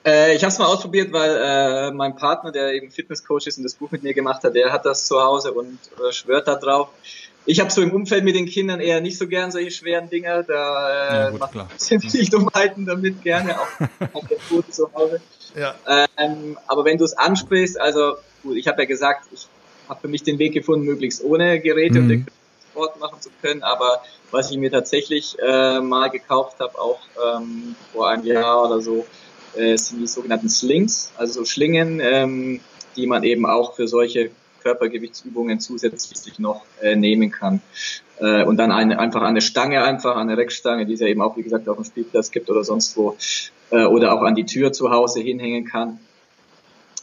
Äh, 0.04 0.36
ich 0.36 0.44
habe 0.44 0.52
es 0.52 0.58
mal 0.58 0.66
ausprobiert, 0.66 1.14
weil 1.14 1.38
äh, 1.38 1.92
mein 1.92 2.16
Partner, 2.16 2.52
der 2.52 2.74
eben 2.74 2.90
Fitnesscoach 2.90 3.46
ist 3.46 3.58
und 3.58 3.64
das 3.64 3.76
Buch 3.76 3.92
mit 3.92 4.02
mir 4.02 4.16
gemacht 4.16 4.44
hat, 4.44 4.56
der 4.56 4.72
hat 4.72 4.86
das 4.86 5.06
zu 5.06 5.22
Hause 5.22 5.52
und 5.52 5.78
äh, 6.00 6.12
schwört 6.12 6.48
da 6.48 6.56
drauf. 6.56 6.90
Ich 7.46 7.60
habe 7.60 7.72
so 7.72 7.82
im 7.82 7.92
Umfeld 7.92 8.24
mit 8.24 8.36
den 8.36 8.46
Kindern 8.46 8.80
eher 8.80 9.02
nicht 9.02 9.18
so 9.18 9.28
gern 9.28 9.52
solche 9.52 9.72
schweren 9.72 10.10
Dinger. 10.10 10.44
Da 10.44 10.90
äh, 10.90 11.14
ja, 11.14 11.30
gut, 11.32 11.40
macht 11.40 11.82
ziemlich 11.82 12.30
Dummheiten 12.30 12.86
damit 12.86 13.22
gerne, 13.24 13.60
auch 13.60 13.68
auf 14.14 14.28
der 14.28 14.40
Foto 14.40 14.72
zu 14.72 14.94
Hause. 14.94 15.22
Ja. 15.56 15.76
Ähm, 16.18 16.58
aber 16.68 16.86
wenn 16.86 16.98
du 16.98 17.04
es 17.04 17.14
ansprichst, 17.14 17.80
also 17.80 18.16
gut, 18.44 18.58
ich 18.58 18.68
habe 18.68 18.84
ja 18.84 18.88
gesagt, 18.88 19.28
ich 19.34 19.48
habe 19.90 20.02
für 20.02 20.08
mich 20.08 20.24
den 20.24 20.40
Weg 20.40 20.54
gefunden, 20.54 20.86
möglichst 20.86 21.24
ohne 21.24 21.60
Geräte 21.60 22.00
mhm. 22.00 22.12
und 22.12 22.28
Sport 22.72 23.00
machen 23.00 23.20
zu 23.20 23.30
können. 23.42 23.64
Aber 23.64 24.02
was 24.32 24.52
ich 24.52 24.58
mir 24.58 24.72
tatsächlich 24.72 25.38
äh, 25.40 25.80
mal 25.82 26.10
gekauft 26.10 26.60
habe, 26.60 26.80
auch 26.80 27.00
ähm, 27.36 27.76
vor 27.92 28.10
einem 28.10 28.26
Jahr 28.26 28.66
oder 28.66 28.82
so, 28.82 29.06
äh, 29.56 29.76
sind 29.78 30.00
die 30.00 30.08
sogenannten 30.08 30.50
Slings, 30.50 31.12
also 31.18 31.42
so 31.42 31.46
Schlingen, 31.46 32.00
ähm, 32.02 32.62
die 32.96 33.08
man 33.08 33.24
eben 33.24 33.46
auch 33.46 33.76
für 33.76 33.88
solche 33.88 34.32
Körpergewichtsübungen 34.62 35.60
zusätzlich 35.60 36.40
noch 36.40 36.64
äh, 36.82 36.96
nehmen 36.96 37.32
kann. 37.32 37.62
Äh, 38.20 38.44
und 38.44 38.58
dann 38.58 38.72
eine, 38.72 39.00
einfach 39.00 39.22
eine 39.22 39.42
Stange, 39.42 39.84
einfach 39.84 40.16
eine 40.16 40.38
Reckstange, 40.38 40.86
die 40.86 40.94
es 40.94 41.00
ja 41.00 41.08
eben 41.08 41.22
auch, 41.22 41.38
wie 41.38 41.44
gesagt, 41.44 41.68
auf 41.68 41.78
dem 41.78 41.86
Spielplatz 41.86 42.32
gibt 42.32 42.50
oder 42.50 42.64
sonst 42.64 42.96
wo, 42.96 43.18
äh, 43.72 43.84
oder 43.86 44.14
auch 44.14 44.22
an 44.22 44.36
die 44.36 44.46
Tür 44.46 44.72
zu 44.72 44.92
Hause 44.92 45.22
hinhängen 45.22 45.66
kann. 45.66 46.00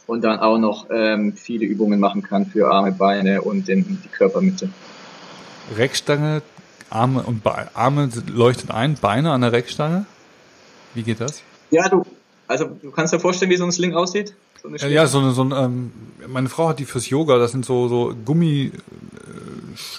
Und 0.07 0.23
dann 0.23 0.39
auch 0.39 0.57
noch 0.57 0.87
ähm, 0.89 1.33
viele 1.33 1.65
Übungen 1.65 1.99
machen 1.99 2.23
kann 2.23 2.47
für 2.47 2.71
Arme, 2.71 2.91
Beine 2.91 3.43
und 3.43 3.69
in 3.69 4.01
die 4.03 4.07
Körpermitte. 4.07 4.69
Reckstange, 5.77 6.41
Arme 6.89 7.21
und 7.21 7.43
Be 7.43 7.67
Arme 7.75 8.09
leuchtet 8.27 8.71
ein, 8.71 8.95
Beine 8.95 9.31
an 9.31 9.41
der 9.41 9.51
Reckstange? 9.51 10.05
Wie 10.95 11.03
geht 11.03 11.21
das? 11.21 11.43
Ja, 11.69 11.87
du, 11.89 12.03
also 12.47 12.65
du 12.65 12.89
kannst 12.89 13.13
dir 13.13 13.19
vorstellen, 13.19 13.51
wie 13.51 13.57
so 13.57 13.65
ein 13.65 13.71
Sling 13.71 13.93
aussieht? 13.93 14.33
So 14.61 14.69
ja, 14.69 15.07
so 15.07 15.19
eine, 15.19 15.31
so 15.31 15.43
ein, 15.43 15.51
ähm, 15.51 15.91
meine 16.27 16.49
Frau 16.49 16.69
hat 16.69 16.79
die 16.79 16.85
fürs 16.85 17.09
Yoga, 17.09 17.37
das 17.37 17.51
sind 17.51 17.65
so, 17.65 17.87
so 17.87 18.13
Gummi, 18.25 18.71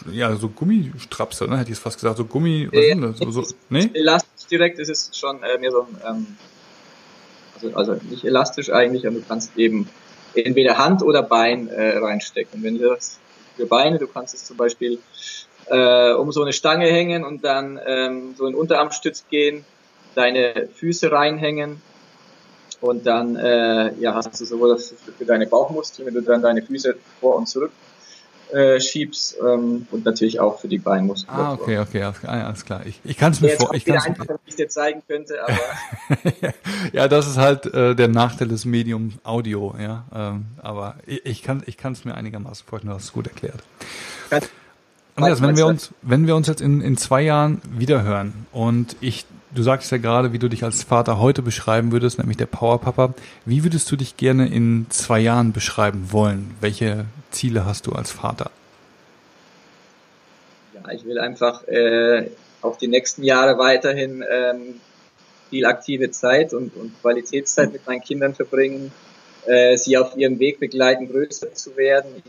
äh, 0.08 0.10
ja, 0.12 0.34
so 0.36 0.48
Gummistrapse, 0.48 1.46
ne, 1.46 1.58
hätte 1.58 1.72
ich 1.72 1.78
fast 1.78 1.96
gesagt, 1.96 2.18
so 2.18 2.24
Gummi, 2.24 2.68
was 2.70 2.84
sind 2.84 3.00
das? 3.00 3.18
So, 3.18 3.30
so, 3.30 3.54
nee? 3.70 3.90
Elastisch 3.94 4.46
direkt 4.50 4.78
ist 4.78 4.90
es 4.90 5.16
schon 5.16 5.42
äh, 5.42 5.58
mehr 5.58 5.70
so 5.70 5.82
ein, 5.82 5.96
ähm, 6.06 6.26
also, 7.54 7.76
also 7.76 7.96
nicht 8.08 8.24
elastisch 8.24 8.70
eigentlich, 8.70 9.06
aber 9.06 9.16
du 9.16 9.24
kannst 9.26 9.56
eben 9.56 9.88
entweder 10.34 10.78
Hand 10.78 11.02
oder 11.02 11.22
Bein 11.22 11.68
äh, 11.68 11.98
reinstecken. 11.98 12.62
Wenn 12.62 12.78
du 12.78 12.88
das 12.88 13.18
für 13.56 13.66
Beine, 13.66 13.98
du 13.98 14.06
kannst 14.06 14.34
es 14.34 14.44
zum 14.44 14.56
Beispiel 14.56 14.98
äh, 15.66 16.12
um 16.12 16.32
so 16.32 16.42
eine 16.42 16.52
Stange 16.52 16.86
hängen 16.86 17.24
und 17.24 17.44
dann 17.44 17.78
ähm, 17.86 18.34
so 18.36 18.46
in 18.46 18.54
Unterarmstütz 18.54 19.24
gehen, 19.28 19.64
deine 20.14 20.68
Füße 20.74 21.12
reinhängen 21.12 21.80
und 22.80 23.06
dann 23.06 23.36
äh, 23.36 23.92
ja, 23.98 24.14
hast 24.14 24.40
du 24.40 24.44
sowohl 24.44 24.70
das 24.70 24.94
für 25.18 25.24
deine 25.24 25.46
Bauchmuskeln, 25.46 26.06
wenn 26.06 26.14
du 26.14 26.22
dann 26.22 26.42
deine 26.42 26.62
Füße 26.62 26.96
vor 27.20 27.36
und 27.36 27.46
zurück 27.46 27.72
äh, 28.52 28.80
schiebst 28.80 29.36
ähm, 29.40 29.86
und 29.90 30.04
natürlich 30.04 30.40
auch 30.40 30.58
für 30.60 30.68
die 30.68 30.78
Beinmuskeln. 30.78 31.36
Ah, 31.36 31.52
okay, 31.52 31.78
okay, 31.78 32.02
alles, 32.02 32.24
alles 32.24 32.64
klar. 32.64 32.84
Ich, 32.84 33.00
ich 33.04 33.16
kann 33.16 33.32
es 33.32 33.40
mir 33.40 33.50
vor, 33.50 33.74
ich 33.74 33.84
kann 33.84 33.98
einfach, 33.98 34.28
wenn 34.28 34.38
ich 34.46 34.56
dir 34.56 34.68
zeigen 34.68 35.02
könnte, 35.06 35.36
aber 35.42 35.58
ja, 36.92 37.08
das 37.08 37.28
ist 37.28 37.36
halt 37.36 37.66
äh, 37.66 37.94
der 37.94 38.08
Nachteil 38.08 38.48
des 38.48 38.64
Medium 38.64 39.12
Audio, 39.24 39.74
ja. 39.78 40.04
Ähm, 40.14 40.46
aber 40.62 40.96
ich, 41.06 41.24
ich 41.26 41.42
kann 41.42 41.62
ich 41.66 41.76
kann 41.76 41.92
es 41.92 42.04
mir 42.04 42.14
einigermaßen 42.14 42.66
vorstellen, 42.66 42.90
du 42.90 42.96
hast 42.96 43.04
es 43.04 43.12
gut 43.12 43.26
erklärt. 43.26 43.62
Andreas, 45.16 45.42
wenn 45.42 45.56
wir 45.56 45.66
uns 45.66 45.90
wenn 46.02 46.26
wir 46.26 46.34
uns 46.34 46.46
jetzt 46.46 46.60
in 46.60 46.80
in 46.80 46.96
zwei 46.96 47.22
Jahren 47.22 47.60
wiederhören 47.70 48.46
und 48.52 48.96
ich 49.00 49.26
Du 49.52 49.64
sagst 49.64 49.90
ja 49.90 49.98
gerade, 49.98 50.32
wie 50.32 50.38
du 50.38 50.48
dich 50.48 50.62
als 50.62 50.84
Vater 50.84 51.18
heute 51.18 51.42
beschreiben 51.42 51.90
würdest, 51.90 52.18
nämlich 52.18 52.36
der 52.36 52.46
Powerpapa. 52.46 53.14
Wie 53.44 53.64
würdest 53.64 53.90
du 53.90 53.96
dich 53.96 54.16
gerne 54.16 54.48
in 54.48 54.86
zwei 54.90 55.18
Jahren 55.18 55.52
beschreiben 55.52 56.12
wollen? 56.12 56.54
Welche 56.60 57.06
Ziele 57.32 57.64
hast 57.64 57.88
du 57.88 57.92
als 57.92 58.12
Vater? 58.12 58.52
Ja, 60.74 60.92
ich 60.92 61.04
will 61.04 61.18
einfach 61.18 61.66
äh, 61.66 62.30
auch 62.62 62.76
die 62.76 62.86
nächsten 62.86 63.24
Jahre 63.24 63.58
weiterhin 63.58 64.22
ähm, 64.30 64.80
viel 65.50 65.66
aktive 65.66 66.12
Zeit 66.12 66.54
und, 66.54 66.76
und 66.76 67.00
Qualitätszeit 67.02 67.72
mit 67.72 67.84
meinen 67.88 68.02
Kindern 68.02 68.36
verbringen, 68.36 68.92
äh, 69.46 69.76
sie 69.76 69.98
auf 69.98 70.16
ihrem 70.16 70.38
Weg 70.38 70.60
begleiten, 70.60 71.08
größer 71.10 71.52
zu 71.54 71.76
werden, 71.76 72.22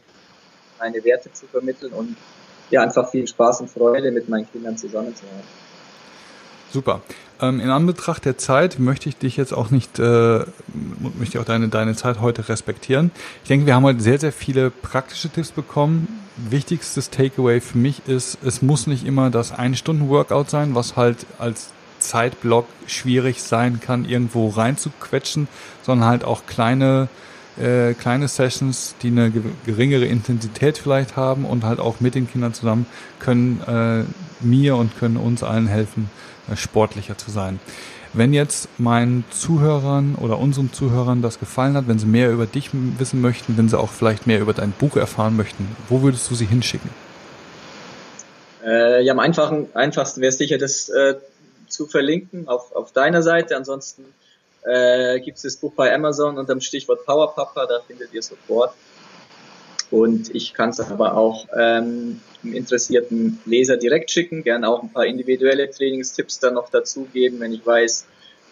meine 0.80 1.04
Werte 1.04 1.32
zu 1.32 1.46
vermitteln 1.46 1.94
und 1.94 2.18
ja, 2.72 2.82
einfach 2.82 3.12
viel 3.12 3.28
Spaß 3.28 3.62
und 3.62 3.70
Freude 3.70 4.12
mit 4.12 4.28
meinen 4.28 4.50
Kindern 4.52 4.76
zusammen 4.76 5.16
zu 5.16 5.24
haben. 5.28 5.71
Super. 6.72 7.02
Ähm, 7.42 7.60
in 7.60 7.70
Anbetracht 7.70 8.24
der 8.26 8.38
Zeit 8.38 8.80
möchte 8.80 9.10
ich 9.10 9.18
dich 9.18 9.36
jetzt 9.36 9.54
auch 9.54 9.72
nicht, 9.72 10.00
äh, 10.00 10.46
möchte 11.18 11.40
auch 11.40 11.46
deine, 11.46 11.68
deine 11.68 11.96
Zeit 11.96 12.22
heute 12.22 12.48
respektieren. 12.48 13.12
Ich 13.44 13.50
denke, 13.50 13.66
wir 13.66 13.76
haben 13.76 13.84
heute 13.84 14.00
sehr, 14.00 14.20
sehr 14.20 14.32
viele 14.32 14.70
praktische 14.70 15.30
Tipps 15.30 15.52
bekommen. 15.52 16.08
Wichtigstes 16.38 17.10
Takeaway 17.10 17.60
für 17.60 17.78
mich 17.78 18.08
ist, 18.08 18.38
es 18.44 18.62
muss 18.62 18.88
nicht 18.88 19.06
immer 19.06 19.30
das 19.30 19.52
Ein-Stunden-Workout 19.52 20.50
sein, 20.50 20.76
was 20.76 20.96
halt 20.96 21.26
als 21.40 21.72
Zeitblock 22.00 22.68
schwierig 22.88 23.42
sein 23.42 23.80
kann, 23.80 24.06
irgendwo 24.06 24.50
reinzuquetschen, 24.50 25.48
sondern 25.84 26.10
halt 26.10 26.24
auch 26.24 26.46
kleine, 26.46 27.10
äh, 27.60 27.94
kleine 27.94 28.28
Sessions, 28.28 28.96
die 29.02 29.08
eine 29.08 29.32
geringere 29.66 30.06
Intensität 30.06 30.78
vielleicht 30.78 31.16
haben 31.16 31.46
und 31.46 31.64
halt 31.64 31.80
auch 31.80 32.00
mit 32.00 32.16
den 32.16 32.30
Kindern 32.30 32.54
zusammen 32.54 32.86
können 33.20 33.62
äh, 33.68 34.46
mir 34.46 34.76
und 34.76 34.98
können 34.98 35.18
uns 35.18 35.44
allen 35.44 35.68
helfen, 35.68 36.10
äh, 36.52 36.56
sportlicher 36.56 37.18
zu 37.18 37.32
sein. 37.32 37.60
Wenn 38.14 38.34
jetzt 38.34 38.68
meinen 38.78 39.24
Zuhörern 39.32 40.16
oder 40.16 40.38
unseren 40.38 40.74
Zuhörern 40.74 41.22
das 41.22 41.40
gefallen 41.40 41.76
hat, 41.76 41.88
wenn 41.88 41.98
sie 41.98 42.06
mehr 42.06 42.32
über 42.32 42.46
dich 42.46 42.70
wissen 42.74 43.22
möchten, 43.22 43.58
wenn 43.58 43.70
sie 43.70 43.80
auch 43.80 43.90
vielleicht 43.90 44.28
mehr 44.28 44.42
über 44.42 44.54
dein 44.54 44.72
Buch 44.72 44.98
erfahren 44.98 45.38
möchten, 45.38 45.76
wo 45.88 46.02
würdest 46.02 46.30
du 46.30 46.36
sie 46.36 46.46
hinschicken? 46.46 46.90
Äh, 48.66 49.04
ja, 49.04 49.14
am 49.14 49.20
einfachsten 49.20 50.22
wäre 50.22 50.30
es 50.30 50.38
sicher, 50.38 50.58
das 50.58 50.90
äh, 50.90 51.16
zu 51.68 51.88
verlinken 51.88 52.48
auf, 52.48 52.76
auf 52.76 52.92
deiner 52.92 53.22
Seite. 53.22 53.56
Ansonsten 53.56 54.04
äh, 54.64 55.20
gibt 55.20 55.38
es 55.38 55.44
das 55.44 55.56
Buch 55.58 55.74
bei 55.74 55.94
Amazon 55.94 56.38
unter 56.38 56.54
dem 56.54 56.62
Stichwort 56.62 57.06
Power 57.06 57.34
Papa, 57.34 57.66
da 57.66 57.80
findet 57.86 58.14
ihr 58.14 58.22
sofort. 58.22 58.74
Und 59.90 60.34
ich 60.34 60.54
kann 60.54 60.70
es 60.70 60.80
aber 60.80 61.18
auch 61.18 61.48
ähm, 61.58 62.22
interessierten 62.44 63.42
Leser 63.46 63.76
direkt 63.76 64.10
schicken, 64.10 64.42
gern 64.44 64.64
auch 64.64 64.82
ein 64.82 64.92
paar 64.92 65.06
individuelle 65.06 65.70
Trainingstipps 65.70 66.40
dann 66.40 66.54
noch 66.54 66.70
dazugeben, 66.70 67.40
wenn 67.42 67.54
ich 67.54 67.66
weiß, 67.66 68.08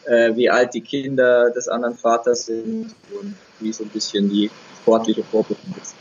äh, 0.05 0.35
wie 0.35 0.49
alt 0.49 0.73
die 0.73 0.81
Kinder 0.81 1.49
des 1.51 1.69
anderen 1.69 1.95
Vaters 1.95 2.47
sind 2.47 2.93
und 3.11 3.35
wie 3.59 3.71
so 3.71 3.83
ein 3.83 3.89
bisschen 3.89 4.29
die 4.29 4.51
sportliche 4.81 5.23
Vorbereitung 5.23 5.75
ist. 5.81 5.95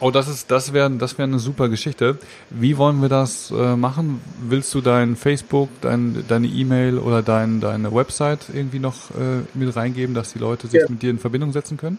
Oh, 0.00 0.12
das 0.12 0.28
ist, 0.28 0.50
das 0.50 0.72
wäre, 0.72 0.90
das 0.92 1.18
wäre 1.18 1.26
eine 1.26 1.40
super 1.40 1.68
Geschichte. 1.68 2.18
Wie 2.50 2.76
wollen 2.78 3.02
wir 3.02 3.08
das 3.08 3.50
äh, 3.50 3.74
machen? 3.74 4.20
Willst 4.48 4.72
du 4.74 4.80
dein 4.80 5.16
Facebook, 5.16 5.68
dein, 5.80 6.24
deine 6.28 6.46
E-Mail 6.46 6.98
oder 6.98 7.22
dein, 7.22 7.60
deine 7.60 7.92
Website 7.92 8.46
irgendwie 8.52 8.78
noch 8.78 9.10
äh, 9.10 9.42
mit 9.54 9.74
reingeben, 9.74 10.14
dass 10.14 10.32
die 10.32 10.38
Leute 10.38 10.68
sich 10.68 10.82
ja. 10.82 10.86
mit 10.88 11.02
dir 11.02 11.10
in 11.10 11.18
Verbindung 11.18 11.52
setzen 11.52 11.76
können? 11.76 11.98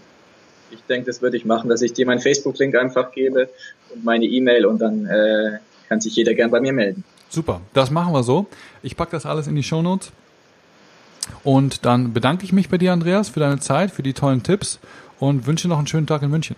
Ich 0.71 0.81
denke, 0.83 1.07
das 1.07 1.21
würde 1.21 1.35
ich 1.35 1.43
machen, 1.43 1.69
dass 1.69 1.81
ich 1.81 1.91
dir 1.91 2.05
meinen 2.05 2.21
Facebook-Link 2.21 2.75
einfach 2.75 3.11
gebe 3.11 3.49
und 3.93 4.05
meine 4.05 4.25
E-Mail 4.25 4.65
und 4.65 4.79
dann 4.79 5.05
äh, 5.05 5.59
kann 5.89 5.99
sich 5.99 6.15
jeder 6.15 6.33
gern 6.35 6.51
bei 6.51 6.61
mir 6.61 6.71
melden. 6.71 7.03
Super, 7.27 7.59
das 7.73 7.91
machen 7.91 8.13
wir 8.13 8.23
so. 8.23 8.47
Ich 8.81 8.95
packe 8.95 9.11
das 9.11 9.25
alles 9.25 9.47
in 9.47 9.55
die 9.55 9.63
Show 9.63 9.81
Notes 9.81 10.11
und 11.43 11.85
dann 11.85 12.13
bedanke 12.13 12.45
ich 12.45 12.53
mich 12.53 12.69
bei 12.69 12.77
dir, 12.77 12.93
Andreas, 12.93 13.27
für 13.29 13.41
deine 13.41 13.59
Zeit, 13.59 13.91
für 13.91 14.03
die 14.03 14.13
tollen 14.13 14.41
Tipps 14.41 14.79
und 15.19 15.47
wünsche 15.47 15.67
noch 15.67 15.77
einen 15.77 15.87
schönen 15.87 16.07
Tag 16.07 16.21
in 16.21 16.29
München. 16.29 16.55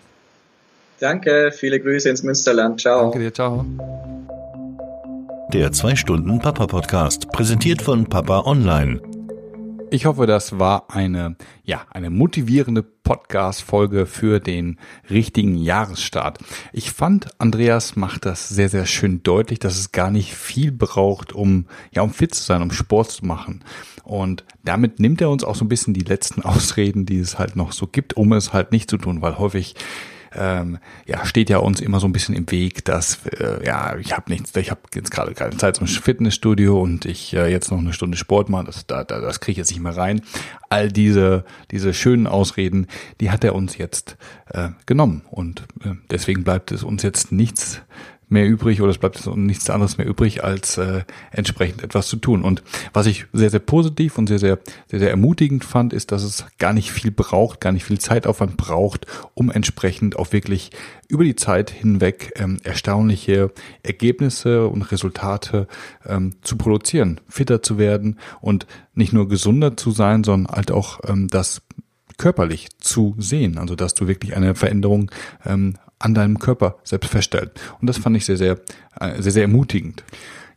Danke, 1.02 1.52
viele 1.52 1.80
Grüße 1.80 2.08
ins 2.10 2.22
Münsterland. 2.22 2.80
Ciao. 2.80 3.02
Danke 3.02 3.18
dir, 3.18 3.34
ciao. 3.34 3.66
Der 5.52 5.72
2-Stunden-Papa-Podcast, 5.72 7.32
präsentiert 7.32 7.82
von 7.82 8.06
Papa 8.06 8.41
Online. 8.41 9.02
Ich 9.89 10.06
hoffe, 10.06 10.28
das 10.28 10.60
war 10.60 10.91
eine, 10.91 11.38
ja, 11.64 11.88
eine 11.89 12.12
motivierende 12.12 12.84
Podcast-Folge 12.84 14.06
für 14.06 14.39
den 14.39 14.78
richtigen 15.10 15.56
Jahresstart. 15.56 16.38
Ich 16.72 16.91
fand, 16.91 17.30
Andreas 17.39 17.95
macht 17.95 18.28
das 18.28 18.49
sehr, 18.49 18.70
sehr 18.70 18.86
schön 18.86 19.24
deutlich, 19.24 19.58
dass 19.58 19.80
es 19.80 19.91
gar 19.91 20.12
nicht 20.12 20.36
viel 20.36 20.72
braucht, 20.72 21.34
um, 21.34 21.66
ja, 21.91 22.04
um 22.04 22.12
fit 22.12 22.36
zu 22.36 22.43
sein, 22.43 22.62
um 22.62 22.72
Sport 22.72 23.10
zu 23.10 23.26
machen. 23.26 23.64
Und 24.04 24.45
damit 24.64 24.99
nimmt 24.99 25.20
er 25.20 25.32
uns 25.32 25.43
auch 25.43 25.56
so 25.56 25.66
ein 25.66 25.70
bisschen 25.70 25.95
die 25.95 26.02
letzten 26.02 26.41
Ausreden, 26.43 27.08
die 27.08 27.18
es 27.18 27.39
halt 27.39 27.56
noch 27.56 27.72
so 27.72 27.88
gibt, 27.88 28.16
um 28.16 28.34
es 28.34 28.54
halt 28.54 28.72
nicht 28.72 28.88
zu 28.88 28.97
tun, 28.97 29.24
weil 29.24 29.39
häufig 29.39 29.74
ähm, 30.34 30.77
ja, 31.05 31.25
steht 31.25 31.49
ja 31.49 31.57
uns 31.57 31.82
immer 31.82 31.99
so 31.99 32.07
ein 32.07 32.13
bisschen 32.13 32.36
im 32.36 32.49
Weg, 32.51 32.86
dass 32.86 33.25
äh, 33.25 33.65
ja, 33.65 33.97
ich 33.97 34.15
habe 34.15 34.32
nichts, 34.32 34.55
ich 34.55 34.71
habe 34.71 34.82
jetzt 34.95 35.11
gerade 35.11 35.34
keine 35.34 35.57
Zeit 35.57 35.75
zum 35.75 35.88
Fitnessstudio 35.88 36.82
und 36.82 37.05
ich 37.05 37.34
äh, 37.34 37.51
jetzt 37.51 37.71
noch 37.71 37.79
eine 37.79 37.93
Stunde 37.93 38.17
Sport 38.17 38.49
machen, 38.49 38.65
das, 38.65 38.86
da, 38.88 39.03
da, 39.03 39.19
das 39.19 39.39
kriege 39.39 39.53
ich 39.53 39.57
jetzt 39.57 39.71
nicht 39.71 39.82
mehr 39.82 39.95
rein. 39.95 40.21
All 40.69 40.89
diese, 40.89 41.43
diese 41.71 41.93
schönen 41.93 42.27
Ausreden, 42.27 42.88
die 43.19 43.29
hat 43.29 43.43
er 43.43 43.55
uns 43.55 43.77
jetzt 43.77 44.17
äh, 44.49 44.69
genommen 44.86 45.23
und 45.29 45.63
äh, 45.84 45.95
deswegen 46.09 46.43
bleibt 46.43 46.71
es 46.71 46.84
uns 46.84 47.03
jetzt 47.03 47.32
nichts 47.32 47.82
mehr 48.32 48.47
übrig 48.47 48.82
oder 48.82 48.91
es 48.91 48.97
bleibt 48.97 49.25
nichts 49.36 49.69
anderes 49.69 49.97
mehr 49.97 50.07
übrig, 50.07 50.43
als 50.43 50.77
äh, 50.77 51.03
entsprechend 51.32 51.84
etwas 51.84 52.07
zu 52.07 52.15
tun. 52.15 52.43
Und 52.43 52.63
was 52.93 53.05
ich 53.05 53.25
sehr, 53.34 53.49
sehr 53.49 53.59
positiv 53.59 54.17
und 54.17 54.27
sehr, 54.27 54.39
sehr, 54.39 54.59
sehr, 54.88 54.99
sehr 54.99 55.09
ermutigend 55.09 55.65
fand, 55.65 55.91
ist, 55.91 56.11
dass 56.11 56.23
es 56.23 56.45
gar 56.57 56.73
nicht 56.73 56.91
viel 56.91 57.11
braucht, 57.11 57.59
gar 57.59 57.73
nicht 57.73 57.84
viel 57.84 57.99
Zeitaufwand 57.99 58.57
braucht, 58.57 59.05
um 59.34 59.51
entsprechend 59.51 60.17
auch 60.17 60.32
wirklich 60.32 60.71
über 61.09 61.25
die 61.25 61.36
Zeit 61.36 61.69
hinweg 61.69 62.32
ähm, 62.38 62.57
erstaunliche 62.63 63.51
Ergebnisse 63.84 64.67
und 64.67 64.84
Resultate 64.91 65.67
ähm, 66.05 66.36
zu 66.41 66.57
produzieren, 66.57 67.19
fitter 67.27 67.61
zu 67.61 67.77
werden 67.77 68.17
und 68.39 68.65
nicht 68.93 69.11
nur 69.11 69.27
gesunder 69.27 69.75
zu 69.75 69.91
sein, 69.91 70.23
sondern 70.23 70.55
halt 70.55 70.71
auch 70.71 71.01
ähm, 71.05 71.27
das 71.27 71.61
körperlich 72.18 72.70
zu 72.80 73.16
sehen, 73.18 73.57
also 73.57 73.76
dass 73.76 73.93
du 73.93 74.07
wirklich 74.07 74.36
eine 74.36 74.55
Veränderung 74.55 75.12
ähm, 75.45 75.76
an 75.99 76.14
deinem 76.14 76.39
Körper 76.39 76.78
selbst 76.84 77.09
feststellt. 77.09 77.51
Und 77.80 77.88
das 77.88 77.97
fand 77.97 78.18
ich 78.18 78.26
sehr, 78.26 78.38
sehr, 78.38 78.59
äh, 78.99 79.22
sehr, 79.22 79.32
sehr 79.32 79.43
ermutigend. 79.43 80.03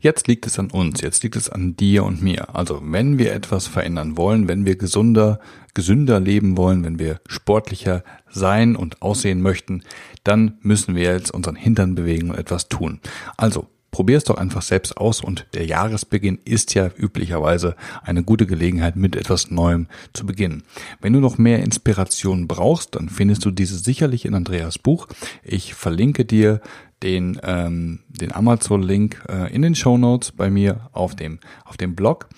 Jetzt 0.00 0.28
liegt 0.28 0.46
es 0.46 0.58
an 0.58 0.70
uns, 0.70 1.00
jetzt 1.00 1.22
liegt 1.22 1.34
es 1.34 1.48
an 1.48 1.76
dir 1.76 2.04
und 2.04 2.22
mir. 2.22 2.54
Also 2.54 2.82
wenn 2.84 3.18
wir 3.18 3.32
etwas 3.32 3.66
verändern 3.66 4.18
wollen, 4.18 4.48
wenn 4.48 4.66
wir 4.66 4.76
gesunder, 4.76 5.40
gesünder 5.72 6.20
leben 6.20 6.58
wollen, 6.58 6.84
wenn 6.84 6.98
wir 6.98 7.20
sportlicher 7.26 8.04
sein 8.28 8.76
und 8.76 9.00
aussehen 9.00 9.40
möchten, 9.40 9.82
dann 10.22 10.58
müssen 10.60 10.94
wir 10.94 11.04
jetzt 11.04 11.30
unseren 11.30 11.56
Hintern 11.56 11.94
bewegen 11.94 12.30
und 12.30 12.36
etwas 12.36 12.68
tun. 12.68 13.00
Also 13.38 13.66
Probier 13.94 14.16
es 14.16 14.24
doch 14.24 14.38
einfach 14.38 14.62
selbst 14.62 14.96
aus 14.96 15.20
und 15.20 15.46
der 15.54 15.66
Jahresbeginn 15.66 16.40
ist 16.44 16.74
ja 16.74 16.90
üblicherweise 16.96 17.76
eine 18.02 18.24
gute 18.24 18.44
Gelegenheit, 18.44 18.96
mit 18.96 19.14
etwas 19.14 19.52
Neuem 19.52 19.86
zu 20.12 20.26
beginnen. 20.26 20.64
Wenn 21.00 21.12
du 21.12 21.20
noch 21.20 21.38
mehr 21.38 21.60
Inspiration 21.60 22.48
brauchst, 22.48 22.96
dann 22.96 23.08
findest 23.08 23.44
du 23.44 23.52
diese 23.52 23.78
sicherlich 23.78 24.24
in 24.24 24.34
Andreas 24.34 24.80
Buch. 24.80 25.06
Ich 25.44 25.74
verlinke 25.74 26.24
dir 26.24 26.60
den, 27.04 27.38
ähm, 27.44 28.00
den 28.08 28.32
Amazon-Link 28.32 29.22
äh, 29.28 29.54
in 29.54 29.62
den 29.62 29.76
Show 29.76 29.96
Notes 29.96 30.32
bei 30.32 30.50
mir 30.50 30.90
auf 30.90 31.14
dem, 31.14 31.38
auf 31.64 31.76
dem 31.76 31.94
Blog. 31.94 32.28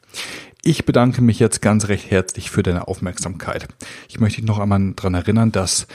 Ich 0.62 0.84
bedanke 0.84 1.22
mich 1.22 1.40
jetzt 1.40 1.62
ganz 1.62 1.88
recht 1.88 2.12
herzlich 2.12 2.52
für 2.52 2.64
deine 2.64 2.90
Aufmerksamkeit. 2.90 3.70
Ich 4.10 4.20
möchte 4.20 4.42
dich 4.42 4.46
noch 4.46 4.60
einmal 4.60 4.92
daran 4.98 5.14
erinnern, 5.14 5.54
dass 5.54 5.88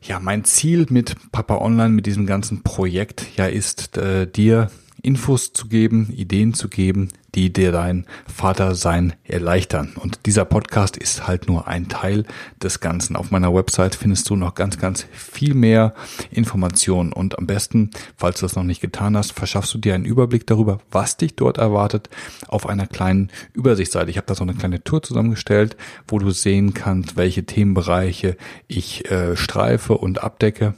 ja 0.00 0.20
mein 0.20 0.44
Ziel 0.44 0.86
mit 0.90 1.16
Papa 1.32 1.56
Online, 1.56 1.88
mit 1.88 2.06
diesem 2.06 2.24
ganzen 2.24 2.62
Projekt 2.62 3.36
ja 3.36 3.46
ist, 3.46 3.96
äh, 3.96 4.30
dir 4.30 4.70
Infos 5.02 5.52
zu 5.52 5.68
geben, 5.68 6.12
Ideen 6.14 6.54
zu 6.54 6.68
geben, 6.68 7.08
die 7.34 7.52
dir 7.52 7.72
dein 7.72 8.06
Vatersein 8.26 9.12
erleichtern. 9.24 9.92
Und 9.96 10.26
dieser 10.26 10.44
Podcast 10.44 10.96
ist 10.96 11.28
halt 11.28 11.46
nur 11.46 11.68
ein 11.68 11.88
Teil 11.88 12.24
des 12.62 12.80
Ganzen. 12.80 13.16
Auf 13.16 13.30
meiner 13.30 13.54
Website 13.54 13.94
findest 13.94 14.28
du 14.30 14.36
noch 14.36 14.54
ganz, 14.54 14.78
ganz 14.78 15.06
viel 15.12 15.54
mehr 15.54 15.94
Informationen. 16.30 17.12
Und 17.12 17.38
am 17.38 17.46
besten, 17.46 17.90
falls 18.16 18.40
du 18.40 18.46
das 18.46 18.56
noch 18.56 18.64
nicht 18.64 18.80
getan 18.80 19.16
hast, 19.16 19.32
verschaffst 19.32 19.72
du 19.74 19.78
dir 19.78 19.94
einen 19.94 20.04
Überblick 20.04 20.46
darüber, 20.46 20.78
was 20.90 21.16
dich 21.16 21.36
dort 21.36 21.58
erwartet, 21.58 22.08
auf 22.48 22.66
einer 22.66 22.86
kleinen 22.86 23.30
Übersichtsseite. 23.52 24.10
Ich 24.10 24.16
habe 24.16 24.26
da 24.26 24.34
so 24.34 24.42
eine 24.42 24.54
kleine 24.54 24.82
Tour 24.82 25.02
zusammengestellt, 25.02 25.76
wo 26.08 26.18
du 26.18 26.30
sehen 26.30 26.74
kannst, 26.74 27.16
welche 27.16 27.44
Themenbereiche 27.44 28.36
ich 28.66 29.10
äh, 29.10 29.36
streife 29.36 29.98
und 29.98 30.22
abdecke 30.22 30.74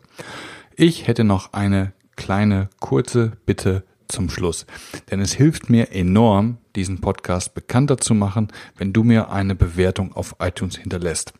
Ich 0.75 1.05
hätte 1.07 1.23
noch 1.23 1.53
eine 1.53 1.93
kleine, 2.15 2.69
kurze 2.79 3.33
Bitte 3.45 3.83
zum 4.15 4.29
Schluss. 4.29 4.65
Denn 5.11 5.19
es 5.19 5.33
hilft 5.33 5.69
mir 5.69 5.91
enorm, 5.91 6.57
diesen 6.75 7.01
Podcast 7.01 7.53
bekannter 7.53 7.97
zu 7.97 8.13
machen, 8.13 8.47
wenn 8.77 8.93
du 8.93 9.03
mir 9.03 9.29
eine 9.29 9.55
Bewertung 9.55 10.13
auf 10.13 10.37
iTunes 10.39 10.77
hinterlässt. 10.77 11.33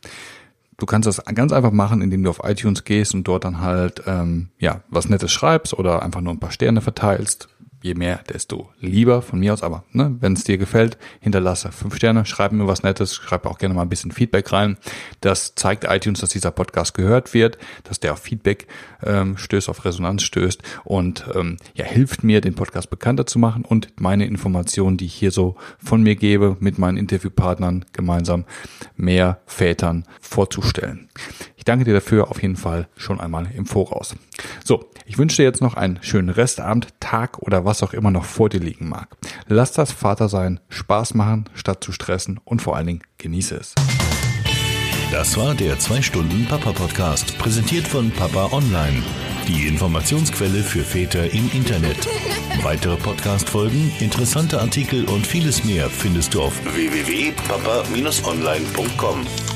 Du 0.78 0.84
kannst 0.84 1.06
das 1.06 1.24
ganz 1.34 1.52
einfach 1.52 1.72
machen, 1.72 2.02
indem 2.02 2.22
du 2.22 2.30
auf 2.30 2.42
iTunes 2.44 2.84
gehst 2.84 3.14
und 3.14 3.24
dort 3.24 3.44
dann 3.44 3.60
halt 3.60 4.02
ähm, 4.06 4.50
ja 4.58 4.82
was 4.88 5.08
Nettes 5.08 5.32
schreibst 5.32 5.72
oder 5.72 6.02
einfach 6.02 6.20
nur 6.20 6.34
ein 6.34 6.40
paar 6.40 6.50
Sterne 6.50 6.82
verteilst 6.82 7.48
je 7.86 7.94
mehr, 7.94 8.20
desto 8.28 8.68
lieber 8.80 9.22
von 9.22 9.38
mir 9.38 9.52
aus. 9.52 9.62
Aber 9.62 9.84
ne, 9.92 10.16
wenn 10.20 10.34
es 10.34 10.44
dir 10.44 10.58
gefällt, 10.58 10.98
hinterlasse 11.20 11.72
fünf 11.72 11.96
Sterne, 11.96 12.26
schreib 12.26 12.52
mir 12.52 12.66
was 12.66 12.82
Nettes, 12.82 13.14
schreib 13.14 13.46
auch 13.46 13.58
gerne 13.58 13.74
mal 13.74 13.82
ein 13.82 13.88
bisschen 13.88 14.12
Feedback 14.12 14.52
rein. 14.52 14.76
Das 15.20 15.54
zeigt 15.54 15.84
iTunes, 15.84 16.20
dass 16.20 16.30
dieser 16.30 16.50
Podcast 16.50 16.94
gehört 16.94 17.32
wird, 17.32 17.58
dass 17.84 18.00
der 18.00 18.12
auf 18.12 18.18
Feedback 18.18 18.66
ähm, 19.02 19.38
stößt, 19.38 19.68
auf 19.68 19.84
Resonanz 19.84 20.22
stößt 20.22 20.62
und 20.84 21.26
ähm, 21.34 21.56
ja, 21.74 21.84
hilft 21.84 22.24
mir, 22.24 22.40
den 22.40 22.54
Podcast 22.54 22.90
bekannter 22.90 23.26
zu 23.26 23.38
machen 23.38 23.64
und 23.64 23.92
meine 24.00 24.26
Informationen, 24.26 24.96
die 24.96 25.06
ich 25.06 25.14
hier 25.14 25.30
so 25.30 25.56
von 25.78 26.02
mir 26.02 26.16
gebe, 26.16 26.56
mit 26.60 26.78
meinen 26.78 26.98
Interviewpartnern 26.98 27.84
gemeinsam 27.92 28.44
mehr 28.96 29.40
Vätern 29.46 30.04
vorzustellen 30.20 31.08
danke 31.66 31.84
dir 31.84 31.92
dafür 31.92 32.30
auf 32.30 32.40
jeden 32.40 32.56
Fall 32.56 32.88
schon 32.96 33.20
einmal 33.20 33.50
im 33.54 33.66
Voraus. 33.66 34.14
So, 34.64 34.88
ich 35.04 35.18
wünsche 35.18 35.36
dir 35.36 35.44
jetzt 35.44 35.60
noch 35.60 35.74
einen 35.74 35.98
schönen 36.00 36.30
Restabend, 36.30 36.88
Tag 36.98 37.40
oder 37.40 37.66
was 37.66 37.82
auch 37.82 37.92
immer 37.92 38.10
noch 38.10 38.24
vor 38.24 38.48
dir 38.48 38.60
liegen 38.60 38.88
mag. 38.88 39.14
Lass 39.46 39.72
das 39.72 39.92
Vater 39.92 40.30
sein, 40.30 40.60
Spaß 40.70 41.12
machen, 41.14 41.50
statt 41.54 41.84
zu 41.84 41.92
stressen 41.92 42.40
und 42.44 42.62
vor 42.62 42.76
allen 42.76 42.86
Dingen 42.86 43.02
genieße 43.18 43.56
es. 43.56 43.74
Das 45.12 45.36
war 45.36 45.54
der 45.54 45.78
2 45.78 46.02
Stunden 46.02 46.46
Papa 46.46 46.72
Podcast, 46.72 47.38
präsentiert 47.38 47.86
von 47.86 48.10
Papa 48.10 48.48
Online. 48.52 49.04
Die 49.46 49.68
Informationsquelle 49.68 50.64
für 50.64 50.82
Väter 50.82 51.32
im 51.32 51.48
Internet. 51.52 52.08
Weitere 52.62 52.96
Podcast-Folgen, 52.96 53.92
interessante 54.00 54.60
Artikel 54.60 55.04
und 55.04 55.24
vieles 55.24 55.62
mehr 55.62 55.88
findest 55.88 56.34
du 56.34 56.42
auf 56.42 56.60
www.papa-online.com. 56.74 59.55